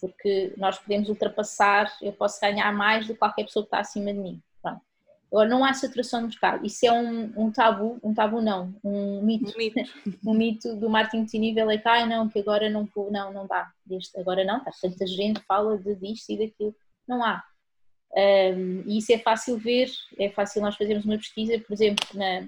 porque 0.00 0.52
nós 0.56 0.78
podemos 0.78 1.08
ultrapassar, 1.08 1.92
eu 2.00 2.12
posso 2.12 2.40
ganhar 2.40 2.72
mais 2.72 3.06
do 3.06 3.14
que 3.14 3.18
qualquer 3.18 3.44
pessoa 3.44 3.64
que 3.64 3.68
está 3.68 3.80
acima 3.80 4.12
de 4.12 4.18
mim. 4.18 4.42
Pronto. 4.60 4.80
Agora, 5.30 5.48
não 5.48 5.64
há 5.64 5.72
saturação 5.72 6.20
no 6.20 6.28
mercado. 6.28 6.64
Isso 6.64 6.84
é 6.86 6.92
um, 6.92 7.32
um 7.36 7.50
tabu, 7.50 7.98
um 8.02 8.12
tabu 8.12 8.40
não, 8.40 8.74
um 8.84 9.22
mito. 9.22 9.52
Um 9.52 9.58
mito, 9.58 9.80
um 10.26 10.34
mito 10.34 10.76
do 10.76 10.90
marketing 10.90 11.18
multinível 11.18 11.70
é 11.70 11.78
que, 11.78 11.88
ah, 11.88 12.04
não, 12.04 12.28
que 12.28 12.38
agora 12.38 12.68
não, 12.68 12.88
não, 13.10 13.32
não 13.32 13.46
dá. 13.46 13.70
Deste, 13.84 14.18
agora 14.20 14.44
não, 14.44 14.58
está 14.58 14.70
tanta 14.82 15.06
gente 15.06 15.40
fala 15.40 15.78
de 15.78 15.94
disto 15.96 16.30
e 16.30 16.38
daquilo. 16.38 16.74
Não 17.08 17.24
há. 17.24 17.42
Um, 18.14 18.82
e 18.86 18.98
isso 18.98 19.10
é 19.12 19.18
fácil 19.18 19.56
ver, 19.56 19.90
é 20.18 20.28
fácil 20.28 20.60
nós 20.60 20.76
fazermos 20.76 21.06
uma 21.06 21.16
pesquisa, 21.16 21.58
por 21.58 21.72
exemplo, 21.72 22.06
na, 22.12 22.46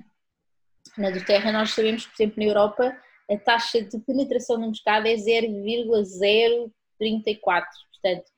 na 0.98 1.10
do 1.10 1.24
Terra, 1.24 1.50
nós 1.50 1.70
sabemos 1.70 2.04
que, 2.04 2.12
por 2.12 2.22
exemplo, 2.22 2.42
na 2.42 2.50
Europa, 2.50 2.96
a 3.30 3.38
taxa 3.38 3.82
de 3.82 3.98
penetração 4.00 4.58
no 4.58 4.66
mercado 4.66 5.06
é 5.06 5.14
0,0 5.14 6.70
34, 7.04 7.68
portanto, 7.90 8.30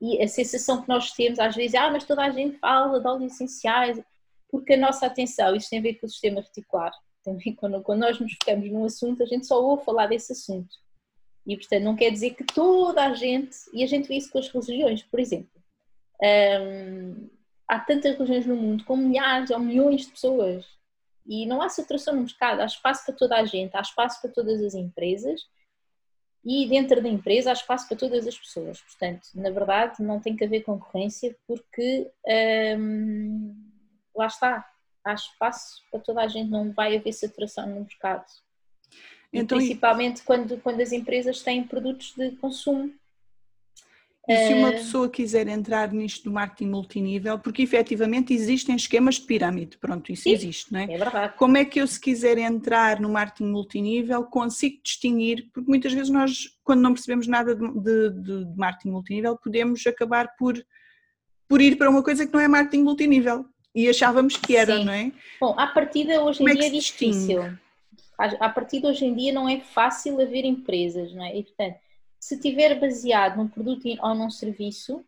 e 0.00 0.22
a 0.22 0.28
sensação 0.28 0.82
que 0.82 0.88
nós 0.88 1.12
temos 1.12 1.38
às 1.38 1.54
vezes, 1.54 1.74
ah, 1.74 1.90
mas 1.90 2.04
toda 2.04 2.22
a 2.22 2.30
gente 2.30 2.58
fala 2.58 3.00
de 3.00 3.06
óleos 3.06 3.32
essenciais, 3.32 4.00
porque 4.50 4.74
a 4.74 4.78
nossa 4.78 5.06
atenção, 5.06 5.54
isto 5.54 5.70
tem 5.70 5.78
a 5.78 5.82
ver 5.82 5.94
com 5.94 6.06
o 6.06 6.08
sistema 6.08 6.40
reticular, 6.40 6.92
ver 7.26 7.52
quando, 7.54 7.82
quando 7.82 8.00
nós 8.00 8.18
nos 8.18 8.32
focamos 8.34 8.70
num 8.70 8.84
assunto, 8.84 9.22
a 9.22 9.26
gente 9.26 9.46
só 9.46 9.62
ouve 9.62 9.84
falar 9.84 10.06
desse 10.06 10.32
assunto. 10.32 10.74
E 11.46 11.56
portanto 11.56 11.82
não 11.82 11.96
quer 11.96 12.10
dizer 12.10 12.30
que 12.30 12.44
toda 12.44 13.04
a 13.04 13.14
gente, 13.14 13.56
e 13.72 13.82
a 13.82 13.86
gente 13.86 14.08
vê 14.08 14.16
isso 14.16 14.30
com 14.30 14.38
as 14.38 14.48
religiões, 14.48 15.02
por 15.02 15.20
exemplo. 15.20 15.50
Hum, 16.22 17.28
há 17.68 17.78
tantas 17.80 18.14
religiões 18.14 18.46
no 18.46 18.56
mundo, 18.56 18.84
com 18.84 18.96
milhares 18.96 19.50
ou 19.50 19.58
milhões 19.58 20.02
de 20.02 20.12
pessoas, 20.12 20.64
e 21.26 21.46
não 21.46 21.62
há 21.62 21.68
saturação 21.68 22.14
no 22.14 22.22
mercado, 22.22 22.60
há 22.60 22.66
espaço 22.66 23.04
para 23.04 23.14
toda 23.14 23.36
a 23.36 23.44
gente, 23.44 23.76
há 23.76 23.80
espaço 23.80 24.20
para 24.20 24.30
todas 24.30 24.62
as 24.62 24.74
empresas, 24.74 25.42
e 26.44 26.68
dentro 26.68 27.02
da 27.02 27.08
empresa 27.08 27.50
há 27.50 27.52
espaço 27.54 27.88
para 27.88 27.96
todas 27.96 28.26
as 28.26 28.38
pessoas. 28.38 28.80
Portanto, 28.82 29.28
na 29.34 29.50
verdade, 29.50 30.02
não 30.02 30.20
tem 30.20 30.36
que 30.36 30.44
haver 30.44 30.62
concorrência 30.62 31.34
porque 31.46 32.10
hum, 32.78 33.54
lá 34.14 34.26
está, 34.26 34.70
há 35.02 35.14
espaço 35.14 35.82
para 35.90 36.00
toda 36.00 36.22
a 36.22 36.28
gente, 36.28 36.50
não 36.50 36.70
vai 36.70 36.96
haver 36.96 37.12
saturação 37.12 37.66
no 37.66 37.80
mercado. 37.80 38.26
Então, 39.32 39.58
principalmente 39.58 40.22
quando, 40.22 40.60
quando 40.60 40.80
as 40.80 40.92
empresas 40.92 41.42
têm 41.42 41.64
produtos 41.64 42.14
de 42.14 42.32
consumo 42.32 42.92
e 44.26 44.36
se 44.36 44.54
uma 44.54 44.68
eh, 44.70 44.72
pessoa 44.72 45.08
quiser 45.08 45.48
entrar 45.48 45.92
nisto 45.92 46.24
do 46.24 46.32
marketing 46.32 46.70
multinível, 46.70 47.38
porque 47.38 47.62
efetivamente 47.62 48.32
existem 48.32 48.74
esquemas 48.74 49.16
de 49.16 49.22
pirâmide, 49.22 49.76
pronto, 49.76 50.10
isso 50.10 50.22
Sim, 50.22 50.32
existe, 50.32 50.72
não 50.72 50.80
é? 50.80 50.84
É 50.84 50.96
verdade. 50.96 51.34
Como 51.36 51.58
é 51.58 51.64
que 51.64 51.78
eu, 51.78 51.86
se 51.86 52.00
quiser 52.00 52.38
entrar 52.38 53.00
no 53.00 53.10
marketing 53.10 53.50
multinível, 53.50 54.24
consigo 54.24 54.80
distinguir, 54.82 55.50
porque 55.52 55.68
muitas 55.68 55.92
vezes 55.92 56.08
nós, 56.08 56.48
quando 56.64 56.80
não 56.80 56.94
percebemos 56.94 57.26
nada 57.26 57.54
de, 57.54 57.68
de, 57.68 58.10
de 58.44 58.56
marketing 58.56 58.90
multinível, 58.90 59.36
podemos 59.36 59.86
acabar 59.86 60.34
por, 60.38 60.54
por 61.46 61.60
ir 61.60 61.76
para 61.76 61.90
uma 61.90 62.02
coisa 62.02 62.26
que 62.26 62.32
não 62.32 62.40
é 62.40 62.48
marketing 62.48 62.82
multinível 62.82 63.44
e 63.74 63.88
achávamos 63.88 64.38
que 64.38 64.56
era, 64.56 64.78
Sim. 64.78 64.84
não 64.84 64.92
é? 64.92 65.12
Bom, 65.38 65.54
a 65.58 65.66
partida 65.66 66.22
hoje 66.22 66.42
em 66.42 66.48
é 66.48 66.52
dia 66.54 66.62
é, 66.62 66.66
é 66.66 66.70
difícil. 66.70 67.58
A 68.16 68.48
partir 68.48 68.80
de 68.80 68.86
hoje 68.86 69.04
em 69.04 69.14
dia 69.14 69.32
não 69.32 69.48
é 69.48 69.60
fácil 69.60 70.18
haver 70.20 70.44
empresas, 70.44 71.12
não 71.12 71.24
é? 71.24 71.36
E 71.36 71.42
portanto 71.42 71.83
se 72.24 72.38
tiver 72.38 72.80
baseado 72.80 73.36
num 73.36 73.46
produto 73.46 73.86
ou 74.00 74.14
num 74.14 74.30
serviço, 74.30 75.04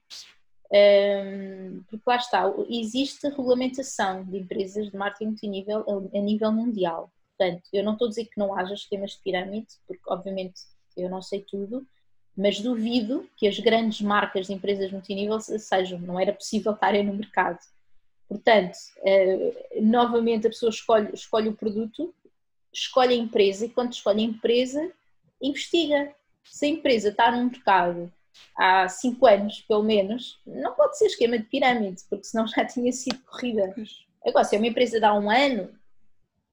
um, 0.71 1.83
porque 1.89 2.05
lá 2.07 2.17
está, 2.17 2.45
existe 2.69 3.27
regulamentação 3.29 4.23
de 4.23 4.37
empresas 4.37 4.91
de 4.91 4.97
marketing 4.99 5.29
multinível 5.29 6.11
a, 6.15 6.19
nível 6.21 6.53
mundial. 6.53 7.11
Portanto, 7.39 7.63
eu 7.73 7.83
não 7.83 7.95
estou 7.95 8.05
a 8.05 8.09
dizer 8.11 8.27
que 8.27 8.39
não 8.39 8.55
haja 8.55 8.75
esquemas 8.75 9.13
de 9.13 9.21
pirâmide, 9.21 9.69
porque 9.87 10.03
obviamente 10.09 10.61
eu 10.95 11.09
não 11.09 11.23
sei 11.23 11.41
tudo, 11.41 11.87
mas 12.37 12.61
duvido 12.61 13.27
que 13.35 13.49
as 13.49 13.59
grandes 13.59 14.03
marcas 14.03 14.49
de 14.49 14.53
empresas 14.53 14.93
multinível 14.93 15.41
sejam, 15.41 15.99
não 15.99 16.21
era 16.21 16.35
possível 16.35 16.73
estarem 16.73 17.03
no 17.03 17.15
mercado. 17.15 17.61
Portanto, 18.29 18.77
uh, 18.99 19.83
novamente 19.83 20.49
a 20.49 20.51
pessoa 20.51 20.69
escolhe, 20.69 21.15
escolhe 21.15 21.49
o 21.49 21.57
produto, 21.57 22.15
escolhe 22.71 23.15
a 23.15 23.17
empresa 23.17 23.65
e 23.65 23.71
quando 23.71 23.95
escolhe 23.95 24.21
a 24.21 24.27
empresa, 24.27 24.93
investiga, 25.41 26.15
se 26.51 26.67
a 26.67 26.69
empresa 26.69 27.09
está 27.09 27.31
num 27.31 27.45
mercado 27.45 28.13
há 28.57 28.89
5 28.89 29.27
anos, 29.27 29.61
pelo 29.63 29.83
menos, 29.83 30.41
não 30.47 30.75
pode 30.75 30.99
ser 30.99 31.07
esquema 31.07 31.39
de 31.39 31.45
pirâmide, 31.45 32.03
porque 32.09 32.25
senão 32.25 32.47
já 32.49 32.65
tinha 32.65 32.93
sido 32.93 33.19
corrida. 33.25 33.75
Agora, 34.25 34.45
se 34.45 34.57
é 34.57 34.59
uma 34.59 34.67
empresa 34.67 34.99
de 34.99 35.05
há 35.05 35.15
um 35.15 35.31
ano, 35.31 35.71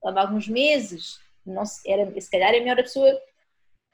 de 0.03 0.19
alguns 0.19 0.47
meses, 0.47 1.19
não 1.45 1.65
se, 1.65 1.89
era, 1.89 2.19
se 2.19 2.29
calhar 2.29 2.53
é 2.53 2.59
melhor 2.59 2.79
a 2.79 2.83
pessoa 2.83 3.19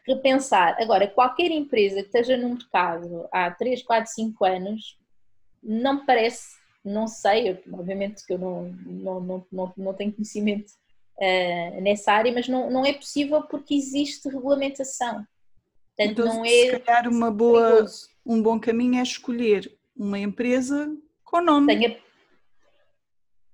repensar. 0.07 0.75
Agora, 0.81 1.07
qualquer 1.07 1.51
empresa 1.51 2.01
que 2.01 2.07
esteja 2.07 2.37
no 2.37 2.49
mercado 2.49 3.27
há 3.31 3.51
3, 3.51 3.83
4, 3.83 4.11
5 4.11 4.45
anos, 4.45 4.97
não 5.61 5.99
me 5.99 6.05
parece, 6.05 6.57
não 6.83 7.07
sei, 7.07 7.49
eu, 7.49 7.77
obviamente 7.77 8.25
que 8.25 8.33
eu 8.33 8.39
não, 8.39 8.63
não, 8.85 9.19
não, 9.19 9.47
não, 9.51 9.73
não 9.77 9.93
tenho 9.93 10.13
conhecimento 10.13 10.71
uh, 11.17 11.81
nessa 11.81 12.13
área, 12.13 12.31
mas 12.31 12.47
não, 12.47 12.69
não 12.69 12.85
é 12.85 12.93
possível 12.93 13.43
porque 13.43 13.75
existe 13.75 14.29
regulamentação. 14.29 15.25
Portanto, 15.99 16.21
então, 16.21 16.25
não 16.25 16.45
se 16.45 16.69
é 16.69 16.79
calhar 16.79 17.09
uma 17.09 17.29
boa, 17.29 17.85
um 18.25 18.41
bom 18.41 18.57
caminho 18.57 18.99
é 18.99 19.03
escolher 19.03 19.69
uma 19.97 20.17
empresa 20.17 20.95
com 21.25 21.41
nome. 21.41 21.67
Tenha, 21.67 21.97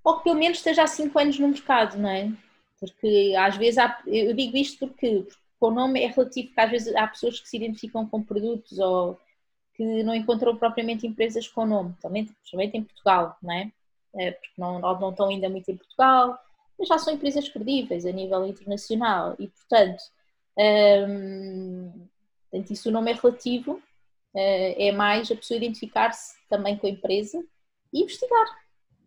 ou 0.04 0.18
que 0.18 0.26
pelo 0.26 0.36
menos 0.36 0.60
esteja 0.60 0.84
há 0.84 0.88
5 0.88 1.18
anos 1.18 1.40
no 1.40 1.48
mercado, 1.48 1.98
não 1.98 2.10
é? 2.10 2.32
Porque 2.80 3.34
às 3.36 3.58
vezes 3.58 3.80
há, 3.80 4.00
eu 4.06 4.34
digo 4.36 4.56
isto 4.56 4.88
porque, 4.88 5.24
porque 5.24 5.36
o 5.60 5.72
nome 5.72 6.04
é 6.04 6.08
relativo, 6.08 6.48
porque 6.50 6.62
às 6.62 6.70
vezes 6.70 6.96
há 6.96 7.08
pessoas 7.08 7.40
que 7.40 7.50
se 7.50 7.58
identificam 7.58 8.08
com 8.08 8.22
produtos 8.22 8.78
ou 8.78 9.20
que 9.74 10.04
não 10.04 10.14
encontram 10.14 10.56
propriamente 10.56 11.08
empresas 11.08 11.48
com 11.48 11.66
nome, 11.66 11.96
também, 12.00 12.26
principalmente 12.26 12.78
em 12.78 12.84
Portugal, 12.84 13.36
não 13.42 13.54
é? 13.54 13.72
porque 14.14 14.54
não, 14.58 14.80
não 14.80 15.10
estão 15.10 15.28
ainda 15.28 15.50
muito 15.50 15.70
em 15.70 15.76
Portugal, 15.76 16.40
mas 16.80 16.88
já 16.88 16.98
são 16.98 17.14
empresas 17.14 17.50
credíveis 17.50 18.06
a 18.06 18.12
nível 18.12 18.46
internacional 18.46 19.36
e, 19.38 19.48
portanto, 19.48 20.02
um, 20.58 22.08
portanto 22.50 22.72
isso 22.72 22.90
o 22.90 22.92
nome 22.92 23.12
é 23.12 23.16
relativo, 23.16 23.74
uh, 23.74 24.76
é 24.78 24.92
mais 24.92 25.32
a 25.32 25.36
pessoa 25.36 25.58
identificar-se 25.58 26.36
também 26.50 26.78
com 26.78 26.88
a 26.88 26.90
empresa 26.90 27.44
e 27.94 28.02
investigar. 28.02 28.46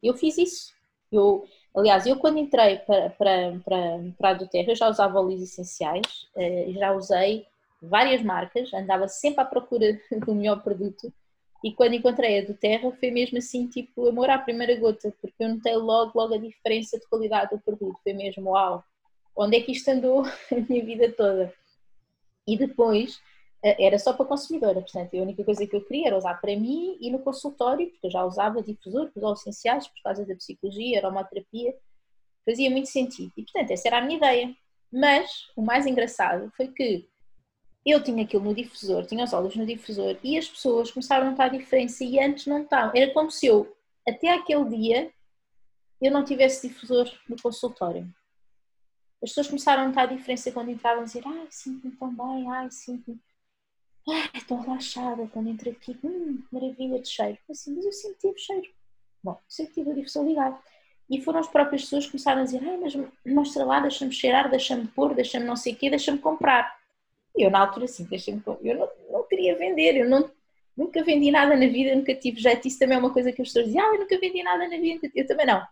Eu 0.02 0.14
fiz 0.14 0.38
isso. 0.38 0.72
Eu, 1.10 1.46
aliás, 1.76 2.06
eu 2.06 2.18
quando 2.18 2.38
entrei 2.38 2.78
para, 2.78 3.10
para, 3.10 3.60
para, 3.64 4.12
para 4.16 4.30
a 4.30 4.34
Doterra, 4.34 4.72
eu 4.72 4.76
já 4.76 4.88
usava 4.88 5.18
óleos 5.18 5.42
essenciais, 5.42 6.28
uh, 6.36 6.72
já 6.72 6.92
usei 6.92 7.46
várias 7.80 8.22
marcas, 8.22 8.72
andava 8.74 9.08
sempre 9.08 9.40
à 9.40 9.44
procura 9.44 10.00
do 10.26 10.34
melhor 10.34 10.62
produto 10.62 11.12
e 11.62 11.72
quando 11.72 11.94
encontrei 11.94 12.38
a 12.38 12.44
do 12.44 12.54
Terra 12.54 12.90
foi 12.92 13.10
mesmo 13.10 13.38
assim, 13.38 13.66
tipo, 13.66 14.06
amor 14.08 14.30
à 14.30 14.38
primeira 14.38 14.76
gota, 14.76 15.12
porque 15.20 15.42
eu 15.42 15.48
notei 15.48 15.74
logo, 15.74 16.12
logo 16.14 16.34
a 16.34 16.38
diferença 16.38 16.98
de 16.98 17.08
qualidade 17.08 17.50
do 17.50 17.60
produto. 17.60 17.98
Foi 18.02 18.12
mesmo, 18.12 18.50
uau, 18.50 18.84
onde 19.36 19.56
é 19.56 19.60
que 19.60 19.72
isto 19.72 19.88
andou 19.88 20.24
a 20.52 20.54
minha 20.68 20.84
vida 20.84 21.12
toda? 21.12 21.52
E 22.46 22.56
depois 22.56 23.20
eh, 23.20 23.27
era 23.62 23.98
só 23.98 24.12
para 24.12 24.26
consumidora, 24.26 24.80
portanto, 24.80 25.14
a 25.14 25.22
única 25.22 25.44
coisa 25.44 25.66
que 25.66 25.74
eu 25.74 25.84
queria 25.84 26.08
era 26.08 26.16
usar 26.16 26.34
para 26.34 26.54
mim 26.56 26.96
e 27.00 27.10
no 27.10 27.18
consultório, 27.18 27.90
porque 27.90 28.06
eu 28.06 28.10
já 28.10 28.24
usava 28.24 28.62
difusor, 28.62 29.10
os 29.14 29.40
essenciais, 29.40 29.88
por 29.88 30.00
causa 30.02 30.24
da 30.24 30.34
psicologia, 30.36 30.98
aromaterapia, 30.98 31.74
fazia 32.44 32.70
muito 32.70 32.88
sentido. 32.88 33.32
E 33.36 33.42
portanto, 33.42 33.70
essa 33.72 33.88
era 33.88 33.98
a 33.98 34.00
minha 34.00 34.16
ideia. 34.16 34.54
Mas 34.92 35.48
o 35.56 35.62
mais 35.62 35.86
engraçado 35.86 36.50
foi 36.56 36.68
que 36.68 37.06
eu 37.84 38.02
tinha 38.02 38.24
aquilo 38.24 38.44
no 38.44 38.54
difusor, 38.54 39.06
tinha 39.06 39.24
os 39.24 39.32
óleos 39.32 39.56
no 39.56 39.66
difusor 39.66 40.16
e 40.22 40.38
as 40.38 40.48
pessoas 40.48 40.90
começaram 40.90 41.26
a 41.26 41.30
notar 41.30 41.46
a 41.46 41.56
diferença 41.56 42.04
e 42.04 42.18
antes 42.18 42.46
não 42.46 42.62
estavam. 42.62 42.92
Era 42.94 43.12
como 43.12 43.30
se 43.30 43.46
eu, 43.46 43.76
até 44.06 44.30
aquele 44.30 44.64
dia, 44.76 45.10
eu 46.00 46.12
não 46.12 46.24
tivesse 46.24 46.68
difusor 46.68 47.10
no 47.28 47.36
consultório. 47.42 48.08
As 49.22 49.30
pessoas 49.30 49.48
começaram 49.48 49.82
a 49.82 49.88
notar 49.88 50.04
a 50.04 50.14
diferença 50.14 50.52
quando 50.52 50.70
entravam 50.70 51.02
a 51.02 51.04
dizer 51.04 51.22
ai, 51.26 51.46
sinto-me 51.50 51.92
tão 51.96 52.14
bem, 52.14 52.48
ai, 52.50 52.70
sinto-me 52.70 53.18
ai, 54.10 54.30
estou 54.34 54.60
relaxada 54.60 55.28
quando 55.32 55.48
entro 55.48 55.70
aqui, 55.70 55.98
hum, 56.02 56.42
maravilha 56.50 57.00
de 57.00 57.08
cheiro. 57.08 57.38
Assim, 57.50 57.74
mas 57.74 57.84
eu 57.84 57.92
sempre 57.92 58.18
tive 58.18 58.38
cheiro. 58.38 58.68
Bom, 59.22 59.38
sempre 59.48 59.74
tive 59.74 59.90
o 59.90 59.94
difusor 59.94 60.24
ligado. 60.24 60.58
E 61.10 61.20
foram 61.22 61.40
as 61.40 61.48
próprias 61.48 61.82
pessoas 61.82 62.04
que 62.04 62.12
começaram 62.12 62.42
a 62.42 62.44
dizer 62.44 62.60
ai, 62.62 62.76
mas 62.76 62.94
mostra 63.26 63.64
lá, 63.64 63.80
deixa-me 63.80 64.12
cheirar, 64.12 64.50
deixa-me 64.50 64.86
pôr, 64.88 65.14
deixa-me 65.14 65.46
não 65.46 65.56
sei 65.56 65.72
o 65.72 65.76
quê, 65.76 65.90
deixa-me 65.90 66.18
comprar. 66.18 66.76
E 67.36 67.42
eu, 67.42 67.50
na 67.50 67.60
altura, 67.60 67.86
assim, 67.86 68.04
deixei-me. 68.04 68.42
Eu 68.62 68.78
não, 68.78 68.88
não 69.10 69.22
queria 69.26 69.56
vender, 69.56 69.96
eu 69.96 70.08
não, 70.08 70.30
nunca 70.76 71.02
vendi 71.02 71.30
nada 71.30 71.56
na 71.56 71.66
vida, 71.66 71.94
nunca 71.94 72.14
tive 72.14 72.40
jeito. 72.40 72.68
Isso 72.68 72.78
também 72.78 72.96
é 72.96 73.00
uma 73.00 73.12
coisa 73.12 73.32
que 73.32 73.40
as 73.40 73.48
pessoas 73.48 73.66
dizem, 73.66 73.80
ah, 73.80 73.94
eu 73.94 74.00
nunca 74.00 74.18
vendi 74.18 74.42
nada 74.42 74.68
na 74.68 74.76
vida, 74.76 75.10
eu 75.14 75.26
também 75.26 75.46
não. 75.46 75.62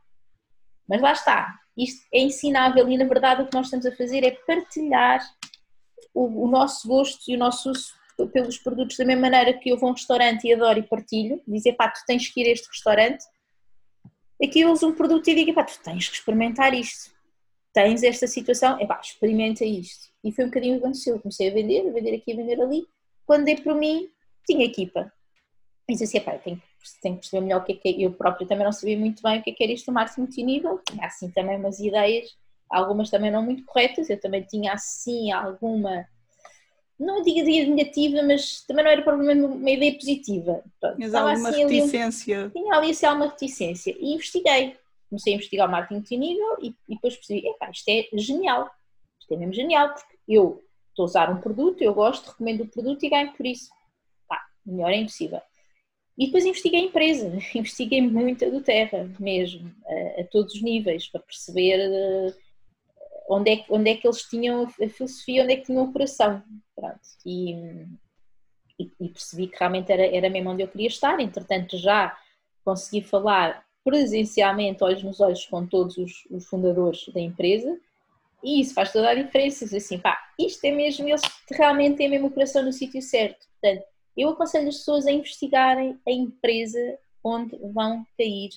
Mas 0.89 1.01
lá 1.01 1.12
está, 1.12 1.59
isto 1.76 2.07
é 2.12 2.20
ensinável 2.20 2.89
e 2.89 2.97
na 2.97 3.05
verdade 3.05 3.43
o 3.43 3.47
que 3.47 3.55
nós 3.55 3.66
estamos 3.66 3.84
a 3.84 3.97
fazer 3.97 4.24
é 4.24 4.30
partilhar 4.30 5.20
o, 6.14 6.45
o 6.45 6.49
nosso 6.49 6.87
gosto 6.87 7.28
e 7.28 7.34
o 7.34 7.39
nosso 7.39 7.70
uso 7.70 7.93
pelos 8.32 8.58
produtos 8.58 8.96
da 8.96 9.04
mesma 9.04 9.22
maneira 9.22 9.52
que 9.52 9.70
eu 9.70 9.76
vou 9.76 9.88
a 9.88 9.92
um 9.92 9.94
restaurante 9.94 10.46
e 10.46 10.54
adoro 10.54 10.78
e 10.78 10.82
partilho, 10.82 11.40
dizer 11.46 11.74
pá, 11.74 11.88
tu 11.88 12.00
tens 12.06 12.28
que 12.28 12.40
ir 12.40 12.48
a 12.48 12.52
este 12.52 12.68
restaurante, 12.68 13.24
aqui 14.42 14.60
eu 14.60 14.70
uso 14.70 14.88
um 14.88 14.94
produto 14.94 15.28
e 15.28 15.34
digo 15.34 15.54
pá, 15.54 15.64
tu 15.64 15.78
tens 15.82 16.08
que 16.08 16.16
experimentar 16.16 16.72
isto, 16.72 17.10
tens 17.76 18.02
esta 18.02 18.26
situação, 18.26 18.80
é 18.80 18.86
pá, 18.86 18.98
experimenta 19.02 19.64
isto. 19.64 20.06
E 20.24 20.32
foi 20.32 20.44
um 20.44 20.48
bocadinho 20.48 20.76
o 20.76 20.78
que 20.78 20.84
aconteceu. 20.84 21.14
Eu 21.14 21.20
comecei 21.20 21.50
a 21.50 21.52
vender, 21.52 21.86
a 21.86 21.92
vender 21.92 22.16
aqui, 22.16 22.32
a 22.32 22.36
vender 22.36 22.60
ali. 22.60 22.86
Quando 23.26 23.44
dei 23.44 23.56
por 23.56 23.74
mim, 23.74 24.08
tinha 24.46 24.64
equipa. 24.64 25.12
E 25.88 25.92
disse 25.92 26.04
assim, 26.04 26.20
pá, 26.20 26.38
tenho, 26.38 26.60
tenho 27.02 27.14
que 27.16 27.20
perceber 27.20 27.42
melhor 27.42 27.60
o 27.60 27.64
que 27.64 27.72
é 27.72 27.76
que 27.76 27.88
é. 27.88 28.06
Eu 28.06 28.12
próprio 28.12 28.46
também 28.46 28.64
não 28.64 28.72
sabia 28.72 28.98
muito 28.98 29.22
bem 29.22 29.38
o 29.38 29.42
que 29.42 29.50
é 29.50 29.52
que 29.52 29.62
era 29.62 29.72
isto 29.72 29.86
do 29.86 29.92
marketing 29.92 30.22
multinível. 30.22 30.80
Tinha 30.88 31.06
assim 31.06 31.30
também 31.30 31.58
umas 31.58 31.78
ideias, 31.78 32.34
algumas 32.70 33.10
também 33.10 33.30
não 33.30 33.42
muito 33.42 33.64
corretas. 33.64 34.08
Eu 34.08 34.18
também 34.18 34.42
tinha 34.42 34.72
assim 34.72 35.30
alguma, 35.30 36.06
não 36.99 37.22
digo 37.22 37.40
ideia 37.40 37.66
negativa, 37.66 38.22
mas 38.22 38.62
também 38.62 38.84
não 38.84 38.90
era 38.90 39.03
provavelmente 39.03 39.44
uma 39.44 39.70
ideia 39.70 39.94
positiva. 39.94 40.64
Tinhas 40.97 41.14
alguma 41.14 41.49
assim, 41.51 41.66
reticência. 41.66 42.40
Ali, 42.40 42.51
tinha 42.51 42.74
ali 42.74 42.90
assim 42.90 43.07
alguma 43.07 43.28
reticência. 43.28 43.97
E 43.99 44.14
investiguei. 44.14 44.76
Comecei 45.09 45.32
a 45.32 45.36
investigar 45.36 45.68
o 45.68 45.70
marketing 45.70 45.94
multinível 45.94 46.57
e, 46.61 46.74
e 46.88 46.94
depois 46.94 47.14
percebi, 47.16 47.47
epá, 47.47 47.70
isto 47.70 47.88
é 47.88 48.09
genial. 48.14 48.70
Isto 49.20 49.34
é 49.34 49.36
mesmo 49.36 49.53
genial, 49.53 49.92
porque 49.92 50.16
eu 50.26 50.64
estou 50.88 51.05
a 51.05 51.07
usar 51.07 51.30
um 51.30 51.40
produto, 51.40 51.82
eu 51.82 51.94
gosto, 51.94 52.30
recomendo 52.30 52.62
o 52.62 52.68
produto 52.68 53.05
e 53.05 53.11
ganho 53.11 53.32
por 53.32 53.47
isso. 53.47 53.68
Pá, 54.26 54.40
melhor 54.64 54.90
é 54.90 54.97
impossível. 54.97 55.40
E 56.18 56.26
depois 56.26 56.47
investiguei 56.47 56.80
a 56.80 56.84
empresa, 56.84 57.38
investiguei 57.55 58.01
muito 58.01 58.44
a 58.44 58.49
do 58.49 58.62
Terra 58.62 59.09
mesmo, 59.20 59.70
a, 59.86 60.22
a 60.22 60.24
todos 60.24 60.55
os 60.55 60.62
níveis, 60.62 61.09
para 61.09 61.20
perceber 61.20 61.78
uh, 61.90 62.34
onde, 63.28 63.51
é, 63.51 63.64
onde 63.68 63.90
é 63.90 63.97
que 63.97 64.07
eles 64.07 64.22
tinham 64.22 64.64
a 64.64 64.88
filosofia, 64.88 65.44
onde 65.44 65.53
é 65.53 65.57
que 65.57 65.66
tinham 65.66 65.84
o 65.84 65.92
coração. 65.92 66.42
Pronto. 66.77 67.01
E, 67.24 67.87
e, 68.79 69.09
percebi 69.09 69.49
que 69.49 69.59
realmente 69.59 69.91
era, 69.91 70.07
era 70.07 70.29
mesmo 70.29 70.51
onde 70.51 70.62
eu 70.62 70.68
queria 70.68 70.89
estar, 70.89 71.18
entretanto 71.18 71.79
já 71.79 72.16
consegui 72.64 73.01
falar 73.01 73.64
presencialmente, 73.83 74.85
olhos 74.85 75.03
nos 75.03 75.20
olhos, 75.20 75.47
com 75.47 75.66
todos 75.66 75.97
os, 75.97 76.27
os 76.31 76.47
fundadores 76.47 77.09
da 77.09 77.20
empresa, 77.20 77.79
e 78.43 78.61
isso 78.61 78.74
faz 78.74 78.93
toda 78.93 79.11
a 79.11 79.14
diferença. 79.14 79.64
Assim, 79.64 79.99
pá, 79.99 80.18
isto 80.39 80.64
é 80.64 80.72
mesmo, 80.72 81.09
eles 81.09 81.22
realmente 81.51 81.97
têm 81.97 82.11
mesmo 82.11 82.27
o 82.27 82.31
coração 82.31 82.62
no 82.62 82.72
sítio 82.72 83.01
certo. 83.01 83.47
Portanto, 83.61 83.87
eu 84.16 84.31
aconselho 84.31 84.68
as 84.68 84.79
pessoas 84.79 85.07
a 85.07 85.12
investigarem 85.12 85.99
a 86.07 86.11
empresa 86.11 86.99
onde 87.22 87.57
vão 87.72 88.05
cair 88.18 88.51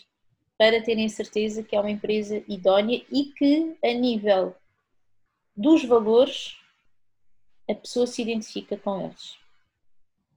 para 0.58 0.82
terem 0.82 1.08
certeza 1.08 1.64
que 1.64 1.76
é 1.76 1.80
uma 1.80 1.90
empresa 1.90 2.44
idónea 2.48 3.02
e 3.12 3.26
que, 3.26 3.78
a 3.84 3.94
nível 3.94 4.54
dos 5.56 5.86
valores, 5.86 6.58
a 7.70 7.76
pessoa 7.76 8.08
se 8.08 8.22
identifica 8.22 8.78
com 8.78 9.06
eles. 9.06 9.38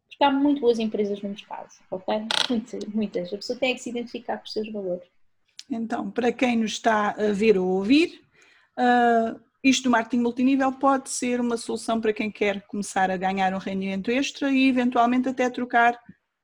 Porque 0.08 0.24
há 0.24 0.30
muito 0.30 0.60
boas 0.60 0.78
empresas 0.78 1.20
no 1.22 1.30
mercado, 1.30 1.68
ok? 1.90 2.26
Muitas, 2.50 2.84
muitas. 2.86 3.32
A 3.32 3.36
pessoa 3.36 3.58
tem 3.58 3.74
que 3.74 3.80
se 3.80 3.90
identificar 3.90 4.38
com 4.38 4.44
os 4.44 4.52
seus 4.52 4.70
valores. 4.70 5.08
Então, 5.70 6.10
para 6.10 6.32
quem 6.32 6.58
nos 6.58 6.72
está 6.72 7.10
a 7.10 7.32
ver 7.32 7.56
ou 7.56 7.66
ouvir, 7.66 8.22
Uh, 8.78 9.38
isto 9.62 9.84
do 9.84 9.90
marketing 9.90 10.22
multinível 10.22 10.72
pode 10.72 11.10
ser 11.10 11.40
uma 11.40 11.56
solução 11.56 12.00
para 12.00 12.12
quem 12.12 12.30
quer 12.30 12.62
começar 12.62 13.10
a 13.10 13.16
ganhar 13.16 13.52
um 13.54 13.58
rendimento 13.58 14.10
extra 14.10 14.50
e 14.50 14.68
eventualmente 14.68 15.28
até 15.28 15.48
trocar 15.50 15.94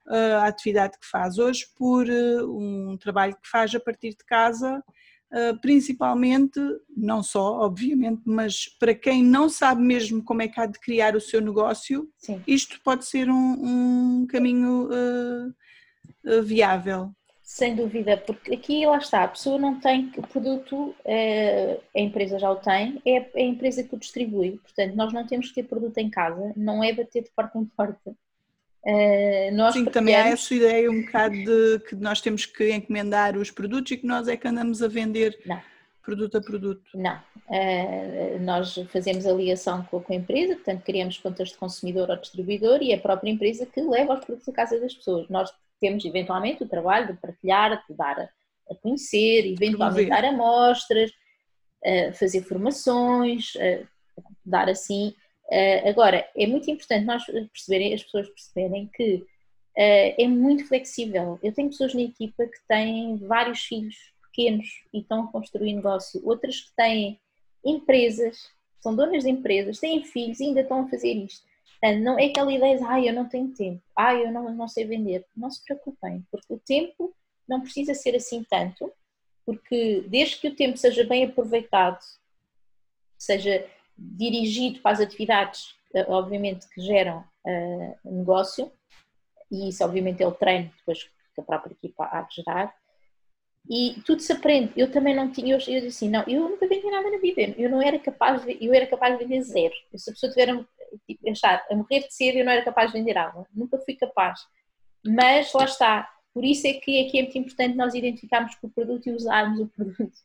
uh, 0.07 0.37
a 0.43 0.47
atividade 0.47 0.99
que 0.99 1.07
faz 1.07 1.39
hoje 1.39 1.67
por 1.77 2.07
uh, 2.07 2.59
um 2.59 2.97
trabalho 2.97 3.35
que 3.35 3.49
faz 3.49 3.75
a 3.75 3.81
partir 3.81 4.11
de 4.11 4.25
casa, 4.27 4.83
principalmente, 5.61 6.61
não 6.97 7.23
só, 7.23 7.61
obviamente, 7.61 8.23
mas 8.25 8.67
para 8.79 8.95
quem 8.95 9.23
não 9.23 9.49
sabe 9.49 9.83
mesmo 9.83 10.23
como 10.23 10.43
é 10.43 10.49
que 10.49 10.61
há 10.61 10.67
de 10.67 10.79
criar 10.79 11.15
o 11.15 11.21
seu 11.21 11.41
negócio, 11.41 12.09
Sim. 12.17 12.43
isto 12.47 12.81
pode 12.83 13.05
ser 13.05 13.29
um, 13.29 14.23
um 14.23 14.27
caminho 14.27 14.89
viável. 16.43 17.13
Sem 17.43 17.75
dúvida, 17.75 18.17
porque 18.19 18.55
aqui 18.55 18.85
lá 18.85 18.99
está, 18.99 19.25
a 19.25 19.29
pessoa 19.29 19.59
não 19.59 19.81
tem 19.81 20.13
o 20.19 20.23
produto, 20.23 20.95
a 21.07 21.99
empresa 21.99 22.39
já 22.39 22.51
o 22.51 22.57
tem, 22.57 23.01
é 23.07 23.31
a 23.35 23.41
empresa 23.41 23.83
que 23.83 23.95
o 23.95 23.99
distribui. 23.99 24.59
Portanto, 24.59 24.95
nós 24.95 25.15
não 25.15 25.27
temos 25.27 25.49
que 25.49 25.55
ter 25.55 25.63
produto 25.63 25.97
em 25.97 26.11
casa, 26.11 26.53
não 26.55 26.85
é 26.85 26.93
bater 26.93 27.23
de 27.23 27.31
porta 27.31 27.59
em 27.59 27.65
porta. 27.65 28.15
Eh, 28.87 29.51
nós 29.53 29.75
Sim, 29.75 29.85
também 29.87 30.15
há 30.15 30.29
essa 30.29 30.55
ideia 30.55 30.91
um 30.91 31.03
bocado 31.03 31.35
de 31.35 31.79
que 31.81 31.97
nós 31.97 32.21
temos 32.21 32.47
que 32.47 32.73
encomendar 32.73 33.37
os 33.37 33.51
produtos 33.51 33.93
e 33.93 33.97
que 33.97 34.07
nós 34.07 34.29
é 34.29 34.37
que 34.37 34.47
andamos 34.47 34.83
a 34.83 34.89
vender 34.89 35.39
não. 35.45 35.61
produto 36.03 36.39
a 36.39 36.41
produto. 36.41 36.91
Não, 36.95 37.21
eh, 37.51 38.39
nós 38.41 38.75
fazemos 38.91 39.27
a 39.27 39.33
ligação 39.33 39.83
com 39.85 40.03
a 40.09 40.15
empresa, 40.15 40.55
portanto 40.55 40.85
criamos 40.85 41.19
contas 41.19 41.51
de 41.51 41.57
consumidor 41.57 42.09
ou 42.09 42.17
distribuidor 42.17 42.81
e 42.83 42.93
é 42.93 42.95
a 42.95 43.01
própria 43.01 43.31
empresa 43.31 43.67
que 43.67 43.81
leva 43.81 44.15
os 44.15 44.25
produtos 44.25 44.49
à 44.49 44.53
casa 44.53 44.79
das 44.81 44.95
pessoas. 44.95 45.29
Nós 45.29 45.53
temos 45.81 46.05
eventualmente 46.05 46.63
o 46.63 46.69
trabalho 46.69 47.09
de 47.09 47.21
partilhar, 47.21 47.85
de 47.89 47.97
dar 47.97 48.31
a, 48.71 48.75
conhecer, 48.77 49.47
eventualmente 49.47 50.11
dar 50.11 50.25
amostras, 50.25 51.11
fazer 52.19 52.43
formações, 52.43 53.53
dar 54.45 54.69
assim. 54.69 55.15
Agora, 55.89 56.29
é 56.37 56.47
muito 56.47 56.71
importante 56.71 57.05
nós 57.05 57.25
perceberem, 57.25 57.95
as 57.95 58.03
pessoas 58.03 58.29
perceberem 58.29 58.87
que 58.95 59.27
é 59.77 60.27
muito 60.27 60.67
flexível. 60.67 61.39
Eu 61.43 61.53
tenho 61.53 61.69
pessoas 61.69 61.95
na 61.95 62.03
equipa 62.03 62.47
que 62.47 62.59
têm 62.69 63.17
vários 63.19 63.61
filhos 63.61 63.97
pequenos 64.23 64.67
e 64.93 64.99
estão 65.01 65.25
a 65.25 65.33
construir 65.33 65.73
negócio, 65.73 66.21
outras 66.25 66.61
que 66.61 66.77
têm 66.77 67.19
empresas, 67.65 68.51
são 68.81 68.95
donas 68.95 69.25
de 69.25 69.31
empresas, 69.31 69.81
têm 69.81 70.05
filhos 70.05 70.39
e 70.39 70.45
ainda 70.45 70.61
estão 70.61 70.83
a 70.83 70.89
fazer 70.89 71.13
isto. 71.13 71.47
Portanto, 71.81 72.03
não 72.03 72.19
é 72.19 72.27
aquela 72.27 72.53
ideia 72.53 72.77
de, 72.77 72.85
ai, 72.85 73.09
eu 73.09 73.13
não 73.13 73.29
tenho 73.29 73.49
tempo, 73.49 73.83
ai, 73.97 74.25
eu 74.25 74.33
não, 74.33 74.53
não 74.55 74.69
sei 74.69 74.85
vender. 74.85 75.25
Não 75.37 75.51
se 75.51 75.65
preocupem, 75.65 76.25
porque 76.31 76.53
o 76.53 76.59
tempo 76.59 77.15
não 77.49 77.61
precisa 77.61 77.95
ser 77.95 78.15
assim 78.15 78.45
tanto, 78.49 78.93
porque 79.47 80.05
desde 80.09 80.37
que 80.37 80.49
o 80.49 80.55
tempo 80.55 80.77
seja 80.77 81.05
bem 81.05 81.25
aproveitado, 81.25 81.99
seja 83.17 83.67
dirigido 83.99 84.81
para 84.81 84.93
as 84.93 85.01
atividades, 85.01 85.75
eh, 85.95 86.07
obviamente, 86.09 86.69
que 86.69 86.81
geram 86.81 87.25
uh, 87.45 87.99
negócio, 88.05 88.71
e 89.51 89.69
isso, 89.69 89.85
obviamente, 89.85 90.23
é 90.23 90.27
o 90.27 90.33
treino 90.33 90.71
depois 90.79 91.05
que 91.35 91.41
a 91.41 91.45
própria 91.45 91.73
equipa 91.73 92.05
há 92.05 92.23
de 92.23 92.37
gerar, 92.37 92.75
E 93.71 94.01
tudo 94.07 94.23
se 94.23 94.33
aprende. 94.33 94.73
Eu 94.77 94.91
também 94.91 95.15
não 95.15 95.31
tinha, 95.31 95.55
eu, 95.55 95.59
eu 95.59 95.81
disse 95.83 95.87
assim, 95.89 96.09
não, 96.09 96.23
eu 96.27 96.49
nunca 96.49 96.67
vendi 96.67 96.91
nada 96.91 97.11
na 97.11 97.19
vida, 97.19 97.55
eu 97.59 97.69
não 97.69 97.83
era 97.83 97.99
capaz 97.99 98.43
de, 98.45 98.57
eu 98.61 98.73
era 98.73 98.87
capaz 98.87 99.19
de 99.19 99.25
vender 99.25 99.43
zero. 99.43 99.75
Se 99.95 100.11
a 100.11 100.13
pessoa 100.15 100.33
tiver 100.33 100.51
a, 100.51 100.65
tipo, 101.07 101.31
achar, 101.31 101.67
a 101.71 101.75
morrer 101.75 102.01
de 102.01 102.15
sede, 102.15 102.39
eu 102.39 102.45
não 102.45 102.53
era 102.53 102.65
capaz 102.65 102.91
de 102.91 102.99
vender 102.99 103.19
água, 103.19 103.47
nunca 103.55 103.79
fui 103.79 103.95
capaz. 103.95 104.41
Mas 105.07 105.53
lá 105.53 105.65
está, 105.65 106.09
por 106.33 106.45
isso 106.45 106.67
é 106.67 106.75
que, 106.75 106.99
é 106.99 107.19
é 107.19 107.23
muito 107.23 107.39
importante 107.39 107.77
nós 107.77 107.95
identificarmos 107.95 108.55
com 108.55 108.69
o 108.69 108.71
produto 108.71 109.09
e 109.09 109.13
usarmos 109.13 109.61
o 109.61 109.67
produto. 109.67 110.19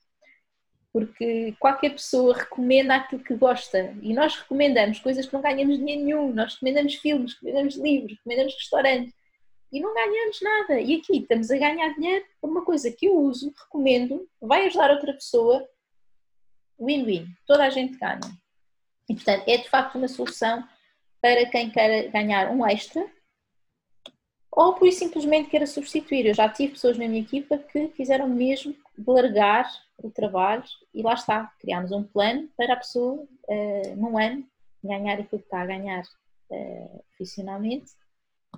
Porque 0.94 1.56
qualquer 1.60 1.90
pessoa 1.90 2.38
recomenda 2.38 2.96
aquilo 2.96 3.24
que 3.24 3.36
gosta 3.36 3.96
e 4.00 4.14
nós 4.14 4.36
recomendamos 4.36 5.00
coisas 5.00 5.26
que 5.26 5.34
não 5.34 5.42
ganhamos 5.42 5.78
dinheiro 5.78 6.04
nenhum, 6.04 6.32
nós 6.32 6.54
recomendamos 6.54 6.94
filmes, 6.96 7.34
recomendamos 7.34 7.76
livros, 7.76 8.18
recomendamos 8.18 8.54
restaurantes 8.54 9.14
e 9.72 9.80
não 9.80 9.92
ganhamos 9.92 10.40
nada. 10.40 10.80
E 10.80 10.96
aqui 10.96 11.18
estamos 11.18 11.50
a 11.50 11.58
ganhar 11.58 11.96
dinheiro 11.96 12.24
por 12.40 12.48
uma 12.48 12.64
coisa 12.64 12.92
que 12.92 13.08
eu 13.08 13.18
uso, 13.18 13.52
recomendo, 13.58 14.30
vai 14.40 14.68
ajudar 14.68 14.92
outra 14.92 15.14
pessoa, 15.14 15.68
win-win, 16.80 17.26
toda 17.48 17.64
a 17.64 17.72
gente 17.72 17.98
ganha. 17.98 18.20
E 19.10 19.16
portanto 19.16 19.48
é 19.48 19.58
de 19.58 19.70
facto 19.70 19.96
uma 19.96 20.08
solução 20.08 20.64
para 21.20 21.50
quem 21.50 21.72
quer 21.72 22.12
ganhar 22.12 22.52
um 22.52 22.66
extra 22.68 23.10
ou 24.56 24.74
por 24.74 24.92
simplesmente 24.92 25.50
queira 25.50 25.66
substituir. 25.66 26.28
Eu 26.28 26.34
já 26.34 26.48
tive 26.48 26.74
pessoas 26.74 26.98
na 26.98 27.08
minha 27.08 27.22
equipa 27.22 27.58
que 27.58 27.90
fizeram 27.90 28.28
mesmo 28.28 28.76
largar 29.08 29.68
o 30.04 30.12
trabalho 30.12 30.64
e 30.94 31.02
lá 31.02 31.14
está, 31.14 31.52
criámos 31.60 31.92
um 31.92 32.04
plano 32.04 32.50
para 32.58 32.74
a 32.74 32.78
pessoa, 32.78 33.26
uh, 33.48 33.96
num 33.96 34.18
ano, 34.18 34.46
ganhar 34.84 35.14
aquilo 35.14 35.42
que 35.42 35.48
está 35.48 35.62
a 35.62 35.66
ganhar 35.66 36.04
uh, 36.52 37.04
profissionalmente 37.10 37.92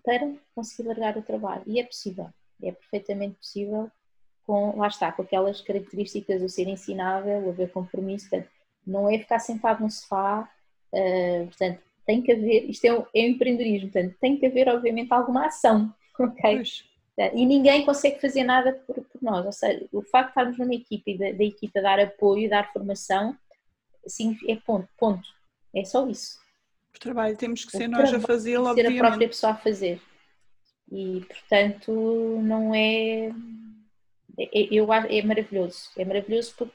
para 0.03 0.33
conseguir 0.53 0.87
largar 0.87 1.17
o 1.17 1.21
trabalho. 1.21 1.63
E 1.67 1.79
é 1.79 1.83
possível, 1.83 2.29
é 2.61 2.71
perfeitamente 2.71 3.35
possível, 3.35 3.89
com, 4.45 4.77
lá 4.77 4.87
está, 4.87 5.11
com 5.11 5.21
aquelas 5.21 5.61
características 5.61 6.41
do 6.41 6.49
ser 6.49 6.67
ensinável, 6.67 7.49
haver 7.49 7.71
compromisso, 7.71 8.29
portanto, 8.29 8.49
não 8.85 9.09
é 9.09 9.17
ficar 9.17 9.39
sentado 9.39 9.83
no 9.83 9.89
sofá, 9.89 10.49
uh, 10.91 11.45
portanto, 11.45 11.79
tem 12.05 12.21
que 12.21 12.31
haver, 12.31 12.69
isto 12.69 12.85
é 12.85 12.93
o, 12.93 13.07
é 13.13 13.27
empreendedorismo, 13.27 13.91
portanto, 13.91 14.15
tem 14.19 14.37
que 14.37 14.45
haver, 14.45 14.67
obviamente, 14.67 15.11
alguma 15.11 15.45
ação, 15.45 15.93
ok? 16.19 16.55
Pois. 16.55 16.94
E 17.17 17.45
ninguém 17.45 17.85
consegue 17.85 18.19
fazer 18.19 18.43
nada 18.43 18.73
por, 18.85 18.95
por, 18.95 19.21
nós, 19.21 19.45
ou 19.45 19.51
seja, 19.51 19.87
o 19.91 20.01
facto 20.01 20.25
de 20.25 20.31
estarmos 20.31 20.57
numa 20.57 20.75
equipa 20.75 21.09
e 21.09 21.17
da, 21.17 21.31
da 21.31 21.43
equipa 21.43 21.81
dar 21.81 21.99
apoio, 21.99 22.49
dar 22.49 22.71
formação, 22.73 23.37
assim, 24.05 24.37
é 24.47 24.55
ponto, 24.57 24.89
ponto, 24.97 25.27
é 25.73 25.85
só 25.85 26.07
isso. 26.09 26.37
O 26.93 26.99
trabalho 26.99 27.37
temos 27.37 27.63
que 27.63 27.71
ser 27.71 27.87
nós 27.87 28.13
a 28.13 28.19
fazê-lo, 28.19 28.67
obviamente. 28.67 28.93
Ser 28.93 28.99
a 28.99 29.07
própria 29.07 29.27
pessoa 29.27 29.53
a 29.53 29.57
fazer. 29.57 30.01
E, 30.91 31.21
portanto, 31.21 31.91
não 32.43 32.75
é... 32.75 33.31
é 34.37 34.67
eu, 34.71 34.91
é 34.93 35.21
maravilhoso, 35.21 35.91
é 35.97 36.05
maravilhoso 36.05 36.53
porque 36.57 36.73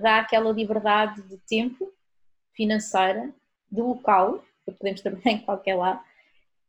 dá 0.00 0.20
aquela 0.20 0.52
liberdade 0.52 1.22
de 1.22 1.36
tempo 1.38 1.92
financeira, 2.54 3.32
de 3.70 3.80
local, 3.80 4.44
porque 4.64 4.78
podemos 4.78 5.00
trabalhar 5.00 5.30
em 5.30 5.40
qualquer 5.40 5.74
lado, 5.74 6.00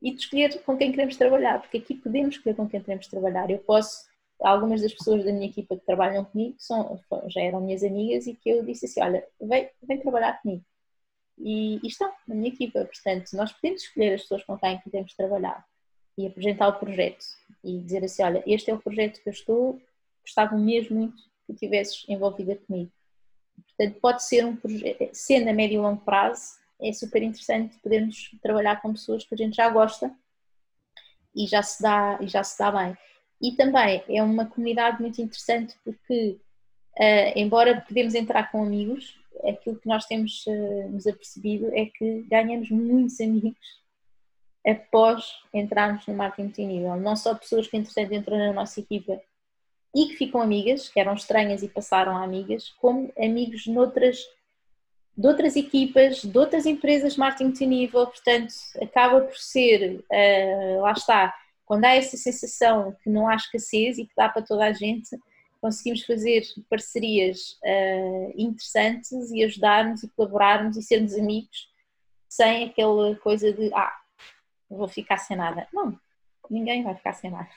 e 0.01 0.11
de 0.11 0.21
escolher 0.21 0.61
com 0.63 0.75
quem 0.77 0.91
queremos 0.91 1.15
trabalhar, 1.15 1.61
porque 1.61 1.77
aqui 1.77 1.95
podemos 1.95 2.35
escolher 2.35 2.55
com 2.55 2.67
quem 2.67 2.81
queremos 2.81 3.07
trabalhar. 3.07 3.49
Eu 3.49 3.59
posso, 3.59 4.05
algumas 4.41 4.81
das 4.81 4.93
pessoas 4.93 5.23
da 5.23 5.31
minha 5.31 5.47
equipa 5.47 5.77
que 5.77 5.85
trabalham 5.85 6.25
comigo 6.25 6.55
são, 6.57 6.99
já 7.27 7.41
eram 7.41 7.61
minhas 7.61 7.83
amigas 7.83 8.25
e 8.25 8.33
que 8.33 8.49
eu 8.49 8.65
disse 8.65 8.85
assim: 8.85 9.01
olha, 9.01 9.25
vem, 9.39 9.69
vem 9.83 9.99
trabalhar 9.99 10.41
comigo. 10.41 10.65
E, 11.37 11.79
e 11.83 11.87
estão 11.87 12.11
na 12.27 12.35
minha 12.35 12.49
equipa, 12.49 12.85
portanto, 12.85 13.31
nós 13.33 13.51
podemos 13.51 13.83
escolher 13.83 14.13
as 14.13 14.21
pessoas 14.23 14.43
com 14.43 14.57
quem 14.57 14.79
queremos 14.79 15.13
trabalhar 15.13 15.65
e 16.17 16.27
apresentar 16.27 16.67
o 16.69 16.79
projeto 16.79 17.23
e 17.63 17.79
dizer 17.79 18.03
assim: 18.03 18.23
olha, 18.23 18.43
este 18.47 18.71
é 18.71 18.73
o 18.73 18.81
projeto 18.81 19.21
que 19.21 19.29
eu 19.29 19.33
estou, 19.33 19.81
gostava 20.21 20.57
mesmo 20.57 20.97
muito 20.97 21.23
que 21.45 21.53
tivesses 21.53 22.05
envolvida 22.09 22.55
comigo. 22.55 22.91
Portanto, 23.67 23.99
pode 23.99 24.23
ser 24.23 24.45
um 24.45 24.55
projeto, 24.55 25.09
sendo 25.13 25.49
a 25.49 25.53
médio 25.53 25.75
e 25.75 25.79
longo 25.79 26.03
prazo, 26.03 26.60
é 26.81 26.91
super 26.93 27.21
interessante 27.21 27.77
podermos 27.79 28.31
trabalhar 28.41 28.81
com 28.81 28.93
pessoas 28.93 29.23
que 29.23 29.33
a 29.33 29.37
gente 29.37 29.55
já 29.55 29.69
gosta 29.69 30.13
e 31.35 31.45
já 31.45 31.61
se 31.61 31.81
dá, 31.81 32.17
e 32.21 32.27
já 32.27 32.43
se 32.43 32.57
dá 32.57 32.71
bem. 32.71 32.97
E 33.41 33.55
também 33.55 34.03
é 34.07 34.21
uma 34.21 34.45
comunidade 34.45 35.01
muito 35.01 35.21
interessante 35.21 35.75
porque, 35.83 36.39
uh, 36.99 37.31
embora 37.35 37.81
podemos 37.81 38.13
entrar 38.13 38.51
com 38.51 38.63
amigos, 38.63 39.17
aquilo 39.43 39.79
que 39.79 39.87
nós 39.87 40.05
temos 40.05 40.45
uh, 40.45 40.89
nos 40.89 41.07
apercebido 41.07 41.73
é 41.73 41.85
que 41.85 42.23
ganhamos 42.23 42.69
muitos 42.69 43.19
amigos 43.19 43.81
após 44.65 45.39
entrarmos 45.53 46.05
no 46.05 46.13
marketing 46.13 46.43
multinível. 46.43 46.95
Não 46.97 47.15
só 47.15 47.33
pessoas 47.33 47.67
que, 47.67 47.77
entretanto, 47.77 48.13
entram 48.13 48.37
na 48.37 48.53
nossa 48.53 48.79
equipa 48.79 49.19
e 49.95 50.07
que 50.07 50.17
ficam 50.17 50.41
amigas, 50.41 50.87
que 50.87 50.99
eram 50.99 51.13
estranhas 51.13 51.63
e 51.63 51.67
passaram 51.67 52.15
a 52.15 52.23
amigas, 52.23 52.69
como 52.79 53.11
amigos 53.17 53.65
noutras 53.67 54.19
de 55.17 55.27
outras 55.27 55.55
equipas, 55.55 56.21
de 56.21 56.37
outras 56.37 56.65
empresas 56.65 57.13
de 57.13 57.19
marketing 57.19 57.45
multinível, 57.45 58.07
portanto, 58.07 58.53
acaba 58.81 59.21
por 59.21 59.37
ser, 59.37 60.03
uh, 60.11 60.81
lá 60.81 60.91
está, 60.91 61.33
quando 61.65 61.85
há 61.85 61.95
essa 61.95 62.17
sensação 62.17 62.95
que 63.03 63.09
não 63.09 63.27
há 63.27 63.35
escassez 63.35 63.97
e 63.97 64.05
que 64.05 64.13
dá 64.15 64.29
para 64.29 64.41
toda 64.41 64.65
a 64.65 64.73
gente, 64.73 65.09
conseguimos 65.61 66.03
fazer 66.03 66.43
parcerias 66.69 67.59
uh, 67.63 68.33
interessantes 68.35 69.31
e 69.31 69.43
ajudarmos 69.43 70.03
e 70.03 70.09
colaborarmos 70.09 70.75
e 70.75 70.81
sermos 70.81 71.13
amigos 71.13 71.69
sem 72.27 72.69
aquela 72.69 73.15
coisa 73.17 73.51
de, 73.53 73.73
ah, 73.73 73.93
vou 74.69 74.87
ficar 74.87 75.17
sem 75.17 75.35
nada. 75.35 75.67
Não, 75.73 75.99
ninguém 76.49 76.83
vai 76.83 76.95
ficar 76.95 77.13
sem 77.13 77.29
nada. 77.29 77.49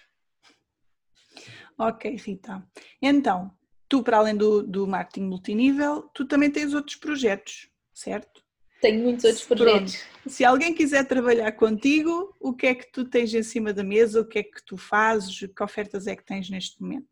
Ok, 1.79 2.17
Rita. 2.17 2.63
Então, 3.01 3.51
tu, 3.95 4.03
para 4.03 4.17
além 4.17 4.37
do, 4.37 4.61
do 4.61 4.89
marketing 4.89 5.27
multinível, 5.27 6.11
tu 6.13 6.25
também 6.25 6.51
tens 6.51 6.75
outros 6.75 6.97
projetos, 6.97 7.69
certo? 7.93 8.43
Tenho 8.81 9.05
muitos 9.05 9.25
outros 9.25 9.45
projetos. 9.45 9.97
Pronto. 9.97 10.31
Se 10.35 10.45
alguém 10.45 10.75
quiser 10.75 11.07
trabalhar 11.07 11.53
contigo, 11.53 12.35
o 12.41 12.53
que 12.53 12.67
é 12.67 12.75
que 12.75 12.91
tu 12.91 13.05
tens 13.05 13.33
em 13.33 13.43
cima 13.45 13.73
da 13.73 13.85
mesa? 13.85 14.21
O 14.21 14.25
que 14.25 14.41
é 14.41 14.43
que 14.43 14.65
tu 14.67 14.77
fazes? 14.77 15.39
Que 15.39 15.63
ofertas 15.63 16.09
é 16.09 16.17
que 16.17 16.25
tens 16.25 16.51
neste 16.51 16.83
momento? 16.83 17.07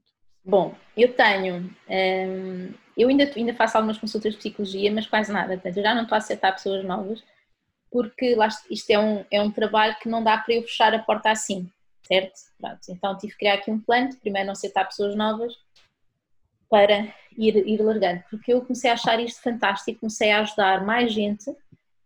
Bom, 0.44 0.74
eu 0.96 1.14
tenho, 1.14 1.72
hum, 1.88 2.74
eu 2.96 3.08
ainda, 3.08 3.30
ainda 3.36 3.54
faço 3.54 3.76
algumas 3.76 3.96
consultas 3.96 4.32
de 4.32 4.38
psicologia, 4.38 4.90
mas 4.90 5.06
quase 5.06 5.32
nada, 5.32 5.54
portanto, 5.54 5.76
eu 5.76 5.82
já 5.84 5.94
não 5.94 6.02
estou 6.02 6.16
a 6.16 6.18
aceitar 6.18 6.50
pessoas 6.50 6.84
novas, 6.84 7.22
porque 7.92 8.34
lá, 8.34 8.48
isto 8.68 8.90
é 8.90 8.98
um, 8.98 9.24
é 9.30 9.40
um 9.40 9.52
trabalho 9.52 9.96
que 10.02 10.08
não 10.08 10.24
dá 10.24 10.36
para 10.36 10.52
eu 10.52 10.62
fechar 10.62 10.92
a 10.92 10.98
porta 10.98 11.30
assim, 11.30 11.70
certo? 12.08 12.40
Pronto, 12.60 12.80
então 12.88 13.16
tive 13.16 13.34
que 13.34 13.38
criar 13.38 13.54
aqui 13.54 13.70
um 13.70 13.78
plano, 13.78 14.16
primeiro 14.16 14.46
não 14.46 14.52
aceitar 14.52 14.84
pessoas 14.84 15.14
novas, 15.14 15.54
para 16.72 17.14
ir, 17.36 17.68
ir 17.68 17.82
largando, 17.82 18.24
porque 18.30 18.50
eu 18.50 18.62
comecei 18.62 18.88
a 18.88 18.94
achar 18.94 19.20
isto 19.20 19.42
fantástico, 19.42 20.00
comecei 20.00 20.30
a 20.30 20.40
ajudar 20.40 20.86
mais 20.86 21.12
gente 21.12 21.54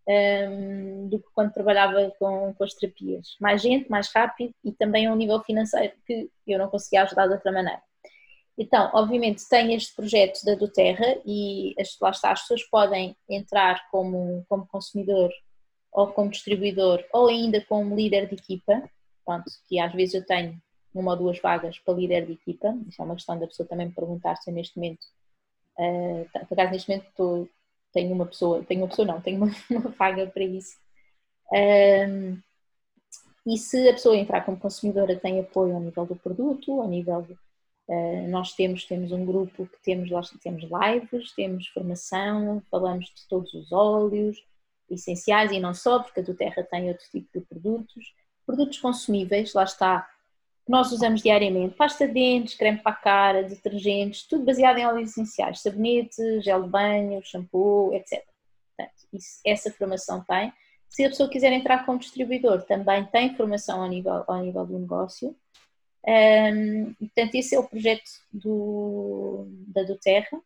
um, 0.09 1.09
do 1.09 1.21
que 1.21 1.29
quando 1.33 1.53
trabalhava 1.53 2.13
com, 2.19 2.53
com 2.53 2.65
as 2.65 2.75
terapias. 2.75 3.37
Mais 3.41 3.63
gente, 3.63 3.89
mais 3.89 4.13
rápido 4.13 4.53
e 4.65 4.73
também 4.73 5.07
a 5.07 5.13
um 5.13 5.17
nível 5.17 5.41
financeiro 5.45 5.93
que 6.05 6.29
eu 6.45 6.59
não 6.59 6.69
conseguia 6.69 7.05
ajudar 7.05 7.29
de 7.29 7.35
outra 7.35 7.53
maneira. 7.53 7.81
Então, 8.59 8.91
obviamente, 8.93 9.49
tem 9.49 9.73
este 9.73 9.95
projeto 9.95 10.45
da 10.45 10.57
Doterra 10.57 11.17
e 11.25 11.73
as, 11.79 11.97
lá 12.01 12.11
está, 12.11 12.33
as 12.33 12.41
pessoas 12.41 12.65
podem 12.65 13.17
entrar 13.31 13.89
como, 13.93 14.45
como 14.49 14.67
consumidor 14.67 15.31
ou 15.93 16.09
como 16.09 16.29
distribuidor 16.29 17.05
ou 17.13 17.29
ainda 17.29 17.65
como 17.67 17.95
líder 17.95 18.27
de 18.27 18.35
equipa, 18.35 18.83
pronto, 19.25 19.45
que 19.69 19.79
às 19.79 19.93
vezes 19.93 20.15
eu 20.17 20.27
tenho 20.27 20.61
uma 20.99 21.13
ou 21.13 21.17
duas 21.17 21.39
vagas 21.41 21.79
para 21.79 21.95
líder 21.95 22.27
de 22.27 22.33
equipa. 22.33 22.77
Isso 22.89 23.01
é 23.01 23.05
uma 23.05 23.15
questão 23.15 23.39
da 23.39 23.47
pessoa 23.47 23.69
também 23.69 23.87
me 23.87 23.93
perguntar 23.93 24.37
se 24.37 24.51
neste 24.51 24.77
momento, 24.77 25.07
uh, 25.79 26.47
por 26.47 26.55
acaso 26.55 26.73
neste 26.73 26.89
momento 26.89 27.09
estou, 27.09 27.49
tenho 27.93 28.13
uma 28.13 28.27
pessoa, 28.27 28.65
tenho 28.65 28.83
uma 28.83 28.89
pessoa 28.89 29.07
não, 29.07 29.21
tenho 29.21 29.39
uma, 29.39 29.51
uma 29.71 29.91
vaga 29.91 30.27
para 30.27 30.45
isso. 30.45 30.77
Um, 31.53 32.39
e 33.47 33.57
se 33.59 33.89
a 33.89 33.93
pessoa 33.93 34.17
entrar 34.17 34.45
como 34.45 34.59
consumidora 34.59 35.17
tem 35.17 35.39
apoio 35.39 35.75
ao 35.75 35.81
nível 35.81 36.05
do 36.05 36.17
produto, 36.17 36.81
ao 36.81 36.89
nível 36.89 37.27
uh, 37.89 38.29
nós 38.29 38.55
temos, 38.55 38.85
temos 38.85 39.13
um 39.13 39.25
grupo 39.25 39.67
que 39.67 39.83
temos, 39.83 40.11
temos 40.43 40.65
lives, 40.65 41.33
temos 41.33 41.69
formação, 41.69 42.63
falamos 42.71 43.07
de 43.07 43.27
todos 43.29 43.55
os 43.55 43.71
óleos 43.71 44.45
essenciais 44.91 45.51
e 45.53 45.61
não 45.61 45.75
só, 45.75 46.01
porque 46.01 46.21
a 46.21 46.23
do 46.23 46.35
Terra 46.35 46.63
tem 46.63 46.89
outro 46.89 47.07
tipo 47.11 47.39
de 47.39 47.45
produtos. 47.45 48.15
Produtos 48.45 48.79
consumíveis, 48.79 49.53
lá 49.55 49.65
está, 49.65 50.09
que 50.67 50.73
nós 50.73 50.91
usamos 50.91 51.23
diariamente, 51.23 51.77
pasta 51.77 52.09
de 52.09 52.15
dentes, 52.15 52.57
creme 52.57 52.79
para 52.79 52.91
a 52.91 52.97
cara, 52.97 53.43
detergentes, 53.45 54.25
tudo 54.25 54.45
baseado 54.45 54.79
em 54.79 54.87
óleos 54.87 55.11
essenciais, 55.11 55.61
sabonete, 55.61 56.41
gel 56.41 56.65
de 56.65 56.69
banho, 56.69 57.23
shampoo, 57.25 57.95
etc. 57.95 58.25
Portanto, 58.77 59.07
isso, 59.13 59.41
essa 59.47 59.71
formação 59.71 60.25
tem. 60.29 60.53
Se 60.89 61.05
a 61.05 61.09
pessoa 61.09 61.31
quiser 61.31 61.53
entrar 61.53 61.87
como 61.87 62.01
distribuidor, 62.01 62.63
também 62.63 63.05
tem 63.07 63.37
formação 63.37 63.81
ao 63.81 63.89
nível, 63.89 64.25
ao 64.27 64.43
nível 64.43 64.67
do 64.67 64.79
negócio. 64.79 65.37
Um, 66.05 66.95
portanto, 66.95 67.35
esse 67.37 67.55
é 67.55 67.59
o 67.61 67.69
projeto 67.69 68.11
do, 68.33 69.47
da 69.69 69.85
Doterra. 69.85 70.41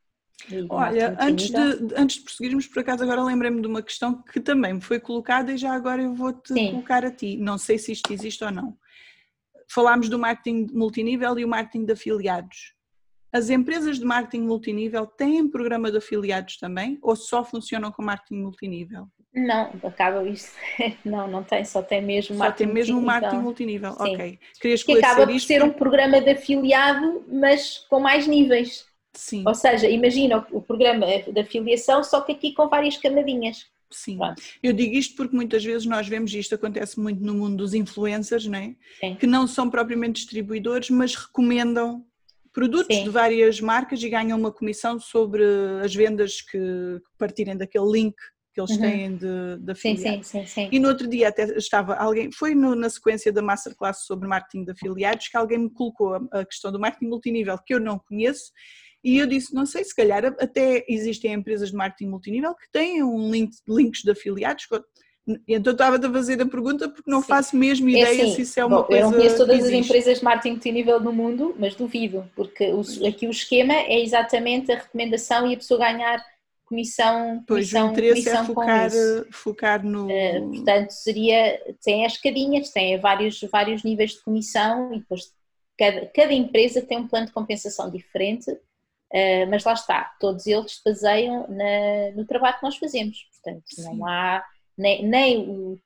Olha, 0.69 1.17
antes 1.19 1.51
de, 1.51 1.95
antes 1.97 2.17
de 2.17 2.25
prosseguirmos, 2.25 2.67
por 2.67 2.81
acaso 2.81 3.03
agora 3.03 3.23
lembrei-me 3.23 3.61
de 3.61 3.67
uma 3.67 3.83
questão 3.83 4.23
que 4.23 4.41
também 4.41 4.75
me 4.75 4.81
foi 4.81 4.99
colocada 4.99 5.53
e 5.53 5.59
já 5.59 5.73
agora 5.73 6.03
eu 6.03 6.15
vou-te 6.15 6.53
colocar 6.71 7.05
a 7.05 7.11
ti. 7.11 7.37
Não 7.39 7.57
sei 7.57 7.79
se 7.79 7.93
isto 7.93 8.13
existe 8.13 8.45
ou 8.45 8.51
não 8.51 8.77
falámos 9.73 10.09
do 10.09 10.19
marketing 10.19 10.67
multinível 10.73 11.39
e 11.39 11.45
o 11.45 11.49
marketing 11.49 11.85
de 11.85 11.93
afiliados. 11.93 12.75
As 13.33 13.49
empresas 13.49 13.99
de 13.99 14.05
marketing 14.05 14.43
multinível 14.43 15.07
têm 15.07 15.49
programa 15.49 15.91
de 15.91 15.99
afiliados 15.99 16.57
também 16.59 16.99
ou 17.01 17.15
só 17.15 17.45
funcionam 17.45 17.93
com 17.93 18.03
marketing 18.03 18.43
multinível? 18.43 19.07
Não, 19.33 19.71
acaba 19.85 20.27
isso. 20.29 20.53
Não, 21.05 21.29
não 21.29 21.45
tem, 21.45 21.65
só 21.65 21.81
tem 21.81 22.03
mesmo 22.03 22.35
só 22.35 22.41
marketing 22.41 22.65
tem 22.65 22.75
mesmo 22.75 22.95
multinível. 23.01 23.21
marketing 23.23 23.43
multinível. 23.45 23.93
Sim. 23.93 24.15
Ok. 24.15 24.39
Queria 24.61 24.77
Que 24.85 24.93
acaba 24.99 25.27
por 25.27 25.35
isto. 25.35 25.47
ser 25.47 25.63
um 25.63 25.73
programa 25.73 26.21
de 26.21 26.31
afiliado, 26.31 27.25
mas 27.29 27.79
com 27.89 28.01
mais 28.01 28.27
níveis. 28.27 28.85
Sim, 29.13 29.45
Ou 29.47 29.55
seja, 29.55 29.89
imagina 29.89 30.45
o 30.51 30.61
programa 30.61 31.07
de 31.07 31.41
afiliação, 31.41 32.03
só 32.03 32.21
que 32.21 32.33
aqui 32.33 32.53
com 32.53 32.69
várias 32.69 32.97
camadinhas. 32.97 33.67
Sim. 33.91 34.17
Pronto. 34.17 34.41
Eu 34.63 34.73
digo 34.73 34.95
isto 34.95 35.17
porque 35.17 35.35
muitas 35.35 35.65
vezes 35.65 35.87
nós 35.87 36.07
vemos 36.09 36.33
isto 36.33 36.55
acontece 36.55 36.99
muito 37.01 37.23
no 37.23 37.35
mundo 37.35 37.57
dos 37.57 37.75
influencers, 37.75 38.47
é? 38.47 38.75
Sim. 39.01 39.17
que 39.17 39.27
não 39.27 39.47
são 39.47 39.69
propriamente 39.71 40.21
distribuidores, 40.23 40.91
mas 40.91 41.15
recomendam 41.15 42.05
produtos 42.53 42.97
Sim. 42.97 43.05
de 43.05 43.11
várias 43.11 43.61
marcas 43.61 44.03
e 44.03 44.09
ganham 44.09 44.39
uma 44.39 44.51
comissão 44.53 44.99
sobre 44.99 45.43
as 45.85 45.95
vendas 45.95 46.41
que 46.41 47.01
partirem 47.19 47.57
daquele 47.57 47.91
link 47.91 48.17
que 48.53 48.61
eles 48.61 48.73
Uhum. 48.73 48.81
têm 48.81 49.17
de, 49.17 49.57
de 49.61 49.75
Sim, 49.81 49.93
afiliados. 49.93 50.27
sim, 50.27 50.41
sim, 50.41 50.47
sim. 50.47 50.69
E 50.73 50.81
no 50.81 50.89
outro 50.89 51.07
dia 51.07 51.29
até 51.29 51.45
estava 51.57 51.95
alguém, 51.95 52.33
foi 52.33 52.53
no- 52.53 52.75
na 52.75 52.91
sequência 52.91 53.33
da 53.33 53.41
masterclass 53.41 54.05
sobre 54.05 54.27
marketing 54.27 54.65
de 54.65 54.73
afiliados 54.73 55.29
que 55.29 55.37
alguém 55.37 55.59
me 55.59 55.71
colocou 55.71 56.15
a, 56.15 56.41
a 56.41 56.45
questão 56.45 56.73
do 56.73 56.81
marketing 56.81 57.07
multinível 57.09 57.57
que 57.65 57.73
eu 57.73 57.79
não 57.79 57.97
conheço 58.01 58.51
e 59.03 59.19
eu 59.19 59.27
disse, 59.27 59.55
não 59.55 59.65
sei, 59.67 59.85
se 59.85 59.95
calhar 59.95 60.25
até 60.25 60.85
existem 60.89 61.33
empresas 61.33 61.71
de 61.71 61.77
marketing 61.77 62.11
multinível 62.11 62.55
que 62.55 62.71
têm 62.71 63.03
um 63.03 63.31
link, 63.31 63.51
links 63.69 64.03
de 64.03 64.11
afiliados. 64.11 64.67
Então 65.47 65.73
estava-te 65.73 66.07
a 66.07 66.13
fazer 66.13 66.41
a 66.43 66.47
pergunta 66.47 66.89
porque 66.89 67.11
não 67.11 67.21
Sim. 67.21 67.29
faço 67.29 67.57
mesmo 67.57 67.89
É 67.89 67.93
ideia 67.93 68.25
assim, 68.25 68.35
se 68.35 68.43
isso 68.43 68.59
é 68.61 68.65
uma 68.65 68.79
bom, 68.79 68.85
coisa 68.85 69.03
Eu 69.03 69.11
não 69.11 69.17
conheço 69.19 69.37
todas 69.37 69.65
as 69.65 69.71
empresas 69.71 70.19
de 70.19 70.25
marketing 70.25 70.51
multinível 70.53 71.01
do 71.01 71.13
mundo, 71.13 71.55
mas 71.59 71.75
duvido, 71.75 72.29
porque 72.35 72.73
o- 72.73 73.07
aqui 73.07 73.27
o 73.27 73.31
esquema 73.31 73.75
é 73.75 74.01
exatamente 74.03 74.73
a 74.73 74.77
recomendação 74.77 75.47
e 75.49 75.55
a 75.55 75.57
pessoa 75.57 75.79
ganhar 75.81 76.25
comissão, 76.65 77.45
Pois 77.47 77.69
o 77.69 77.73
comissão, 77.73 77.91
interesse 77.93 78.29
é 78.29 78.33
comissão 78.37 78.55
com 78.55 78.61
focar, 78.63 78.87
isso. 78.87 79.27
focar 79.33 79.85
no. 79.85 80.11
Eh, 80.11 80.41
Portanto, 80.41 80.91
seria, 80.91 81.61
tem 81.83 82.07
as 82.07 82.13
escadinhas, 82.13 82.71
tem 82.71 82.99
vários, 82.99 83.41
vários 83.53 83.83
níveis 83.83 84.13
de 84.13 84.23
comissão 84.23 84.93
e 84.95 85.01
depois 85.01 85.23
cada, 85.79 86.07
cada 86.07 86.33
empresa 86.33 86.81
tem 86.83 86.99
um 86.99 87.09
plano 87.09 87.27
de 87.27 87.33
compensação 87.33 87.91
diferente, 87.91 88.47
eh, 89.13 89.47
mas 89.47 89.65
lá 89.65 89.73
está, 89.73 90.15
todos 90.21 90.47
eles 90.47 90.77
se 90.77 90.85
baseiam 90.85 91.47
na- 91.49 92.11
no 92.15 92.25
trabalho 92.25 92.57
que 92.59 92.63
nós 92.63 92.77
fazemos. 92.77 93.27
Portanto, 93.33 93.65
Sim. 93.67 93.83
não 93.97 94.07
há 94.07 94.45
nem, 94.77 95.05
nem 95.05 95.39
o, 95.49 95.79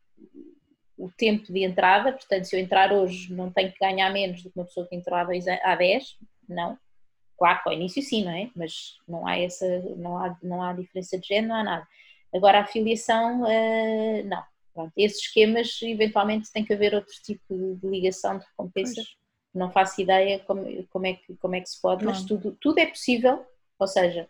o 0.96 1.10
tempo 1.16 1.52
de 1.52 1.64
entrada, 1.64 2.12
portanto, 2.12 2.44
se 2.44 2.54
eu 2.56 2.60
entrar 2.60 2.92
hoje 2.92 3.32
não 3.32 3.50
tenho 3.50 3.72
que 3.72 3.78
ganhar 3.78 4.10
menos 4.12 4.42
do 4.42 4.50
que 4.50 4.58
uma 4.58 4.64
pessoa 4.66 4.86
que 4.86 4.94
entrou 4.94 5.18
há, 5.18 5.24
dois, 5.24 5.46
há 5.48 5.74
10, 5.74 6.16
não. 6.48 6.78
Claro 7.36 7.62
que 7.62 7.68
ao 7.68 7.74
início 7.74 8.00
sim, 8.02 8.24
não 8.24 8.30
é? 8.30 8.48
Mas 8.54 8.96
não 9.08 9.26
há 9.26 9.36
essa, 9.38 9.66
não 9.96 10.16
há, 10.16 10.38
não 10.42 10.62
há 10.62 10.72
diferença 10.72 11.18
de 11.18 11.26
género, 11.26 11.48
não 11.48 11.56
há 11.56 11.64
nada. 11.64 11.88
Agora 12.32 12.58
a 12.58 12.62
afiliação, 12.62 13.44
eh, 13.46 14.22
não. 14.24 14.42
Pronto, 14.72 14.92
esses 14.96 15.20
esquemas, 15.20 15.78
eventualmente 15.82 16.50
tem 16.52 16.64
que 16.64 16.72
haver 16.72 16.94
outro 16.94 17.12
tipo 17.24 17.42
de- 17.56 17.76
de 17.76 17.86
ligação 17.88 18.38
de 18.38 18.44
recompensa. 18.44 18.94
Pois. 18.96 19.23
Não 19.54 19.70
faço 19.70 20.00
ideia 20.00 20.40
como, 20.40 20.64
como, 20.88 21.06
é, 21.06 21.14
que, 21.14 21.36
como 21.36 21.54
é 21.54 21.60
que 21.60 21.68
se 21.68 21.80
pode, 21.80 22.04
mas 22.04 22.24
tudo, 22.24 22.56
tudo 22.60 22.78
é 22.78 22.86
possível. 22.86 23.44
Ou 23.78 23.86
seja, 23.86 24.28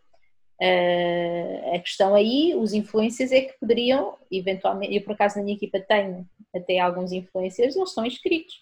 eh, 0.61 1.73
a 1.75 1.79
questão 1.81 2.15
aí, 2.15 2.55
os 2.55 2.73
influencers 2.73 3.33
é 3.33 3.43
que 3.43 3.59
poderiam, 3.59 4.17
eventualmente, 4.31 4.95
eu 4.95 5.03
por 5.03 5.13
acaso 5.13 5.37
na 5.37 5.43
minha 5.45 5.57
equipa 5.57 5.81
tenho 5.81 6.29
até 6.55 6.79
alguns 6.79 7.13
influencers, 7.13 7.75
eles 7.75 7.89
estão 7.89 8.07
inscritos. 8.07 8.55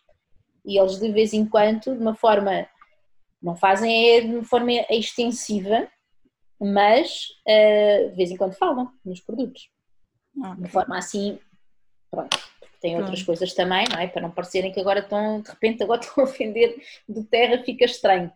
E 0.65 0.79
eles 0.79 0.99
de 0.99 1.11
vez 1.11 1.33
em 1.33 1.45
quando, 1.45 1.95
de 1.97 2.01
uma 2.01 2.15
forma, 2.15 2.67
não 3.43 3.57
fazem 3.57 4.17
é 4.17 4.21
de 4.21 4.35
uma 4.35 4.45
forma 4.45 4.73
extensiva, 4.89 5.89
mas 6.61 7.27
eh, 7.47 8.09
de 8.11 8.17
vez 8.17 8.31
em 8.31 8.37
quando 8.37 8.55
falam 8.55 8.91
nos 9.05 9.21
produtos. 9.21 9.69
Ah, 10.43 10.55
De 10.59 10.69
forma 10.69 10.97
assim, 10.97 11.39
pronto, 12.11 12.39
tem 12.83 12.97
outras 12.99 13.23
coisas 13.23 13.55
também, 13.55 13.87
não 13.89 13.99
é? 13.99 14.07
Para 14.09 14.23
não 14.23 14.31
parecerem 14.31 14.73
que 14.73 14.81
agora 14.81 15.01
estão, 15.01 15.41
de 15.41 15.49
repente, 15.49 15.83
agora 15.83 16.01
estão 16.03 16.25
a 16.25 16.27
ofender 16.29 16.77
do 17.09 17.25
terra, 17.25 17.63
fica 17.65 17.85
estranho. 17.87 18.31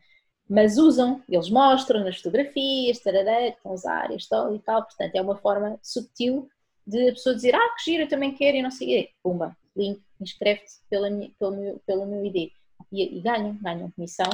Mas 0.49 0.79
usam, 0.79 1.23
eles 1.29 1.51
mostram 1.51 2.05
nas 2.05 2.17
fotografias, 2.19 3.01
tarará, 3.01 3.51
que 3.53 3.59
a 3.65 3.71
usar 3.71 4.11
este 4.13 4.33
óleo 4.35 4.57
e 4.57 4.61
tal, 4.61 4.83
portanto 4.85 5.15
é 5.15 5.21
uma 5.21 5.37
forma 5.37 5.79
subtil 5.83 6.49
de 6.87 7.09
a 7.11 7.13
pessoa 7.13 7.35
dizer, 7.35 7.55
ah, 7.55 7.75
que 7.77 7.91
giro, 7.91 8.05
eu 8.05 8.09
também 8.09 8.33
quero 8.33 8.57
e 8.57 8.63
não 8.63 8.71
sei 8.71 8.87
o 8.87 8.91
quê. 8.91 9.11
Pumba, 9.23 9.57
link, 9.77 10.01
inscreve-te 10.21 10.75
pela 10.89 11.11
minha- 11.11 11.31
pelo, 11.39 11.57
meu, 11.57 11.81
pelo 11.85 12.07
meu 12.07 12.25
ID. 12.25 12.53
E, 12.93 13.19
e 13.19 13.21
ganham, 13.21 13.59
ganham 13.61 13.91
comissão. 13.91 14.31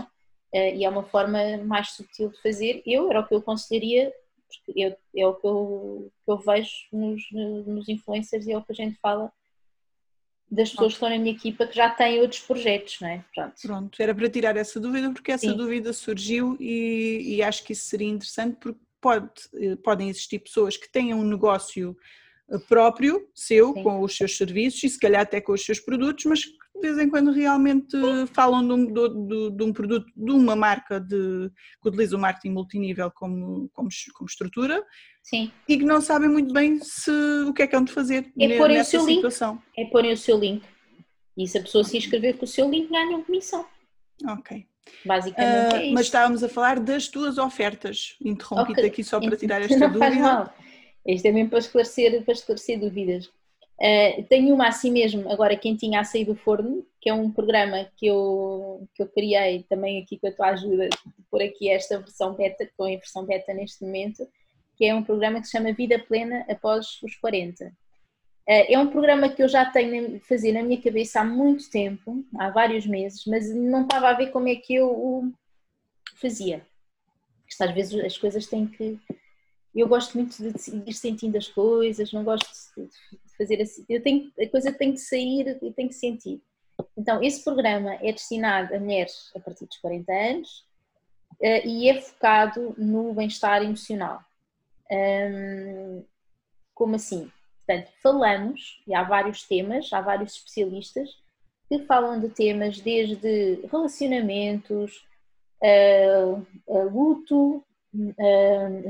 eh, 0.52 0.74
e 0.76 0.84
é 0.84 0.88
uma 0.90 1.02
forma 1.02 1.38
mais 1.64 1.92
subtil 1.92 2.28
de 2.30 2.42
fazer. 2.42 2.82
Eu, 2.84 3.08
era 3.10 3.20
o 3.20 3.26
que 3.26 3.32
eu 3.34 3.38
aconselharia, 3.38 4.12
porque 4.66 4.78
eu, 4.82 4.94
é 5.16 5.26
o 5.26 5.34
que 5.34 5.46
eu, 5.46 6.10
que 6.26 6.30
eu 6.30 6.36
vejo 6.38 6.70
nos, 6.92 7.22
nos 7.66 7.88
influencers 7.88 8.46
e 8.46 8.52
é 8.52 8.58
o 8.58 8.62
que 8.62 8.72
a 8.72 8.74
gente 8.74 8.98
fala 9.00 9.32
das 10.52 10.68
pessoas 10.68 10.92
que 10.92 10.96
estão 10.96 11.08
na 11.08 11.18
minha 11.18 11.34
equipa 11.34 11.66
que 11.66 11.74
já 11.74 11.88
têm 11.88 12.20
outros 12.20 12.40
projetos, 12.40 12.98
não 13.00 13.08
é? 13.08 13.24
Pronto. 13.34 13.54
Pronto, 13.62 14.02
era 14.02 14.14
para 14.14 14.28
tirar 14.28 14.54
essa 14.54 14.78
dúvida 14.78 15.10
porque 15.10 15.32
essa 15.32 15.48
Sim. 15.48 15.56
dúvida 15.56 15.94
surgiu 15.94 16.58
e, 16.60 17.36
e 17.36 17.42
acho 17.42 17.64
que 17.64 17.72
isso 17.72 17.86
seria 17.86 18.08
interessante 18.08 18.58
porque 18.60 18.78
pode, 19.00 19.30
eh, 19.54 19.76
podem 19.76 20.10
existir 20.10 20.40
pessoas 20.40 20.76
que 20.76 20.92
tenham 20.92 21.18
um 21.18 21.24
negócio 21.24 21.96
próprio, 22.68 23.26
seu, 23.34 23.72
Sim. 23.72 23.82
com 23.82 24.00
os 24.02 24.16
seus 24.16 24.36
serviços 24.36 24.82
e 24.84 24.88
se 24.88 24.98
calhar 24.98 25.22
até 25.22 25.40
com 25.40 25.52
os 25.52 25.64
seus 25.64 25.80
produtos, 25.80 26.24
mas 26.26 26.44
que 26.44 26.52
de 26.74 26.80
vez 26.80 26.98
em 26.98 27.08
quando 27.08 27.30
realmente 27.30 27.96
falam 28.32 28.66
de 28.66 28.72
um, 28.74 28.84
do- 28.92 29.50
de 29.50 29.62
um 29.62 29.72
produto 29.72 30.06
de 30.16 30.30
uma 30.32 30.56
marca 30.56 30.98
de, 31.00 31.50
que 31.80 31.88
utiliza 31.88 32.16
o 32.16 32.18
marketing 32.20 32.50
multinível 32.54 33.10
como, 33.10 33.70
como, 33.72 33.88
como 34.14 34.28
estrutura 34.28 34.84
Sim, 35.22 35.52
e 35.68 35.78
que 35.78 35.84
não 35.84 36.00
sabem 36.00 36.28
muito 36.28 36.52
bem 36.52 36.78
se, 36.82 37.10
o 37.46 37.52
que 37.54 37.62
é 37.62 37.66
que 37.66 37.76
hão 37.76 37.84
de 37.84 37.92
fazer 37.92 38.32
É 38.38 38.48
ne- 38.48 38.58
porem 38.58 38.76
o 38.76 38.78
nessa 38.78 38.90
seu 38.90 39.06
link. 39.06 39.14
situação. 39.16 39.62
é 39.78 39.84
porem 39.86 40.12
o 40.12 40.16
seu 40.16 40.38
link. 40.38 40.64
E 41.36 41.46
se 41.46 41.56
a 41.58 41.62
pessoa 41.62 41.84
se 41.84 41.96
inscrever 41.96 42.36
com 42.36 42.44
o 42.44 42.48
seu 42.48 42.68
link, 42.68 42.90
ganham 42.90 43.22
comissão. 43.22 43.64
Ok. 44.26 44.66
Basicamente 45.06 45.74
Ah, 45.74 45.78
é 45.78 45.84
isso. 45.84 45.94
mas 45.94 46.06
estávamos 46.06 46.42
a 46.42 46.48
falar 46.48 46.80
das 46.80 47.08
tuas 47.08 47.38
ofertas. 47.38 48.16
Interrompi-te 48.20 48.80
Ok. 48.80 48.88
aqui 48.90 49.04
só 49.04 49.20
para 49.20 49.36
tirar 49.36 49.62
esta 49.62 49.88
dúvida. 49.88 50.52
Isto 51.06 51.26
é 51.26 51.32
mesmo 51.32 51.50
para 51.50 51.58
esclarecer, 51.58 52.24
para 52.24 52.32
esclarecer 52.32 52.78
dúvidas. 52.78 53.26
Uh, 53.80 54.22
tenho 54.28 54.54
uma 54.54 54.68
assim 54.68 54.92
mesmo, 54.92 55.28
agora 55.30 55.56
quentinha 55.56 56.00
a 56.00 56.04
sair 56.04 56.24
do 56.24 56.36
forno, 56.36 56.86
que 57.00 57.08
é 57.10 57.14
um 57.14 57.30
programa 57.32 57.90
que 57.96 58.06
eu, 58.06 58.86
que 58.94 59.02
eu 59.02 59.08
criei 59.08 59.64
também 59.68 60.00
aqui 60.00 60.18
com 60.18 60.28
a 60.28 60.32
tua 60.32 60.50
ajuda, 60.50 60.88
pôr 61.28 61.42
aqui 61.42 61.68
esta 61.68 61.98
versão 61.98 62.34
beta, 62.34 62.70
com 62.76 62.84
a 62.84 62.88
versão 62.88 63.24
beta 63.24 63.52
neste 63.52 63.84
momento, 63.84 64.28
que 64.76 64.84
é 64.84 64.94
um 64.94 65.02
programa 65.02 65.40
que 65.40 65.46
se 65.46 65.52
chama 65.52 65.72
Vida 65.72 65.98
Plena 65.98 66.44
após 66.48 67.02
os 67.02 67.16
40. 67.16 67.66
Uh, 67.66 67.72
é 68.46 68.78
um 68.78 68.88
programa 68.88 69.28
que 69.28 69.42
eu 69.42 69.48
já 69.48 69.64
tenho 69.64 70.16
a 70.16 70.20
fazer 70.20 70.52
na 70.52 70.62
minha 70.62 70.80
cabeça 70.80 71.20
há 71.20 71.24
muito 71.24 71.68
tempo, 71.68 72.24
há 72.38 72.50
vários 72.50 72.86
meses, 72.86 73.24
mas 73.26 73.52
não 73.52 73.82
estava 73.82 74.10
a 74.10 74.14
ver 74.14 74.30
como 74.30 74.48
é 74.48 74.54
que 74.54 74.74
eu 74.74 74.88
o 74.90 75.32
fazia. 76.20 76.64
Isto, 77.48 77.64
às 77.64 77.74
vezes 77.74 78.04
as 78.04 78.16
coisas 78.16 78.46
têm 78.46 78.66
que 78.66 78.96
eu 79.80 79.88
gosto 79.88 80.18
muito 80.18 80.36
de 80.36 80.90
ir 80.90 80.92
sentindo 80.92 81.36
as 81.36 81.48
coisas, 81.48 82.12
não 82.12 82.24
gosto 82.24 82.46
de 82.76 83.36
fazer 83.36 83.60
assim. 83.62 83.84
Eu 83.88 84.02
tenho, 84.02 84.30
a 84.38 84.46
coisa 84.48 84.72
tem 84.72 84.92
que 84.92 84.98
sair 84.98 85.58
e 85.62 85.72
tem 85.72 85.88
que 85.88 85.94
sentir. 85.94 86.42
Então, 86.96 87.22
esse 87.22 87.42
programa 87.42 87.94
é 87.94 88.12
destinado 88.12 88.74
a 88.74 88.78
mulheres 88.78 89.30
a 89.34 89.40
partir 89.40 89.66
dos 89.66 89.78
40 89.78 90.12
anos 90.12 90.66
uh, 91.40 91.66
e 91.66 91.88
é 91.88 92.00
focado 92.00 92.74
no 92.76 93.14
bem-estar 93.14 93.62
emocional. 93.62 94.20
Como 96.74 96.96
assim? 96.96 97.30
Portanto, 97.66 97.92
falamos, 98.02 98.82
e 98.86 98.94
há 98.94 99.02
vários 99.02 99.44
temas, 99.44 99.90
há 99.92 100.00
vários 100.00 100.34
especialistas 100.34 101.16
que 101.68 101.86
falam 101.86 102.20
de 102.20 102.28
temas 102.28 102.80
desde 102.80 103.66
relacionamentos, 103.70 105.06
uh, 105.62 106.46
uh, 106.66 106.88
luto, 106.90 107.64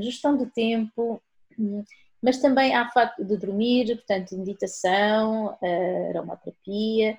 gestão 0.00 0.36
do 0.36 0.46
tempo, 0.46 1.20
um, 1.58 1.84
mas 2.22 2.38
também 2.38 2.74
há 2.74 2.88
facto 2.90 3.24
de 3.24 3.36
dormir, 3.36 3.96
portanto, 3.96 4.36
meditação, 4.36 5.58
uh, 5.60 6.08
aromaterapia, 6.10 7.18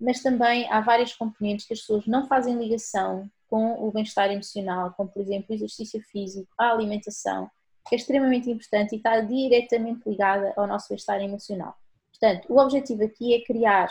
mas 0.00 0.22
também 0.22 0.68
há 0.70 0.80
várias 0.80 1.14
componentes 1.14 1.66
que 1.66 1.72
as 1.72 1.80
pessoas 1.80 2.06
não 2.06 2.26
fazem 2.26 2.58
ligação 2.58 3.30
com 3.48 3.86
o 3.86 3.90
bem-estar 3.92 4.30
emocional, 4.30 4.92
como 4.96 5.08
por 5.08 5.20
exemplo 5.20 5.46
o 5.50 5.54
exercício 5.54 6.00
físico, 6.02 6.48
a 6.58 6.70
alimentação, 6.70 7.50
que 7.88 7.94
é 7.94 7.98
extremamente 7.98 8.50
importante 8.50 8.92
e 8.94 8.96
está 8.96 9.20
diretamente 9.20 10.08
ligada 10.08 10.52
ao 10.56 10.66
nosso 10.66 10.88
bem-estar 10.88 11.20
emocional. 11.20 11.76
Portanto, 12.10 12.46
o 12.52 12.58
objetivo 12.58 13.04
aqui 13.04 13.34
é 13.34 13.44
criar 13.44 13.90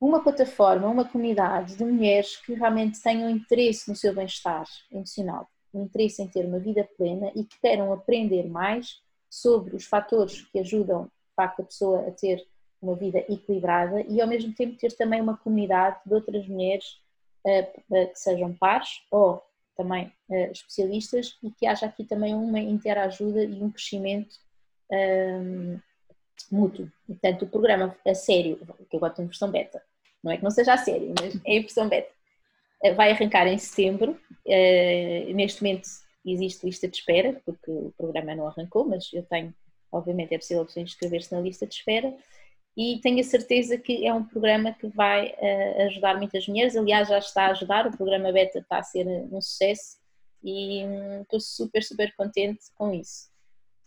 uma 0.00 0.22
plataforma, 0.22 0.88
uma 0.88 1.04
comunidade 1.04 1.76
de 1.76 1.84
mulheres 1.84 2.36
que 2.36 2.54
realmente 2.54 3.00
tenham 3.02 3.28
interesse 3.28 3.88
no 3.88 3.96
seu 3.96 4.14
bem-estar 4.14 4.64
emocional 4.90 5.48
interesse 5.74 6.22
em 6.22 6.28
ter 6.28 6.44
uma 6.44 6.58
vida 6.58 6.88
plena 6.96 7.30
e 7.34 7.44
que 7.44 7.60
queiram 7.60 7.92
aprender 7.92 8.48
mais 8.48 9.00
sobre 9.28 9.76
os 9.76 9.84
fatores 9.84 10.42
que 10.42 10.58
ajudam, 10.58 11.04
de 11.04 11.34
facto, 11.36 11.62
a 11.62 11.64
pessoa 11.64 12.08
a 12.08 12.10
ter 12.10 12.44
uma 12.82 12.94
vida 12.94 13.18
equilibrada 13.28 14.00
e, 14.08 14.20
ao 14.20 14.28
mesmo 14.28 14.52
tempo, 14.54 14.76
ter 14.76 14.92
também 14.92 15.20
uma 15.20 15.36
comunidade 15.36 16.00
de 16.04 16.14
outras 16.14 16.46
mulheres 16.48 16.98
uh, 17.44 17.62
uh, 17.94 18.08
que 18.08 18.18
sejam 18.18 18.54
pares 18.54 19.02
ou 19.10 19.42
também 19.76 20.12
uh, 20.28 20.50
especialistas 20.50 21.38
e 21.42 21.50
que 21.50 21.66
haja 21.66 21.86
aqui 21.86 22.04
também 22.04 22.34
uma 22.34 22.58
interajuda 22.58 23.44
e 23.44 23.62
um 23.62 23.70
crescimento 23.70 24.36
um, 24.90 25.78
mútuo. 26.50 26.90
Portanto, 27.06 27.44
o 27.44 27.48
programa 27.48 27.96
a 28.06 28.14
sério, 28.14 28.58
que 28.88 28.96
agora 28.96 29.12
tem 29.12 29.26
versão 29.26 29.50
beta, 29.50 29.82
não 30.22 30.32
é 30.32 30.36
que 30.36 30.42
não 30.42 30.50
seja 30.50 30.74
a 30.74 30.78
sério, 30.78 31.14
mas 31.18 31.38
é 31.46 31.58
a 31.58 31.60
versão 31.60 31.88
beta, 31.88 32.12
vai 32.94 33.10
arrancar 33.10 33.46
em 33.46 33.58
setembro. 33.58 34.18
Uh, 34.46 35.34
neste 35.34 35.62
momento 35.62 35.88
existe 36.24 36.66
lista 36.66 36.88
de 36.88 36.96
espera, 36.96 37.40
porque 37.44 37.70
o 37.70 37.92
programa 37.96 38.34
não 38.34 38.46
arrancou, 38.46 38.86
mas 38.86 39.12
eu 39.12 39.22
tenho, 39.22 39.54
obviamente, 39.90 40.34
é 40.34 40.38
possível 40.38 40.66
inscrever-se 40.76 41.32
na 41.34 41.40
lista 41.40 41.66
de 41.66 41.74
espera 41.74 42.14
e 42.76 43.00
tenho 43.02 43.20
a 43.20 43.24
certeza 43.24 43.76
que 43.76 44.06
é 44.06 44.14
um 44.14 44.24
programa 44.24 44.72
que 44.72 44.86
vai 44.88 45.28
uh, 45.28 45.82
ajudar 45.86 46.16
muitas 46.16 46.46
mulheres. 46.46 46.76
Aliás, 46.76 47.08
já 47.08 47.18
está 47.18 47.46
a 47.46 47.50
ajudar, 47.50 47.86
o 47.86 47.96
programa 47.96 48.32
Beta 48.32 48.58
está 48.58 48.78
a 48.78 48.82
ser 48.82 49.06
um 49.06 49.40
sucesso 49.40 49.98
e 50.42 50.84
hum, 50.84 51.22
estou 51.22 51.40
super, 51.40 51.82
super 51.82 52.14
contente 52.16 52.60
com 52.74 52.92
isso. 52.94 53.28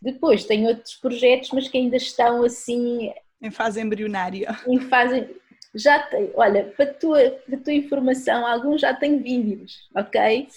Depois 0.01 0.43
tenho 0.43 0.67
outros 0.67 0.95
projetos, 0.95 1.51
mas 1.51 1.67
que 1.67 1.77
ainda 1.77 1.95
estão 1.95 2.43
assim. 2.43 3.13
Em 3.41 3.49
fase 3.49 3.81
embrionária. 3.81 4.55
Em 4.67 4.79
fase. 4.81 5.29
Já 5.75 5.99
tem, 6.03 6.31
olha, 6.35 6.65
para 6.77 6.85
a 6.85 6.93
tua, 6.93 7.31
para 7.31 7.59
tua 7.59 7.73
informação, 7.73 8.45
alguns 8.45 8.81
já 8.81 8.93
têm 8.93 9.17
vídeos, 9.19 9.89
ok? 9.95 10.47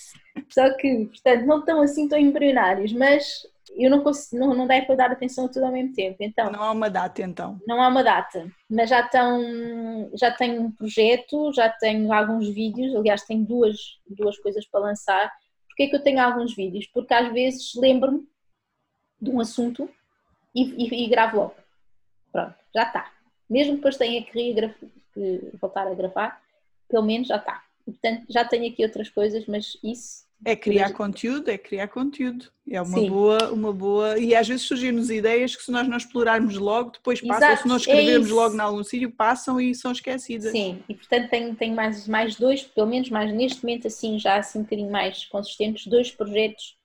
Só 0.50 0.74
que, 0.76 1.06
portanto, 1.06 1.46
não 1.46 1.60
estão 1.60 1.80
assim 1.80 2.08
tão 2.08 2.18
embrionários, 2.18 2.92
mas 2.92 3.46
eu 3.74 3.90
não 3.90 4.02
consigo, 4.02 4.44
não, 4.44 4.54
não 4.54 4.66
dá 4.66 4.80
para 4.82 4.94
dar 4.94 5.10
atenção 5.12 5.46
a 5.46 5.48
tudo 5.48 5.66
ao 5.66 5.72
mesmo 5.72 5.94
tempo. 5.94 6.16
Então, 6.20 6.50
não 6.50 6.62
há 6.62 6.70
uma 6.70 6.90
data 6.90 7.22
então. 7.22 7.58
Não 7.66 7.82
há 7.82 7.88
uma 7.88 8.02
data, 8.02 8.46
mas 8.70 8.90
já 8.90 9.00
estão, 9.00 10.10
já 10.14 10.30
tenho 10.30 10.62
um 10.62 10.70
projeto, 10.70 11.52
já 11.52 11.68
tenho 11.68 12.12
alguns 12.12 12.48
vídeos, 12.48 12.94
aliás 12.94 13.22
tenho 13.22 13.44
duas, 13.44 13.76
duas 14.06 14.38
coisas 14.38 14.66
para 14.66 14.80
lançar. 14.80 15.32
Porquê 15.68 15.84
é 15.84 15.86
que 15.88 15.96
eu 15.96 16.02
tenho 16.02 16.20
alguns 16.20 16.54
vídeos? 16.54 16.86
Porque 16.92 17.12
às 17.12 17.32
vezes 17.32 17.74
lembro-me 17.74 18.26
de 19.20 19.30
um 19.30 19.40
assunto 19.40 19.88
e, 20.54 20.84
e, 20.84 21.04
e, 21.04 21.08
gravo 21.08 21.36
logo. 21.36 21.54
Pronto, 22.32 22.54
já 22.74 22.82
está. 22.84 23.12
Mesmo 23.48 23.72
que 23.72 23.76
depois 23.76 23.96
tenha 23.96 24.22
que, 24.22 24.74
que 25.16 25.50
voltar 25.60 25.86
a 25.86 25.94
gravar, 25.94 26.40
pelo 26.88 27.04
menos 27.04 27.28
já 27.28 27.36
está. 27.36 27.62
portanto, 27.84 28.26
já 28.28 28.44
tenho 28.44 28.70
aqui 28.70 28.84
outras 28.84 29.08
coisas, 29.08 29.46
mas 29.46 29.78
isso 29.82 30.26
é 30.44 30.54
criar 30.54 30.92
conteúdo, 30.92 31.48
é 31.50 31.56
criar 31.56 31.88
conteúdo. 31.88 32.52
É 32.68 32.80
uma 32.80 32.98
Sim. 32.98 33.08
boa, 33.08 33.50
uma 33.52 33.72
boa. 33.72 34.18
E 34.18 34.34
às 34.34 34.46
vezes 34.46 34.66
surgem-nos 34.66 35.10
ideias 35.10 35.56
que 35.56 35.62
se 35.62 35.70
nós 35.70 35.88
não 35.88 35.96
explorarmos 35.96 36.56
logo, 36.56 36.90
depois 36.90 37.20
passam, 37.20 37.48
Exato, 37.48 37.62
se 37.62 37.68
nós 37.68 37.86
é 37.86 37.90
escrevermos 37.90 38.30
é 38.30 38.34
logo 38.34 38.54
em 38.54 38.60
algum 38.60 38.84
sítio, 38.84 39.10
passam 39.10 39.60
e 39.60 39.74
são 39.74 39.92
esquecidas. 39.92 40.52
Sim, 40.52 40.82
e 40.88 40.94
portanto 40.94 41.30
tenho, 41.30 41.54
tenho 41.56 41.74
mais, 41.74 42.06
mais 42.06 42.36
dois, 42.36 42.62
pelo 42.62 42.86
menos 42.86 43.08
mais 43.08 43.32
neste 43.32 43.64
momento 43.64 43.86
assim, 43.86 44.18
já 44.18 44.36
assim 44.36 44.58
um 44.58 44.62
bocadinho 44.62 44.90
mais 44.90 45.24
consistentes, 45.24 45.86
dois 45.86 46.10
projetos 46.10 46.76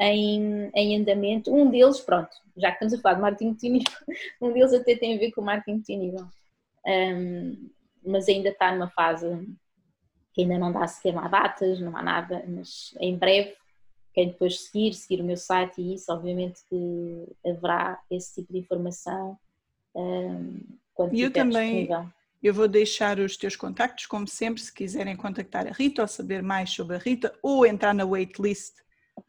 em, 0.00 0.70
em 0.74 0.96
andamento. 0.96 1.54
Um 1.54 1.70
deles, 1.70 2.00
pronto, 2.00 2.30
já 2.56 2.68
que 2.70 2.84
estamos 2.84 2.94
a 2.94 2.98
falar 3.00 3.14
de 3.14 3.20
marketing 3.20 3.46
multinível, 3.46 3.92
um 4.40 4.52
deles 4.52 4.72
até 4.72 4.96
tem 4.96 5.14
a 5.14 5.18
ver 5.18 5.30
com 5.32 5.42
marketing 5.42 5.76
multinível. 5.76 6.26
Um, 6.86 7.70
mas 8.04 8.28
ainda 8.28 8.50
está 8.50 8.72
numa 8.72 8.90
fase 8.90 9.26
que 10.32 10.42
ainda 10.42 10.58
não 10.58 10.72
dá 10.72 10.86
sequer 10.86 11.14
lá 11.14 11.28
datas, 11.28 11.80
não 11.80 11.96
há 11.96 12.02
nada, 12.02 12.44
mas 12.46 12.94
em 13.00 13.16
breve, 13.16 13.54
quem 14.12 14.28
depois 14.28 14.66
seguir, 14.66 14.92
seguir 14.92 15.20
o 15.20 15.24
meu 15.24 15.36
site 15.36 15.80
e 15.80 15.94
isso, 15.94 16.12
obviamente 16.12 16.60
que 16.68 17.48
haverá 17.48 18.00
esse 18.10 18.34
tipo 18.34 18.52
de 18.52 18.58
informação 18.58 19.38
um, 19.94 20.60
quando 20.92 21.14
e 21.14 21.22
eu 21.22 21.30
também, 21.30 21.86
disponível. 21.86 22.12
Eu 22.42 22.52
vou 22.52 22.68
deixar 22.68 23.18
os 23.18 23.36
teus 23.36 23.56
contactos, 23.56 24.06
como 24.06 24.28
sempre, 24.28 24.60
se 24.60 24.72
quiserem 24.72 25.16
contactar 25.16 25.66
a 25.66 25.72
Rita 25.72 26.02
ou 26.02 26.08
saber 26.08 26.42
mais 26.42 26.70
sobre 26.70 26.96
a 26.96 26.98
Rita 26.98 27.32
ou 27.42 27.64
entrar 27.64 27.94
na 27.94 28.04
waitlist 28.04 28.74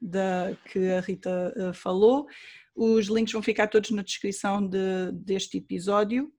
da, 0.01 0.55
que 0.65 0.91
a 0.91 0.99
Rita 0.99 1.53
uh, 1.55 1.73
falou. 1.73 2.27
Os 2.75 3.07
links 3.07 3.31
vão 3.31 3.41
ficar 3.41 3.67
todos 3.67 3.91
na 3.91 4.01
descrição 4.01 4.67
de, 4.67 5.11
deste 5.13 5.57
episódio. 5.57 6.29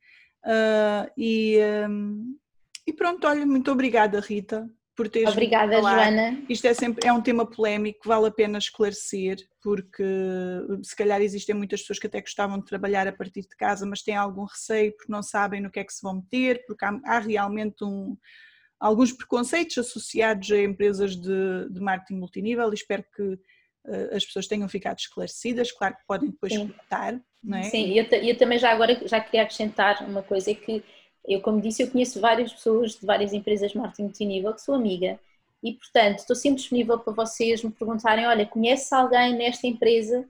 Uh, 0.47 1.11
e, 1.19 1.59
um, 1.89 2.39
e 2.87 2.93
pronto, 2.93 3.27
olha, 3.27 3.45
muito 3.45 3.71
obrigada, 3.73 4.21
Rita, 4.21 4.71
por 4.95 5.09
teres 5.09 5.31
Obrigada, 5.31 5.81
Joana. 5.81 6.41
Isto 6.49 6.69
é 6.69 6.75
sempre 6.75 7.07
é 7.07 7.13
um 7.13 7.21
tema 7.21 7.45
polémico, 7.45 8.09
vale 8.09 8.29
a 8.29 8.31
pena 8.31 8.57
esclarecer, 8.59 9.39
porque 9.61 10.05
se 10.85 10.95
calhar 10.95 11.21
existem 11.21 11.55
muitas 11.55 11.81
pessoas 11.81 11.99
que 11.99 12.07
até 12.07 12.21
gostavam 12.21 12.61
de 12.61 12.65
trabalhar 12.65 13.09
a 13.09 13.13
partir 13.13 13.43
de 13.43 13.57
casa, 13.57 13.85
mas 13.85 14.03
têm 14.03 14.15
algum 14.15 14.45
receio 14.45 14.97
porque 14.97 15.11
não 15.11 15.23
sabem 15.23 15.61
no 15.61 15.71
que 15.71 15.81
é 15.81 15.85
que 15.85 15.93
se 15.93 16.03
vão 16.03 16.15
meter, 16.15 16.65
porque 16.65 16.85
há, 16.85 16.97
há 17.05 17.19
realmente 17.19 17.83
um, 17.83 18.17
alguns 18.79 19.13
preconceitos 19.13 19.77
associados 19.79 20.51
a 20.53 20.63
empresas 20.63 21.17
de, 21.17 21.69
de 21.71 21.81
marketing 21.81 22.21
multinível 22.21 22.71
e 22.71 22.75
espero 22.75 23.05
que 23.15 23.39
as 24.13 24.25
pessoas 24.25 24.47
tenham 24.47 24.69
ficado 24.69 24.99
esclarecidas, 24.99 25.73
claro 25.73 25.97
que 25.97 26.07
podem 26.07 26.31
depois 26.31 26.57
comentar, 26.57 27.21
não 27.43 27.59
é? 27.59 27.65
Sim, 27.65 27.93
eu, 27.93 28.05
eu 28.05 28.37
também 28.37 28.59
já 28.59 28.71
agora 28.73 29.01
já 29.07 29.21
queria 29.21 29.43
acrescentar 29.43 30.05
uma 30.09 30.23
coisa, 30.23 30.51
é 30.51 30.55
que 30.55 30.83
eu, 31.27 31.41
como 31.41 31.61
disse, 31.61 31.83
eu 31.83 31.91
conheço 31.91 32.21
várias 32.21 32.53
pessoas 32.53 32.97
de 32.97 33.05
várias 33.05 33.33
empresas 33.33 33.73
de 33.73 33.79
marketing 33.79 34.03
multinível 34.03 34.55
que 34.55 34.63
sou 34.63 34.75
amiga 34.75 35.19
e, 35.63 35.73
portanto, 35.73 36.21
estou 36.21 36.37
sempre 36.37 36.61
disponível 36.61 36.99
para 36.99 37.13
vocês 37.13 37.63
me 37.63 37.71
perguntarem: 37.71 38.27
olha, 38.27 38.47
conhece 38.47 38.95
alguém 38.95 39.37
nesta 39.37 39.67
empresa? 39.67 40.25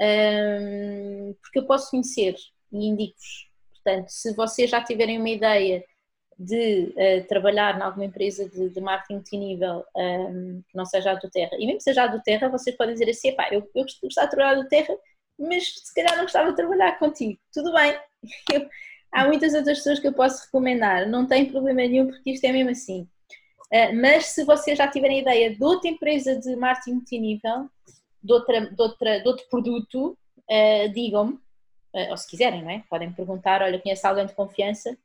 Um, 0.00 1.34
porque 1.40 1.60
eu 1.60 1.66
posso 1.66 1.90
conhecer 1.90 2.34
e 2.72 2.86
indico-vos. 2.86 3.48
Portanto, 3.70 4.08
se 4.08 4.34
vocês 4.34 4.70
já 4.70 4.82
tiverem 4.82 5.18
uma 5.18 5.28
ideia 5.28 5.84
de 6.42 6.94
uh, 6.96 7.26
trabalhar 7.28 7.78
em 7.78 7.82
alguma 7.82 8.04
empresa 8.04 8.48
de, 8.48 8.68
de 8.68 8.80
marketing 8.80 9.14
multinível 9.14 9.84
um, 9.96 10.62
que 10.68 10.76
não 10.76 10.84
seja 10.84 11.12
a 11.12 11.14
do 11.14 11.30
Terra, 11.30 11.52
e 11.54 11.66
mesmo 11.66 11.78
que 11.78 11.84
seja 11.84 12.04
a 12.04 12.06
do 12.08 12.22
Terra, 12.22 12.48
vocês 12.48 12.76
podem 12.76 12.94
dizer 12.94 13.08
assim: 13.10 13.32
pá, 13.34 13.48
eu, 13.52 13.68
eu 13.74 13.84
gostava 14.02 14.28
de 14.28 14.34
trabalhar 14.34 14.62
do 14.62 14.68
Terra, 14.68 14.94
mas 15.38 15.64
se 15.64 15.94
calhar 15.94 16.16
não 16.16 16.24
gostava 16.24 16.50
de 16.50 16.56
trabalhar 16.56 16.98
contigo. 16.98 17.38
Tudo 17.52 17.72
bem. 17.72 17.96
Eu, 18.52 18.68
Há 19.12 19.26
muitas 19.26 19.52
outras 19.52 19.76
pessoas 19.76 19.98
que 19.98 20.08
eu 20.08 20.12
posso 20.14 20.46
recomendar, 20.46 21.06
não 21.06 21.26
tem 21.26 21.44
problema 21.44 21.82
nenhum 21.82 22.06
porque 22.06 22.30
isto 22.30 22.44
é 22.44 22.52
mesmo 22.52 22.70
assim. 22.70 23.02
Uh, 23.70 23.94
mas 24.00 24.24
se 24.26 24.42
vocês 24.42 24.78
já 24.78 24.88
tiverem 24.88 25.20
ideia 25.20 25.54
de 25.54 25.62
outra 25.62 25.90
empresa 25.90 26.34
de 26.34 26.56
marketing 26.56 26.94
multinível, 26.94 27.68
de, 28.22 28.32
outra, 28.32 28.70
de, 28.70 28.82
outra, 28.82 29.20
de 29.20 29.28
outro 29.28 29.46
produto, 29.50 30.16
uh, 30.50 30.92
digam-me, 30.94 31.38
ou 32.10 32.16
se 32.16 32.26
quiserem, 32.26 32.62
não 32.62 32.70
é? 32.70 32.82
Podem 32.88 33.12
perguntar, 33.12 33.60
olha, 33.60 33.78
conhece 33.78 34.06
alguém 34.06 34.24
de 34.24 34.32
confiança 34.32 34.96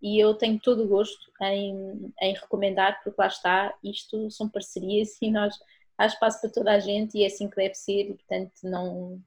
e 0.00 0.22
eu 0.22 0.34
tenho 0.34 0.58
todo 0.60 0.84
o 0.84 0.88
gosto 0.88 1.30
em, 1.42 2.12
em 2.20 2.34
recomendar, 2.34 3.00
porque 3.02 3.20
lá 3.20 3.26
está, 3.26 3.74
isto 3.82 4.30
são 4.30 4.48
parcerias 4.48 5.16
e 5.20 5.30
nós 5.30 5.54
há 5.96 6.06
espaço 6.06 6.40
para 6.40 6.50
toda 6.50 6.72
a 6.72 6.78
gente 6.78 7.18
e 7.18 7.24
é 7.24 7.26
assim 7.26 7.48
que 7.48 7.56
deve 7.56 7.74
ser 7.74 8.10
e 8.10 8.14
portanto 8.14 8.52
não, 8.62 9.20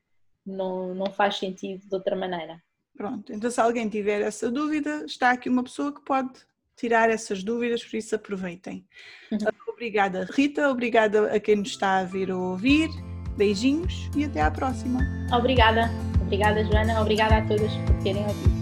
não, 0.45 0.95
não 0.95 1.07
faz 1.07 1.37
sentido 1.37 1.87
de 1.87 1.93
outra 1.93 2.15
maneira. 2.15 2.61
Pronto, 2.95 3.33
então 3.33 3.49
se 3.49 3.59
alguém 3.59 3.89
tiver 3.89 4.21
essa 4.21 4.49
dúvida, 4.49 5.05
está 5.05 5.31
aqui 5.31 5.49
uma 5.49 5.63
pessoa 5.63 5.93
que 5.93 6.01
pode 6.01 6.31
tirar 6.75 7.09
essas 7.09 7.43
dúvidas, 7.43 7.83
por 7.83 7.97
isso 7.97 8.15
aproveitem. 8.15 8.85
Uhum. 9.31 9.37
Obrigada, 9.67 10.27
Rita, 10.31 10.69
obrigada 10.69 11.33
a 11.33 11.39
quem 11.39 11.57
nos 11.57 11.69
está 11.69 11.99
a 11.99 12.03
vir 12.03 12.31
ou 12.31 12.51
ouvir. 12.51 12.89
Beijinhos 13.37 14.09
e 14.15 14.25
até 14.25 14.41
à 14.41 14.51
próxima. 14.51 14.99
Obrigada, 15.33 15.89
obrigada, 16.21 16.63
Joana, 16.65 17.01
obrigada 17.01 17.37
a 17.37 17.47
todas 17.47 17.71
por 17.87 18.03
terem 18.03 18.23
ouvido. 18.23 18.60